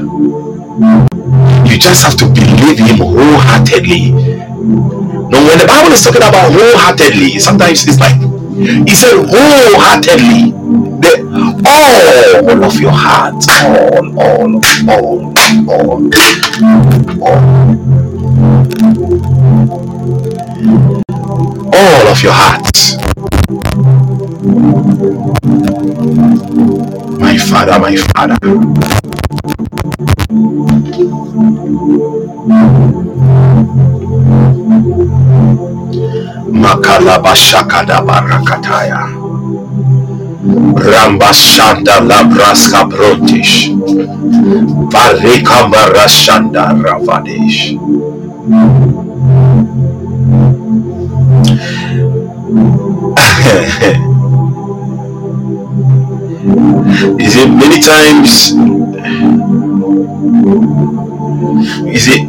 [1.70, 4.12] You just have to believe Him wholeheartedly.
[4.12, 8.20] Now, when the Bible is talking about wholeheartedly, sometimes it's like
[8.88, 10.52] He said wholeheartedly.
[11.02, 11.14] The
[11.66, 15.34] all of your heart, all, all, all,
[15.70, 16.12] all,
[17.24, 17.93] all,
[21.74, 22.98] all of your hearts.
[27.20, 28.38] My Father, my Father.
[36.64, 39.02] Makalabashakada barakataya.
[40.76, 43.70] Rambashanda labraska brotish.
[44.92, 47.78] Barika marashanda ravadesh.
[48.44, 48.52] Is
[57.38, 58.52] it many times?
[61.88, 62.28] Is it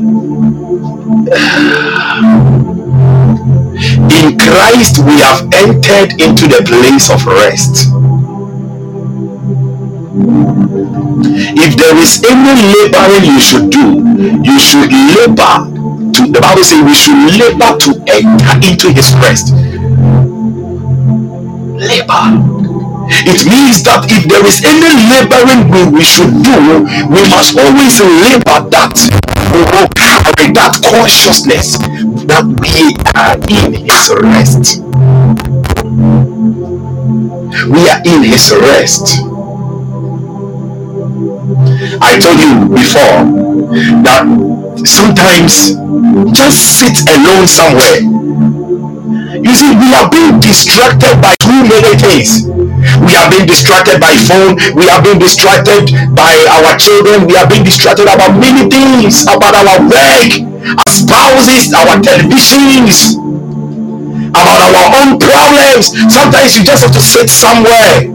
[4.12, 7.88] in Christ we have entered into the place of rest?
[11.58, 13.98] If there is any laboring you should do,
[14.44, 15.73] you should labor
[16.14, 19.50] to the Bible says we should labor to enter into his rest.
[21.74, 22.54] Labor.
[23.26, 27.98] It means that if there is any laboring we, we should do, we must always
[28.00, 28.94] labor that
[29.50, 31.78] we will carry that consciousness
[32.30, 34.80] that we are in his rest.
[37.68, 39.18] We are in his rest.
[42.00, 43.24] I told you before
[44.02, 44.43] that
[44.82, 45.78] sometimes
[46.34, 48.02] just sit alone somewhere.
[49.34, 52.46] You see, we are being distracted by too many things.
[53.04, 54.56] We are being distracted by phone.
[54.74, 57.26] We are being distracted by our children.
[57.26, 60.30] We are being distracted about many things, about our work,
[60.64, 63.18] our spouses, our televisions,
[64.30, 65.92] about our own problems.
[66.12, 68.08] Sometimes you just have to sit somewhere.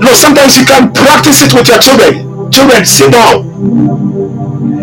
[0.00, 2.50] No, sometimes you can practice it with your children.
[2.50, 4.09] Children, sit down.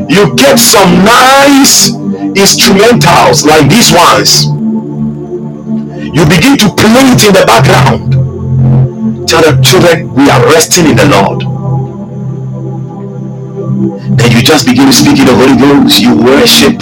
[0.09, 4.45] You get some nice instrumentals like these ones.
[5.99, 8.13] You begin to play it in the background.
[9.27, 11.41] Tell the children, we are resting in the Lord.
[14.17, 15.99] Then you just begin to speak in the Holy Ghost.
[16.01, 16.81] You worship.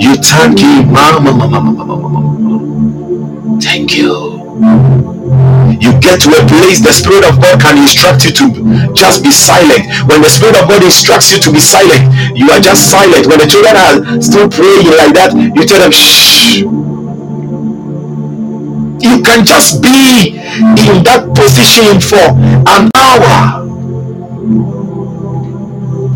[0.00, 0.92] You thank Him.
[0.92, 3.60] Mama, mama, mama, mama, mama.
[3.60, 5.13] Thank you.
[5.24, 9.30] You get to a place the Spirit of God can instruct you to just be
[9.32, 9.88] silent.
[10.08, 13.26] When the Spirit of God instructs you to be silent, you are just silent.
[13.26, 16.60] When the children are still praying like that, you tell them, shh.
[19.00, 22.36] You can just be in that position for
[22.68, 23.64] an hour.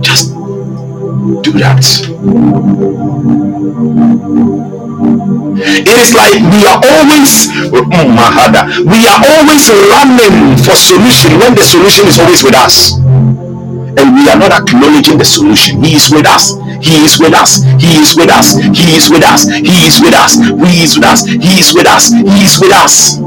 [0.01, 0.33] Just
[1.43, 1.85] do that.
[5.59, 8.15] It is like we are always mm,
[8.87, 12.95] we are always running for solution when the solution is always with us.
[13.99, 15.83] And we are not acknowledging the solution.
[15.83, 16.55] He is with us.
[16.81, 17.67] He is with us.
[17.83, 18.55] He is with us.
[18.55, 19.43] He is with us.
[19.51, 20.39] He is with us.
[20.39, 21.27] He is with us.
[21.27, 22.13] He is with us.
[22.13, 23.19] He is with us.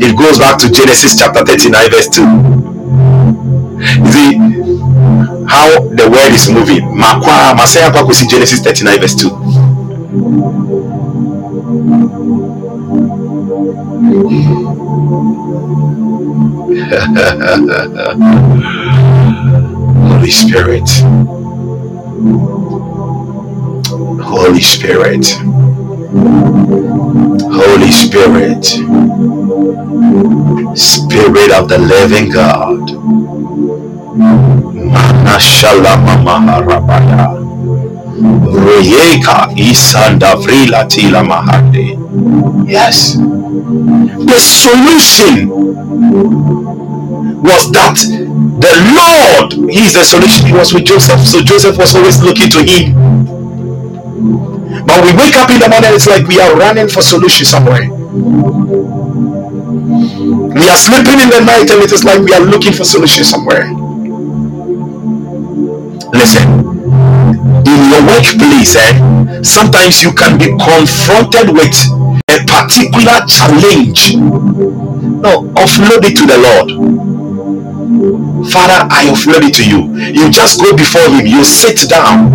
[0.00, 2.22] It goes back to Genesis chapter 39, verse 2.
[3.88, 4.36] You see
[5.48, 6.84] how the word is moving.
[8.28, 10.57] Genesis 39, verse 2.
[20.08, 20.88] Holy Spirit.
[24.24, 25.26] Holy Spirit.
[27.52, 28.64] Holy Spirit.
[30.78, 32.88] Spirit of the living God.
[38.64, 41.98] Royeka Isanda Vrila Tila Mahande.
[42.66, 43.16] Yes.
[43.16, 45.50] The solution
[47.42, 50.46] was that the Lord, He is the solution.
[50.46, 52.94] He was with Joseph, so Joseph was always looking to Him.
[54.86, 57.88] But we wake up in the morning, it's like we are running for solution somewhere.
[60.58, 63.24] We are sleeping in the night, and it is like we are looking for solution
[63.24, 63.70] somewhere.
[66.12, 66.48] Listen,
[67.68, 71.76] in your workplace, eh, sometimes you can be confronted with
[72.28, 74.16] a particular challenge.
[74.16, 77.07] No, offload it to the Lord.
[77.98, 79.90] Father, I offload it to you.
[79.98, 82.30] You just go before Him, you sit down,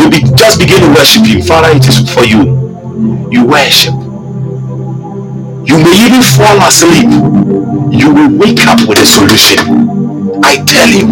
[0.00, 1.42] you be, just begin to worship Him.
[1.42, 2.56] Father, it is for you.
[3.30, 3.92] You worship.
[5.68, 7.04] You may even fall asleep.
[7.92, 9.60] You will wake up with a solution.
[10.42, 11.04] I tell you,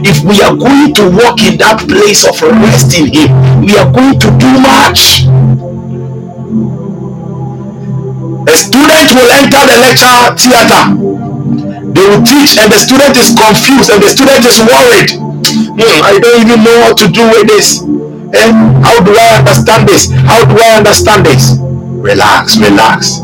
[0.00, 3.92] if we are going to walk in that place of rest in Him, we are
[3.92, 5.28] going to do much.
[8.48, 11.19] A student will enter the lecture theater.
[11.90, 15.10] They will teach, and the student is confused, and the student is worried.
[15.18, 17.82] Hmm, I don't even know what to do with this.
[18.32, 18.52] Eh?
[18.82, 20.10] How do I understand this?
[20.10, 21.58] How do I understand this?
[21.58, 23.18] Relax, relax.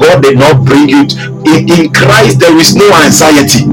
[0.00, 1.16] God did not bring you to,
[1.46, 2.40] in, in Christ.
[2.40, 3.68] There is no anxiety.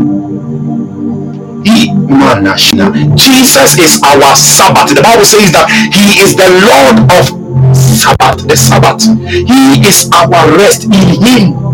[3.15, 4.95] Jesus is our Sabbath.
[4.95, 8.47] The Bible says that He is the Lord of Sabbath.
[8.47, 9.03] The Sabbath.
[9.27, 11.66] He is our rest in Him.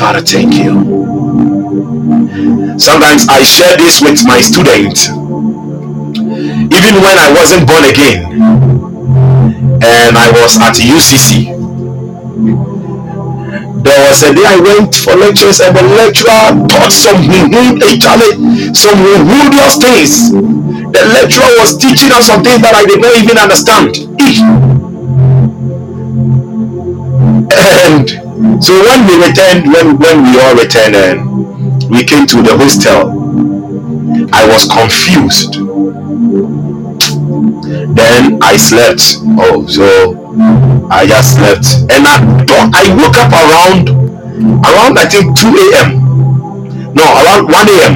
[0.00, 0.72] Father, thank you.
[2.80, 5.10] Sometimes I share this with my students.
[5.12, 8.24] Even when I wasn't born again,
[9.84, 11.52] and I was at UCC,
[13.84, 18.96] there was a day I went for lectures and the lecturer taught some actually some
[19.04, 20.32] horrendous things.
[20.32, 24.79] The lecturer was teaching us some things that I did not even understand.
[28.60, 33.10] So when we returned, when when we all returned and we came to the hostel,
[34.32, 35.54] I was confused.
[37.94, 39.18] Then I slept.
[39.38, 39.86] Oh, so
[40.90, 42.40] I just slept, and I.
[42.72, 43.88] I woke up around
[44.64, 46.94] around I think 2 a.m.
[46.94, 47.94] No, around 1 a.m.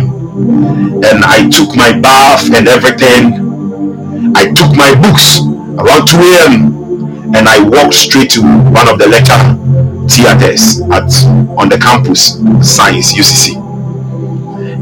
[1.05, 4.33] And I took my bath and everything.
[4.37, 5.41] I took my books
[5.79, 7.35] around 2 a.m.
[7.35, 11.11] and I walked straight to one of the lecture theaters at
[11.59, 13.57] on the campus, Science UCC.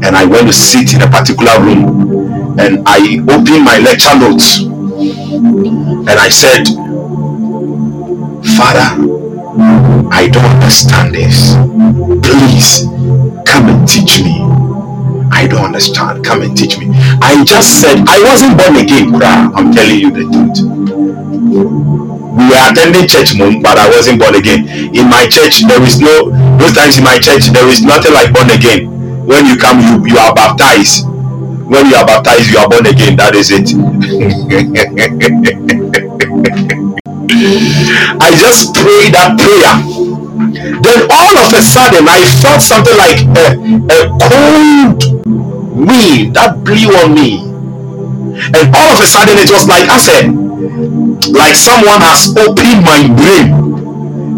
[0.05, 4.59] And I went to sit in a particular room and I opened my lecture notes
[4.59, 6.67] and I said,
[8.57, 8.89] Father,
[10.11, 11.55] I don't understand this.
[12.21, 12.83] Please
[13.45, 14.39] come and teach me.
[15.31, 16.23] I don't understand.
[16.23, 16.89] Come and teach me.
[17.21, 19.15] I just said I wasn't born again.
[19.55, 20.23] I'm telling you the
[20.53, 22.12] truth.
[22.33, 24.65] We were attending church, mom, but I wasn't born again.
[24.95, 28.33] In my church, there is no those times in my church there is nothing like
[28.33, 28.89] born again.
[29.25, 31.05] When you come, you you are baptized.
[31.05, 33.15] When you are baptized, you are born again.
[33.17, 33.69] That is it.
[37.33, 39.77] I just prayed that prayer.
[40.81, 43.57] Then all of a sudden, I felt something like a,
[43.93, 45.03] a cold
[45.75, 47.39] wind that blew on me.
[48.33, 50.31] And all of a sudden, it was like I said,
[50.63, 53.51] like someone has opened my brain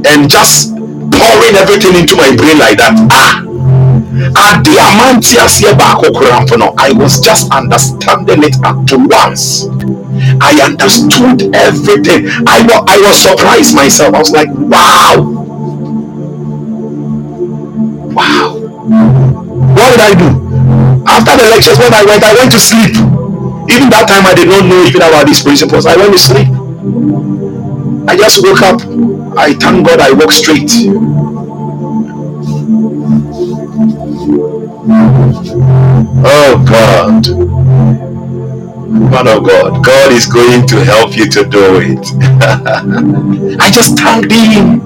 [0.08, 0.74] and just
[1.14, 2.98] pouring everything into my brain like that.
[3.12, 3.44] Ah,
[6.78, 9.66] i was just understanding it at once.
[10.42, 12.28] I understood everything.
[12.48, 14.16] I was i was surprised myself.
[14.16, 15.22] I was like wow.
[18.16, 18.58] Wow.
[19.76, 20.30] What did i do?
[21.06, 23.15] After the lectures when i went i went to sleep
[23.70, 26.48] even that time i did not know even about these principles i went to sleep
[28.08, 28.82] i just woke up
[29.38, 30.72] i thank god i walked straight
[36.28, 37.28] Oh God.
[38.90, 42.00] Man of God, God is going to help you to do it.
[43.60, 44.82] I just thanked Him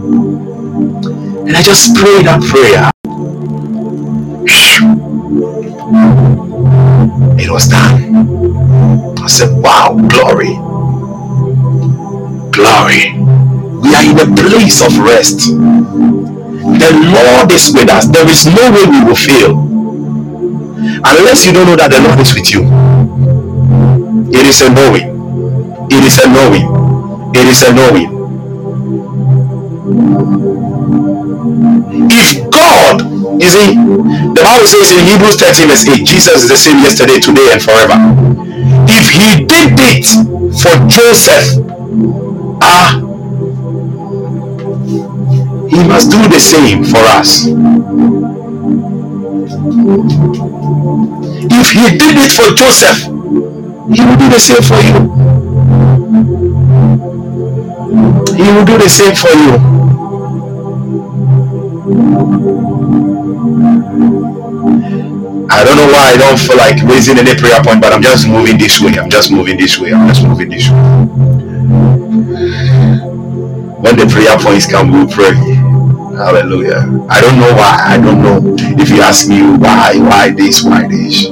[1.50, 2.92] and I just prayed that prayer.
[7.40, 9.18] It was done.
[9.20, 10.56] I said, Wow, glory.
[12.52, 13.14] Glory.
[13.82, 15.50] We are in a place of rest.
[15.50, 18.08] The Lord is with us.
[18.08, 19.80] There is no way we will fail
[20.90, 22.64] unless you don't know that the Lord is with you.
[24.32, 25.32] It is a knowing.
[25.92, 27.34] It is a knowing.
[27.36, 28.30] It is a knowing.
[33.40, 37.20] You see, the Bible says in Hebrews 13 verse 8, Jesus is the same yesterday,
[37.20, 37.96] today, and forever.
[38.92, 40.06] If he did it
[40.60, 41.64] for Joseph,
[42.62, 43.00] ah,
[45.70, 47.46] he must do the same for us.
[51.52, 53.06] If he did it for Joseph,
[53.96, 55.30] he will do the same for you.
[58.36, 59.80] He will do the same for you.
[65.52, 68.28] I don't know why I don't feel like raising any prayer point, but I'm just
[68.28, 68.94] moving this way.
[68.98, 69.94] I'm just moving this way.
[69.94, 70.78] I'm just moving this way.
[73.82, 75.34] When the prayer points come, we'll pray.
[76.16, 76.86] Hallelujah.
[77.10, 77.78] I don't know why.
[77.82, 78.56] I don't know.
[78.82, 81.28] If you ask me why, why this, why this.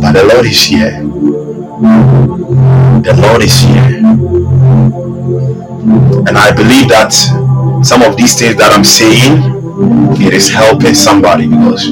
[0.00, 1.02] But the Lord is here.
[3.02, 4.02] The Lord is here.
[6.28, 7.12] And I believe that
[7.84, 9.59] some of these things that I'm saying,
[10.26, 11.88] it is helping somebody because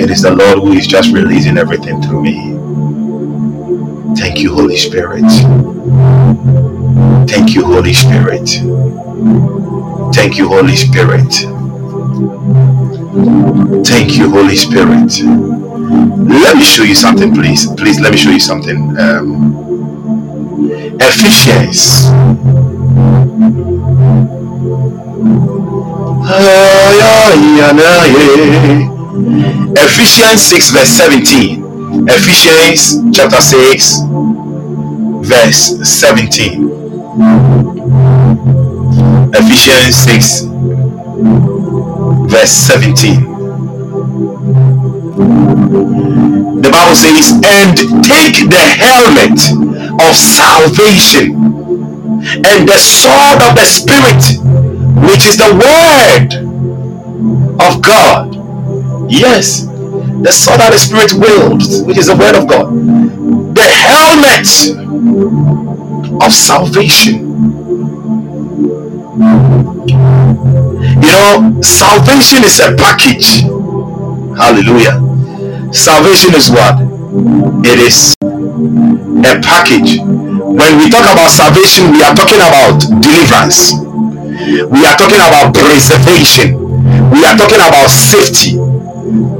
[0.00, 2.58] it is the Lord who is just releasing everything through me.
[4.16, 5.24] Thank you, Holy Spirit.
[7.28, 8.48] Thank you, Holy Spirit.
[10.14, 11.32] Thank you, Holy Spirit.
[13.86, 15.12] Thank you, Holy Spirit.
[16.16, 17.66] Let me show you something, please.
[17.74, 18.98] Please, let me show you something.
[18.98, 19.72] Um,
[20.86, 22.06] Ephesians.
[29.78, 31.62] Ephesians 6, verse 17.
[32.08, 34.00] Ephesians chapter 6,
[35.22, 36.68] verse 17.
[39.34, 40.40] Ephesians 6,
[42.26, 43.22] verse 17.
[46.60, 49.38] The Bible says, and take the helmet
[50.02, 51.36] of salvation
[52.44, 54.42] and the sword of the Spirit,
[55.04, 56.34] which is the word
[57.60, 58.34] of God.
[59.10, 59.66] Yes,
[60.22, 62.72] the sword that the Spirit wields, which is the word of God.
[63.54, 64.48] The helmet
[66.22, 67.26] of salvation.
[71.02, 73.42] You know, salvation is a package.
[74.36, 75.00] Hallelujah.
[75.72, 76.80] Salvation is what?
[77.64, 80.00] It is a package.
[80.00, 83.85] When we talk about salvation, we are talking about deliverance.
[84.36, 86.60] We are talking about preservation.
[87.08, 88.60] We are talking about safety.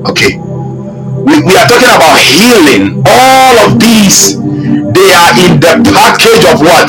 [0.08, 0.40] Okay.
[0.40, 3.04] We, we are talking about healing.
[3.04, 6.88] All of these, they are in the package of what?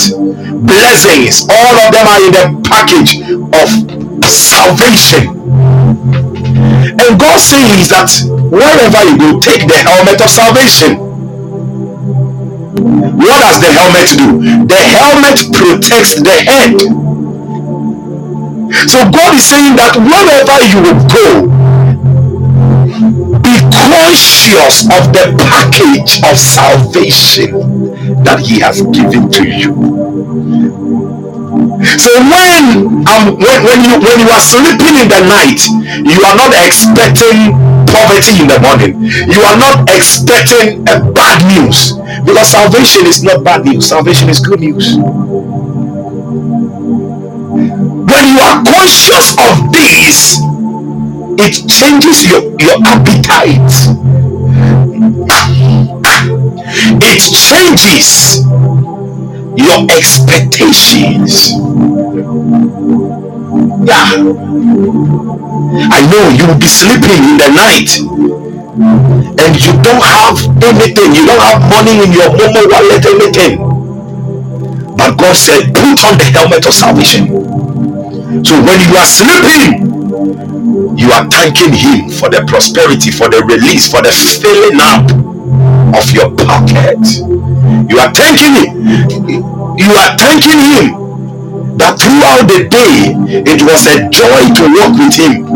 [0.64, 1.44] Blessings.
[1.52, 3.68] All of them are in the package of
[4.32, 5.28] salvation.
[6.96, 8.08] And God says that
[8.48, 10.96] wherever you go, take the helmet of salvation.
[13.20, 14.66] What does the helmet do?
[14.66, 16.97] The helmet protects the head.
[18.86, 21.50] So God is saying that wherever you go,
[23.42, 27.94] be conscious of the package of salvation
[28.24, 29.74] that He has given to you.
[31.98, 35.62] So when um when, when you when you are sleeping in the night,
[36.06, 37.54] you are not expecting
[37.90, 39.02] poverty in the morning.
[39.02, 41.94] You are not expecting a bad news
[42.26, 43.88] because salvation is not bad news.
[43.90, 44.98] Salvation is good news.
[48.28, 50.42] You are conscious of this,
[51.40, 53.72] it changes your, your appetite.
[57.00, 58.44] It changes
[59.56, 61.52] your expectations.
[63.88, 64.12] Yeah.
[65.88, 67.96] I know you will be sleeping in the night
[69.40, 73.58] and you don't have anything, you don't have money in your Momo wallet, anything.
[74.98, 77.67] But God said, put on the helmet of salvation.
[78.28, 79.88] So when you are sleeping,
[81.00, 85.08] you are thanking Him for the prosperity, for the release, for the filling up
[85.96, 87.00] of your pocket.
[87.88, 88.68] You are thanking Him.
[89.80, 90.86] You are thanking Him
[91.80, 93.16] that throughout the day
[93.48, 95.48] it was a joy to walk with Him.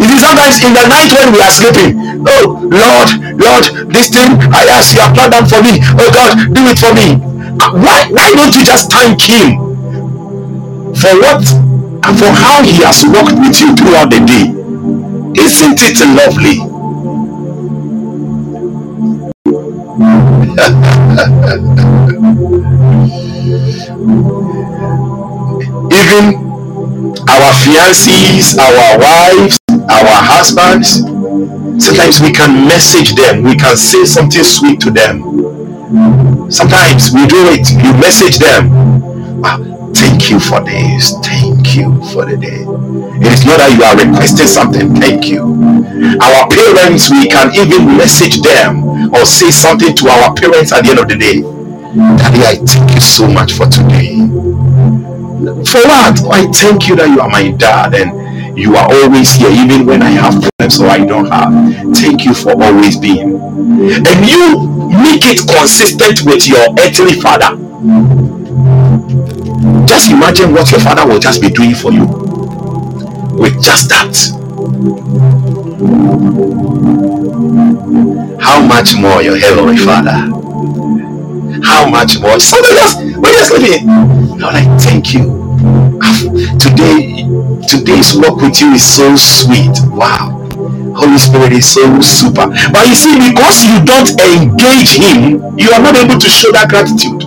[0.00, 4.32] You see, sometimes in the night when we are sleeping, oh Lord, Lord, this thing
[4.48, 5.84] I ask you have not done for me.
[6.00, 7.20] Oh God, do it for me.
[7.60, 9.69] Uh, why, why don't you just thank Him
[11.00, 11.40] for what
[12.04, 14.52] and for how He has walked with you throughout the day?
[15.40, 16.60] Isn't it lovely?
[25.90, 26.36] Even
[27.28, 31.00] our fiancés, our wives, our husbands,
[31.82, 36.50] sometimes we can message them, we can say something sweet to them.
[36.50, 38.70] Sometimes we do it, you message them.
[39.42, 39.58] Ah,
[40.00, 42.64] "Ah, thank you for this, thank you for the day.
[43.20, 45.42] It is not that you are requesting something, thank you.
[46.20, 50.90] Our parents, we can even message them or say something to our parents at the
[50.90, 51.42] end of the day.
[52.16, 54.16] Daddy, I thank you so much for today.
[55.68, 56.16] For what?
[56.32, 60.02] I thank you that you are my dad and you are always here even when
[60.02, 61.52] I have problems or I don't have.
[61.96, 63.36] Thank you for always being.
[63.40, 67.56] And you make it consistent with your earthly father.
[69.86, 72.06] Just imagine what your father will just be doing for you
[73.40, 74.14] with just that.
[78.40, 80.28] How much more your heavenly Father?
[81.62, 82.38] How much more?
[82.40, 83.86] Somebody else, we're just living.
[84.38, 85.38] Lord, I thank you.
[86.58, 87.24] Today,
[87.68, 89.76] today's walk with you is so sweet.
[89.92, 90.36] Wow.
[90.96, 92.46] Holy Spirit is so super.
[92.72, 96.68] But you see, because you don't engage Him, you are not able to show that
[96.68, 97.22] gratitude.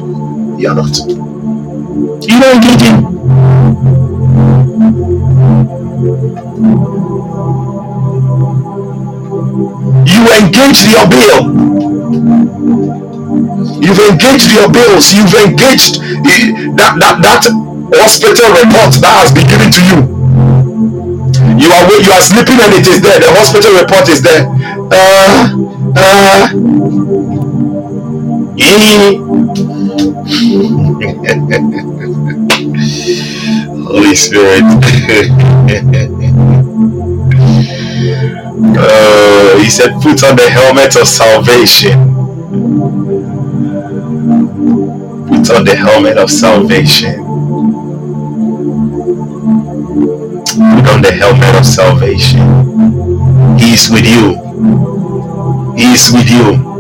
[0.60, 0.98] You are not.
[1.94, 2.98] You engage Him.
[10.08, 11.54] You engage your bill.
[13.80, 15.14] You've engaged your bills.
[15.14, 16.02] You've engaged
[16.78, 17.46] that that that
[17.94, 19.98] hospital report that has been given to you.
[21.62, 23.20] You are you are sleeping and it is there.
[23.20, 24.50] The hospital report is there.
[24.90, 25.54] Uh,
[25.96, 26.54] uh,
[33.86, 34.64] Holy Spirit.
[38.78, 42.00] uh, he said, put on the helmet of salvation.
[45.28, 47.16] Put on the helmet of salvation.
[50.54, 52.40] Put on the helmet of salvation.
[53.60, 54.36] He is with you.
[55.76, 56.73] He is with you.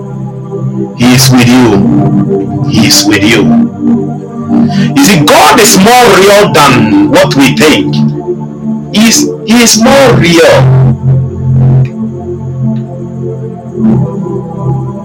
[0.97, 2.69] He is with you.
[2.69, 3.43] He is with you.
[4.95, 7.95] You see, God is more real than what we think.
[8.95, 10.93] He is, he is more real.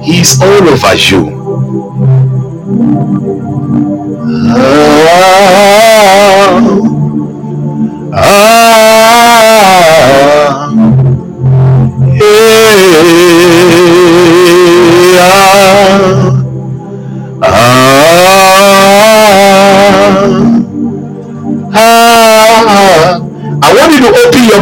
[0.02, 1.38] He is all over you.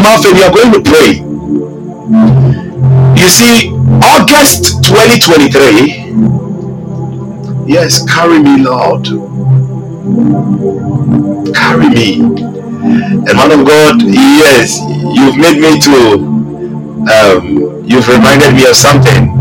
[0.06, 1.18] Mouth and you are going to pray.
[3.20, 3.72] You see,
[4.14, 6.14] August 2023.
[7.66, 9.06] Yes, carry me, Lord.
[11.54, 12.20] Carry me.
[12.22, 14.78] And man of God, yes,
[15.18, 16.22] you've made me to,
[17.10, 19.34] um, you've reminded me of something.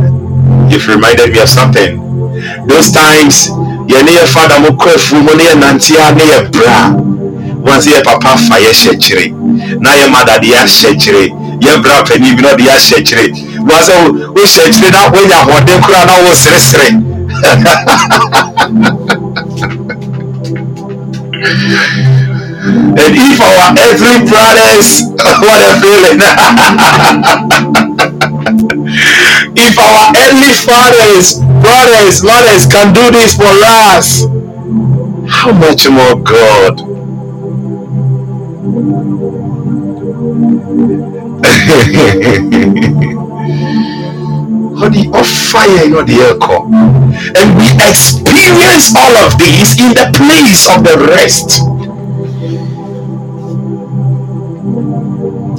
[0.72, 2.02] You've reminded me of something.
[2.66, 3.50] Those times,
[3.86, 6.90] yɛ ne yɛ fada mo kɔ afuo mu ne yɛ nantea bra
[7.62, 8.74] wansi yɛ papa fa yɛ
[9.86, 11.24] na yɛ mada de yɛ ahyɛ kyerɛ
[11.62, 13.26] yɛ bra panin bi na ɔde yɛ ahyɛ kyerɛ
[14.36, 16.88] wo hyɛ kyerɛ na wonya ahoɔden koraa na wo seresere
[22.98, 25.04] And if our earthly brothers,
[25.44, 26.18] what a feeling.
[29.56, 34.26] if our earthly fathers, brothers, mothers can do this for us,
[35.30, 36.80] how much more God?
[44.86, 46.70] The of fire, not the echo.
[46.70, 51.66] And we experience all of these in the place of the rest.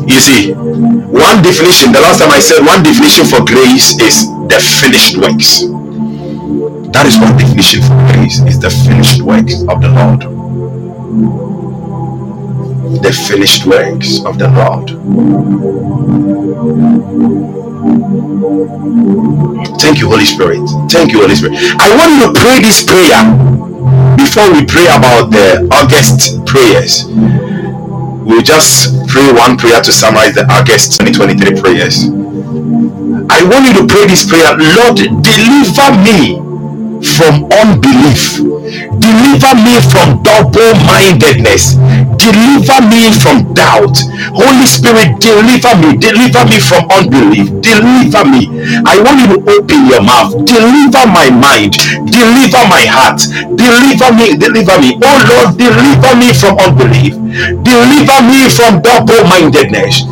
[0.06, 4.62] You see, one definition, the last time I said one definition for grace is the
[4.62, 5.66] finished works.
[6.94, 11.55] That is one definition for grace, is the finished works of the Lord.
[12.86, 14.90] The finished works of the Lord.
[19.80, 20.62] Thank you, Holy Spirit.
[20.90, 21.58] Thank you, Holy Spirit.
[21.78, 23.22] I want you to pray this prayer
[24.16, 27.06] before we pray about the August prayers.
[28.26, 32.06] We'll just pray one prayer to summarize the August 2023 prayers.
[33.30, 36.38] I want you to pray this prayer Lord, deliver me
[37.02, 38.38] from unbelief,
[38.98, 41.76] deliver me from double mindedness,
[42.18, 43.97] deliver me from doubt.
[44.34, 48.51] Holy Spirit, deliver me, deliver me from unbelief, deliver me.
[48.84, 51.78] I want you to open your mouth, deliver my mind,
[52.10, 53.22] deliver my heart,
[53.55, 54.98] deliver me, deliver me.
[55.02, 57.14] Oh Lord, deliver me from unbelief,
[57.62, 60.02] deliver me from double mindedness.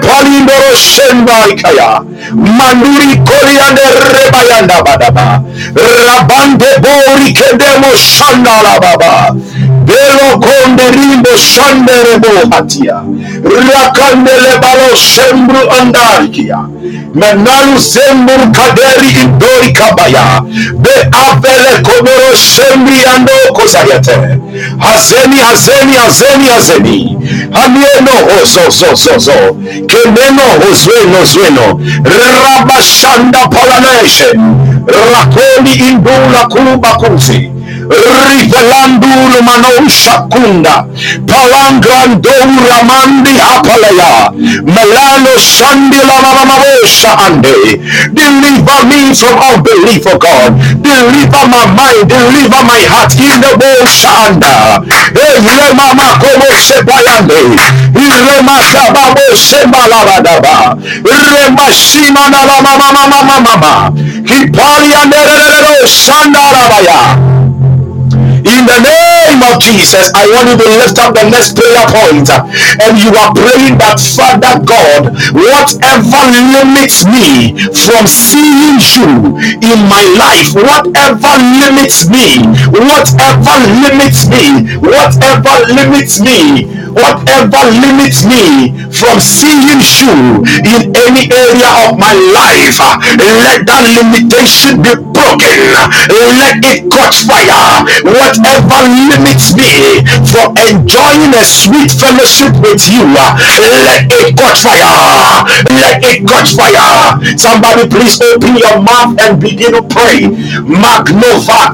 [0.00, 2.00] Palindoro Shemba Ikaya
[2.32, 5.42] Manduri Koriande Rebayanda Badaba.
[5.74, 9.34] Rabande Bori Kedemo Shandala Baba.
[9.84, 13.02] Belo Konde Rimbo Shandere Bohatia.
[13.44, 16.68] Rakandele Balo Shembru Andarikia.
[17.14, 20.40] Menalu Zembur Kaderi Indori Kabaya.
[20.82, 24.40] Be Avele Komoro Shembri Ando Kozayate
[24.78, 27.11] Hazeni Hazeni Hazeni Hazeni
[27.52, 29.54] Hamieno Hozo oh, Zo Zo Zo
[29.86, 34.32] Keneno Hozueno oh, Zueno Rabashanda Polaneshe
[34.86, 37.50] Rakoli Indula Kuba Kuzi
[37.90, 40.84] Rivelanduru mano shakunda.
[44.64, 46.16] Melano sandila
[47.26, 47.54] ande.
[48.12, 50.52] Deliver me from unbelief, oh God.
[50.82, 52.08] Deliver my mind.
[52.08, 53.12] Deliver my heart.
[53.18, 54.82] In the bosha anda.
[55.14, 57.40] Ele mama como sepayande.
[68.72, 72.96] The name of Jesus, I want you to lift up the next prayer point, and
[73.04, 76.22] you are praying that Father God, whatever
[76.56, 85.52] limits me from seeing you in my life, whatever limits me, whatever limits me, whatever
[85.68, 86.64] limits me,
[86.96, 92.80] whatever limits me from seeing you in any area of my life,
[93.20, 95.54] let that limitation be broken.
[96.10, 97.86] Let it catch fire.
[98.02, 105.46] Whatever limits me for enjoying a sweet fellowship with you, let it catch fire.
[105.70, 107.14] Let it catch fire.
[107.38, 110.26] Somebody please open your mouth and begin to pray.
[110.66, 111.70] Magnova.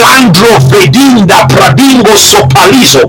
[0.00, 0.60] Landro
[1.48, 3.08] pradingo sopalizo.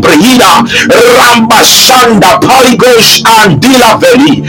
[0.00, 0.64] Brihida.
[1.18, 4.42] Ramba shanda paligosh andila veli.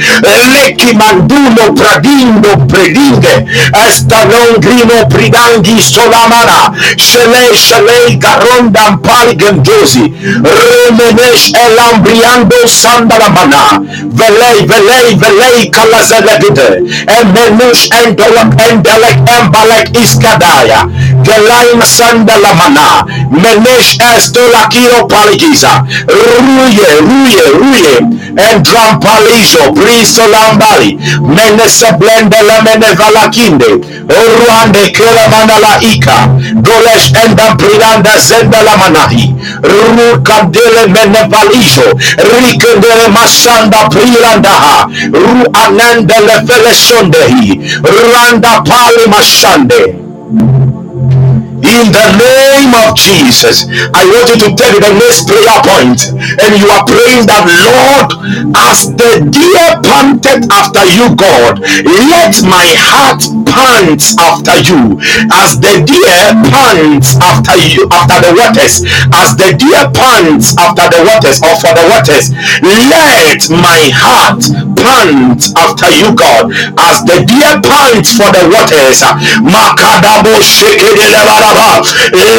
[0.53, 3.45] Leki mandulo pradindo predinge.
[3.87, 6.73] Esta non grimo pridangi solamana.
[6.97, 10.13] Shele shele garondam paligendosi.
[10.55, 13.81] Remenesh elambriando sandalamana.
[14.13, 16.69] Velei velei velei kalazelegide.
[17.19, 20.87] Emenush endolak endelek embalek iskadaya.
[21.23, 23.05] Gelaim sandalamana.
[23.31, 25.83] Menesh estolakiro paligiza.
[26.07, 27.97] Ruye ruye ruye.
[28.37, 29.71] And drum palijo.
[29.75, 30.97] Briso lambali.
[31.21, 33.69] Menese blende lemene valakinde.
[34.09, 36.29] Oruande kela manala ika.
[38.65, 39.35] La manahi.
[39.63, 41.87] Rukadele mene valijo.
[42.17, 44.87] Rikendele masanda prilandaha.
[45.11, 47.61] Ru ananda lefele sondehi.
[48.13, 50.04] Randa pali mashande.
[51.65, 56.51] In the name of Jesus, I want you to take the next prayer point, and
[56.61, 58.09] you are praying that Lord,
[58.53, 61.57] as the deer panted after you, God,
[62.13, 65.01] let my heart pant after you,
[65.33, 68.85] as the deer pants after you, after the waters,
[69.17, 72.29] as the deer pants after the waters, or for the waters,
[72.61, 74.45] let my heart
[74.77, 79.01] pant after you, God, as the deer pants for the waters.
[79.01, 80.29] Uh, makadabo
[81.55, 81.81] shekedelebaraba.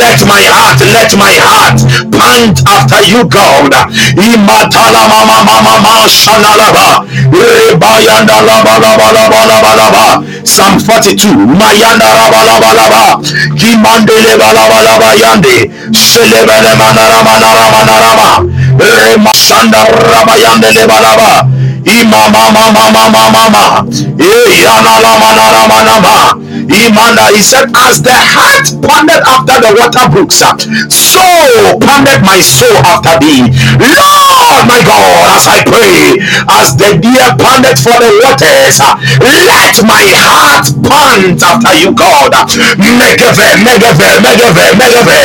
[0.01, 1.79] Let my heart, let my heart
[2.13, 3.73] pant after you, God.
[4.17, 7.05] Imatala mama mama mama shanalaba.
[7.33, 10.23] Rebayanda laba laba laba laba laba.
[10.45, 11.35] Psalm 42.
[11.57, 13.21] Mayanda laba laba laba.
[13.57, 15.71] Kimandele laba laba yande.
[15.93, 18.31] Selebele manara manara manarama.
[18.79, 21.47] Remashanda rabayande leba laba.
[21.85, 23.65] Imama mama mama mama.
[24.19, 26.46] Iyana lama nara manama.
[26.69, 30.43] Imanda, he said, as the heart panted after the water brooks,
[30.91, 31.23] so
[31.81, 33.47] panted my soul after thee.
[33.79, 36.19] Lord, my God, as I pray,
[36.51, 38.79] as the deer panted for the waters,
[39.23, 42.33] let my heart pant after you, God.
[42.79, 45.21] Megave, megave, megave, megave.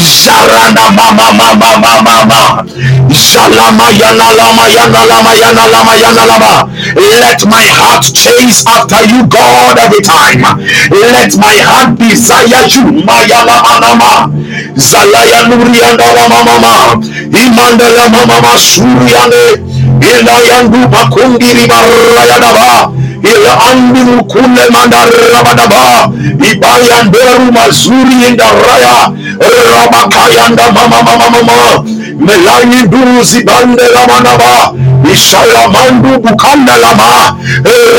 [0.00, 2.64] Sharanda mama mama mama mama.
[3.12, 6.52] Shalama yana lama yana lama yana lama yana lama.
[6.96, 10.42] Let my heart chase after you, God, every time.
[10.90, 13.04] Let my heart desire you.
[13.06, 14.30] Mayala anama.
[14.76, 16.98] Zalaya nurianda la mama.
[17.30, 19.62] Imandala mama suriane.
[20.00, 22.90] Ila yandu bakungiri barayadaba.
[23.22, 26.10] Ila andu kule mandarabadaba.
[26.50, 29.12] Ibayan beru mazuri indaraya.
[29.38, 31.84] Rabakayanda mama mama mama.
[32.26, 34.72] Melani duzi bande la manaba.
[35.14, 37.36] Ishalamandu bukanda lama.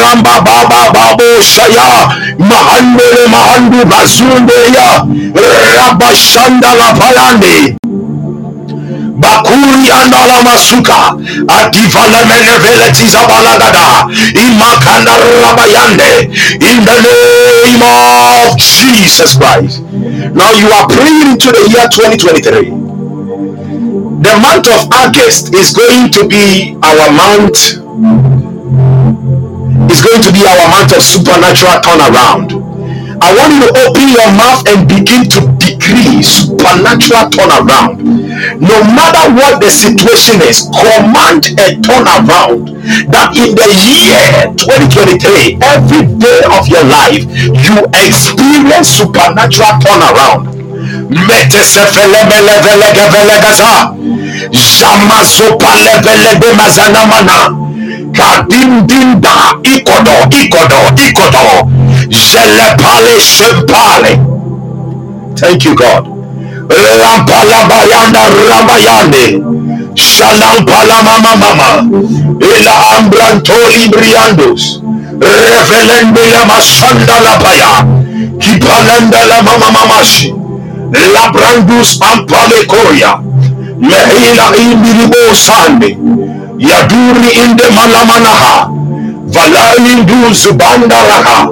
[0.02, 2.08] Ramba baba babo shaya.
[2.40, 5.06] Mahandele mahandu bazunde ya.
[5.76, 7.76] Rabashanda la palande.
[9.24, 11.16] Bakuri andala masuka
[11.48, 16.30] adivala menevele tizabalagada imakanda rabayande
[16.60, 19.82] in the name of Jesus Christ.
[20.34, 22.83] Now you are praying into the year 2023.
[24.24, 27.76] The month of August is going to be our month.
[29.92, 32.56] Is going to be our month of supernatural turnaround.
[33.20, 38.00] I want you to open your mouth and begin to decree supernatural turnaround.
[38.64, 42.72] no matter what the situation is, command a turnaround.
[43.12, 50.53] That in the year 2023, every day of your life, you experience supernatural turnaround.
[51.28, 53.72] Metesefelemelevelegevelegasa.
[54.80, 57.38] Jamasopaleveledemazanamana.
[58.18, 61.46] Kadindinda ikodo ikodo ikodo.
[62.10, 64.20] Jelepale shempale.
[65.36, 66.14] Thank you, God.
[81.14, 83.20] labrandus ampalekoya
[83.80, 85.98] mehila imbiribo sande
[86.60, 88.70] yaduri inde malamanaha
[89.34, 91.50] valaindu zubandaraha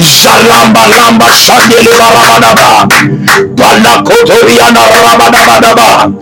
[0.00, 2.86] Shalamba lamba shandele rabadaba
[3.56, 6.12] Palakotoriana rabadabadaba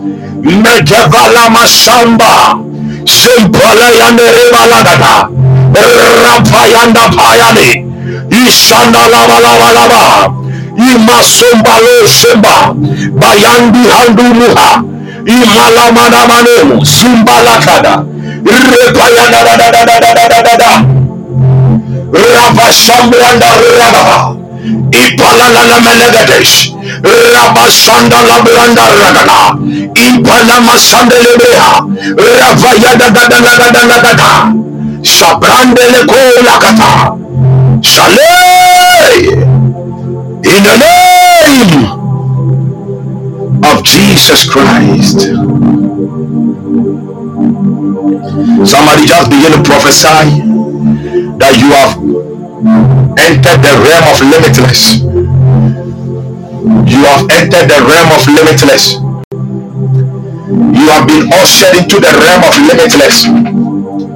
[0.43, 2.57] Megevala masamba
[3.05, 5.29] Sempala yane rebalagada
[5.73, 7.69] rapayanda payane
[8.47, 10.03] ishanda lava lava lava
[10.77, 12.55] imasumba lo shemba
[13.21, 14.69] bayandi handumuha
[15.25, 17.93] imalamanamane zumbalakada
[18.45, 20.71] repayanadadadadadadada
[22.33, 24.19] rabashambuyanda rababa
[24.91, 26.55] ipalalalamenegadesh
[27.35, 29.39] rabasanda labranda ragada
[30.07, 31.71] ipalamasandelebeha
[32.39, 34.31] ravayadadadadadadada
[35.03, 37.17] Shabrandele Kolakata
[37.83, 39.31] Shale
[40.43, 41.99] In the name
[43.63, 45.21] of Jesus Christ.
[48.65, 50.41] Somebody just begin to prophesy
[51.39, 51.95] that you have
[53.19, 54.99] entered the realm of limitless.
[56.91, 58.99] You have entered the realm of limitless.
[60.49, 63.48] You have been ushered into the realm of limitless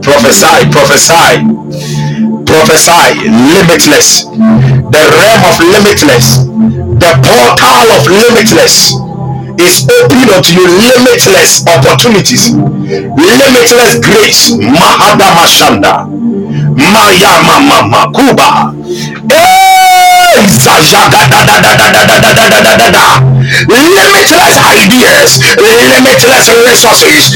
[0.03, 1.47] prophesy prophesy.
[2.45, 3.29] Prophesy.
[3.29, 4.25] Limitless.
[4.93, 6.45] The realm of limitless.
[7.01, 8.93] The portal of limitless
[9.57, 10.65] is opening unto you.
[10.67, 12.53] Limitless opportunities.
[12.53, 14.51] Limitless grace.
[14.51, 16.07] Mahada mashanda
[16.93, 18.73] maya mama makuba
[19.29, 20.37] hey,
[23.67, 27.35] Limitless ideas, limitless resources.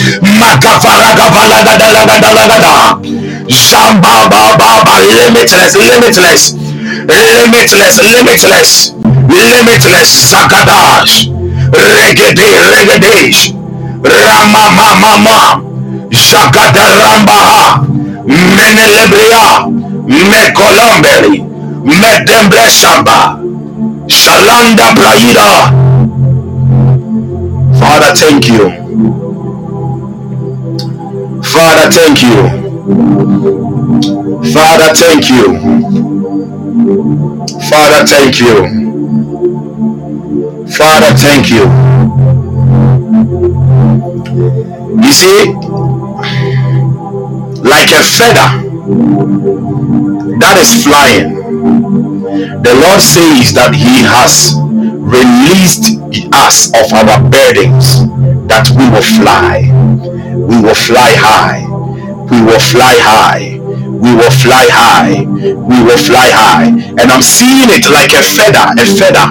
[5.08, 6.54] Limitless, limitless,
[7.08, 8.92] limitless, limitless,
[9.30, 10.10] limitless.
[10.32, 11.30] Zakadash.
[11.72, 13.54] Regede, regedesh.
[14.04, 14.66] Rama
[15.02, 15.62] Mama.
[16.10, 17.88] Jagadaramba.
[18.28, 19.72] Menelebria,
[20.08, 21.40] Mekolomberi,
[21.86, 23.40] Medembre Samba,
[24.08, 25.87] Shalanda Braida.
[27.80, 28.70] Father, thank you.
[31.44, 32.38] Father, thank you.
[34.54, 35.44] Father, thank you.
[37.70, 38.56] Father, thank you.
[40.78, 41.64] Father, thank you.
[45.04, 45.54] You see,
[47.64, 48.50] like a feather
[50.40, 51.34] that is flying.
[52.64, 55.97] The Lord says that He has released
[56.34, 58.06] us of our burdens,
[58.48, 59.68] that we will fly.
[60.36, 61.66] We will fly high.
[62.32, 63.60] We will fly high.
[63.60, 65.26] We will fly high.
[65.26, 66.70] We will fly high.
[66.70, 69.28] And I'm seeing it like a feather, a feather,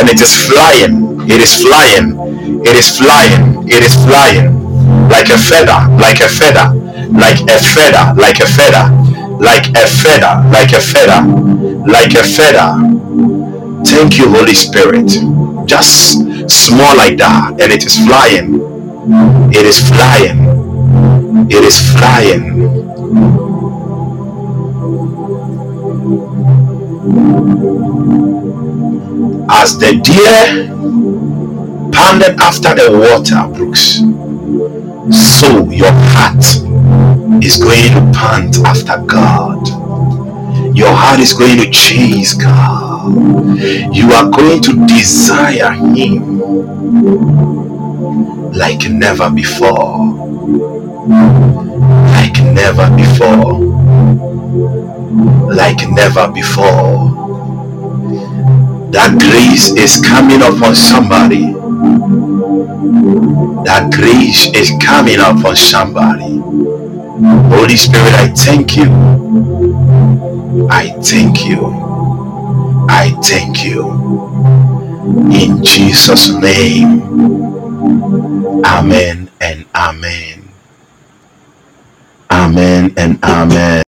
[0.00, 1.20] and it is flying.
[1.28, 2.16] It is flying.
[2.64, 3.68] It is flying.
[3.68, 4.64] It is flying
[5.08, 6.84] like a feather, like a feather
[7.14, 8.90] like a feather, like a feather,
[9.38, 11.22] like a feather, like a feather,
[11.86, 13.84] like a feather.
[13.84, 15.12] Thank you, Holy Spirit.
[15.66, 16.18] Just
[16.50, 18.60] small like that, and it is flying.
[19.52, 20.44] It is flying.
[21.50, 22.64] It is flying.
[29.50, 30.68] As the deer
[31.92, 34.00] panted after the water brooks,
[35.10, 36.44] so your heart
[37.44, 39.68] is going to pant after God.
[40.76, 42.93] Your heart is going to chase God.
[43.92, 46.34] You are going to desire Him
[48.54, 50.14] like never before.
[52.14, 53.58] Like never before.
[55.52, 57.24] Like never before.
[58.92, 61.52] That grace is coming upon somebody.
[63.64, 66.38] That grace is coming upon somebody.
[67.54, 68.88] Holy Spirit, I thank you.
[70.70, 71.93] I thank you.
[72.88, 73.88] I thank you.
[75.32, 77.02] In Jesus' name.
[78.64, 80.48] Amen and amen.
[82.30, 83.82] Amen and amen.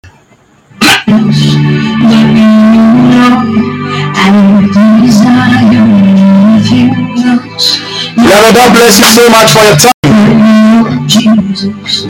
[8.15, 9.94] Beloved, God bless you so much for your time.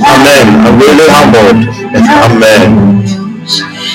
[0.04, 0.46] Amen.
[0.66, 1.68] I'm really humbled.
[1.96, 3.23] Amen.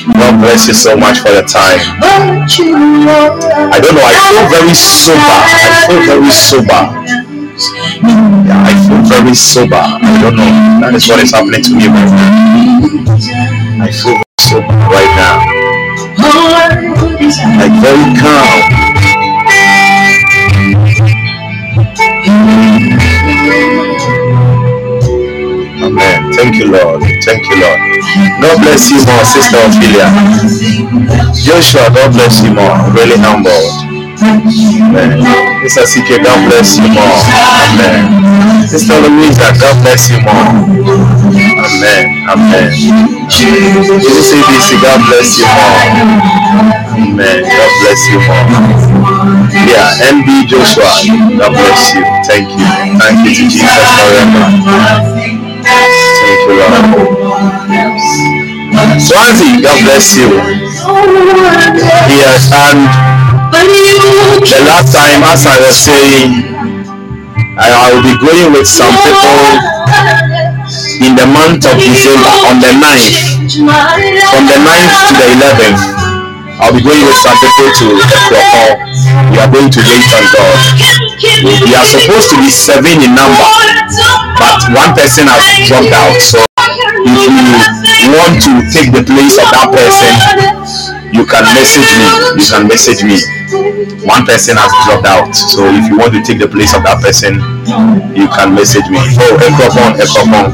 [0.07, 1.81] God bless you so much for your time.
[2.03, 4.05] I don't know.
[4.05, 5.19] I feel very sober.
[5.19, 6.83] I feel very sober.
[8.47, 9.77] Yeah, I feel very sober.
[9.77, 10.51] I don't know.
[10.81, 13.85] That is what is happening to me right now.
[13.85, 15.43] I feel very sober right now.
[17.59, 18.98] Like very calm.
[26.39, 27.03] Thank you, Lord.
[27.27, 27.81] Thank you, Lord.
[28.41, 30.09] God bless you more, Sister Ophelia.
[31.35, 32.79] Joshua, God bless you more.
[32.95, 33.51] Really humble.
[34.23, 35.19] Amen.
[35.67, 35.85] Mr.
[35.87, 37.19] CK, God bless you more.
[37.67, 38.67] Amen.
[38.69, 40.51] Sister Louisa, God bless you more.
[41.67, 42.05] Amen.
[42.31, 42.71] Amen.
[43.29, 45.81] JCBC, God bless you more.
[46.97, 47.43] Amen.
[47.45, 48.47] God bless you more.
[49.67, 50.91] Yeah, MB Joshua,
[51.39, 52.03] God bless you.
[52.27, 52.67] Thank you.
[53.01, 55.48] Thank you to Jesus forever.
[55.69, 57.29] Thank you, Lord.
[59.63, 60.29] God bless you.
[62.09, 62.79] Yes, and
[64.49, 66.31] the last time, as I was saying,
[67.59, 69.41] I, will be going with some people
[71.05, 73.59] in the month of December on the 9th.
[74.31, 75.83] From the 9th to the 11th,
[76.61, 78.65] I'll be going with some people to Ekroko.
[79.33, 80.59] We are going to wait on God.
[81.19, 83.49] We are supposed to be seven in number,
[84.39, 86.15] but one person has dropped out.
[86.23, 87.33] So if
[88.07, 92.07] you want to take the place of that person, you can message me.
[92.37, 93.17] You can message me.
[94.05, 95.33] One person has dropped out.
[95.35, 97.41] So if you want to take the place of that person,
[98.15, 99.01] you can message me.
[99.01, 100.47] Oh, Ekrofon, Ekrofon.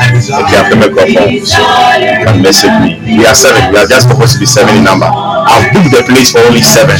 [0.00, 3.00] If you have the microphone, you can message me.
[3.20, 3.72] We are seven.
[3.72, 5.08] We are just supposed to be seven in number.
[5.08, 6.96] I've booked the place for only seven.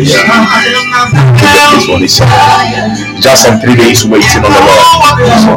[0.00, 0.24] Yeah.
[1.10, 2.34] Booked the place for only seven.
[3.20, 4.86] Just some three days waiting on the Lord.
[5.42, 5.52] So,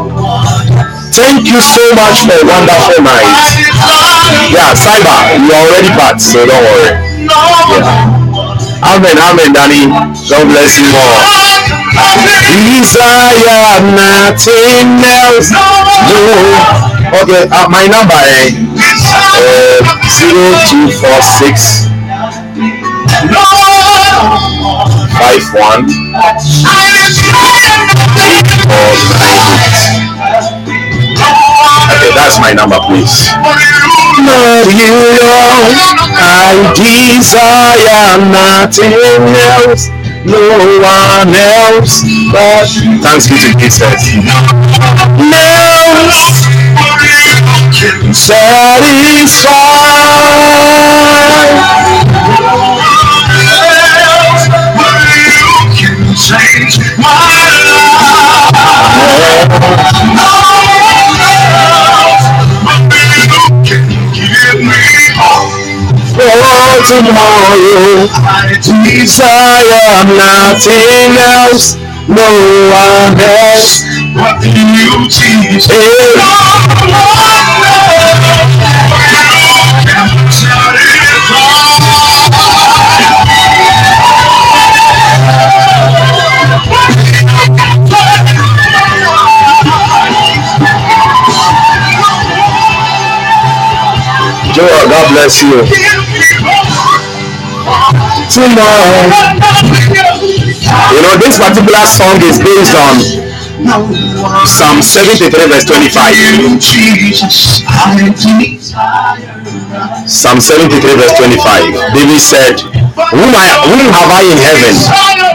[1.13, 3.62] thank you so much for a wonderful night.
[4.53, 6.93] Yeah, Cyber, you are already back, so don't worry.
[7.25, 8.21] Yeah.
[8.83, 9.87] Amen, amen, Danny.
[10.29, 11.23] God bless you all.
[12.53, 15.49] Desire nothing else.
[15.51, 16.21] No.
[17.23, 18.53] Okay, uh, my number is
[19.07, 21.87] uh, zero two four six
[25.17, 25.85] five one
[28.19, 29.72] eight four nine eight.
[31.63, 33.31] Okay, that's my number, please.
[34.23, 35.73] Lord, you know
[36.19, 38.93] I desire nothing
[39.57, 39.89] else,
[40.23, 40.39] no
[40.79, 42.67] one else but
[43.01, 44.13] thanks be to Jesus.
[45.33, 46.43] Else
[48.13, 49.53] satisfied.
[56.15, 57.07] Change my
[60.15, 60.42] life.
[66.33, 71.75] Tomorrow, I desire nothing else,
[72.09, 72.25] no
[72.73, 73.83] one else.
[74.17, 76.13] What you teach Hey.
[94.53, 95.92] Joel, God bless you.
[98.29, 99.09] Tomorrow.
[100.93, 102.95] You know, this particular song is based on
[104.45, 106.59] Psalm 73, verse 25.
[110.07, 111.95] Psalm 73, verse 25.
[111.95, 114.75] David said, whom, I, whom have I in heaven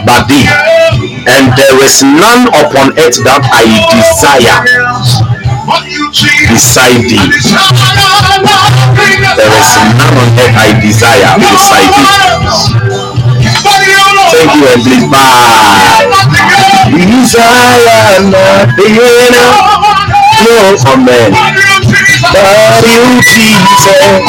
[0.05, 0.45] but thee?
[1.27, 4.63] And there is none upon earth that I desire
[6.49, 7.19] beside thee.
[9.35, 12.78] There is none on earth I desire beside thee.
[14.39, 16.07] Thank you and please bye.
[16.95, 19.59] Desire nothing else,
[20.39, 21.35] no amen.
[22.31, 24.23] But you Jesus,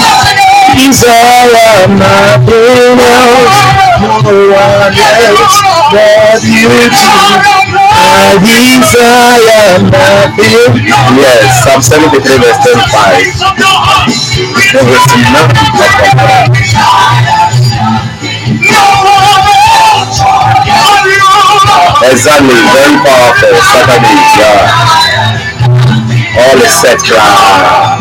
[0.74, 2.98] desire nothing
[4.00, 4.18] no
[4.50, 5.62] one else
[5.94, 6.74] but you.
[7.70, 10.90] I desire nothing.
[11.22, 13.30] Yes, Psalm 73 verse 35.
[14.74, 15.70] There is none
[22.02, 23.60] Exactly, very powerful.
[23.60, 24.72] Saturday, yeah.
[26.40, 28.00] All is set cloud.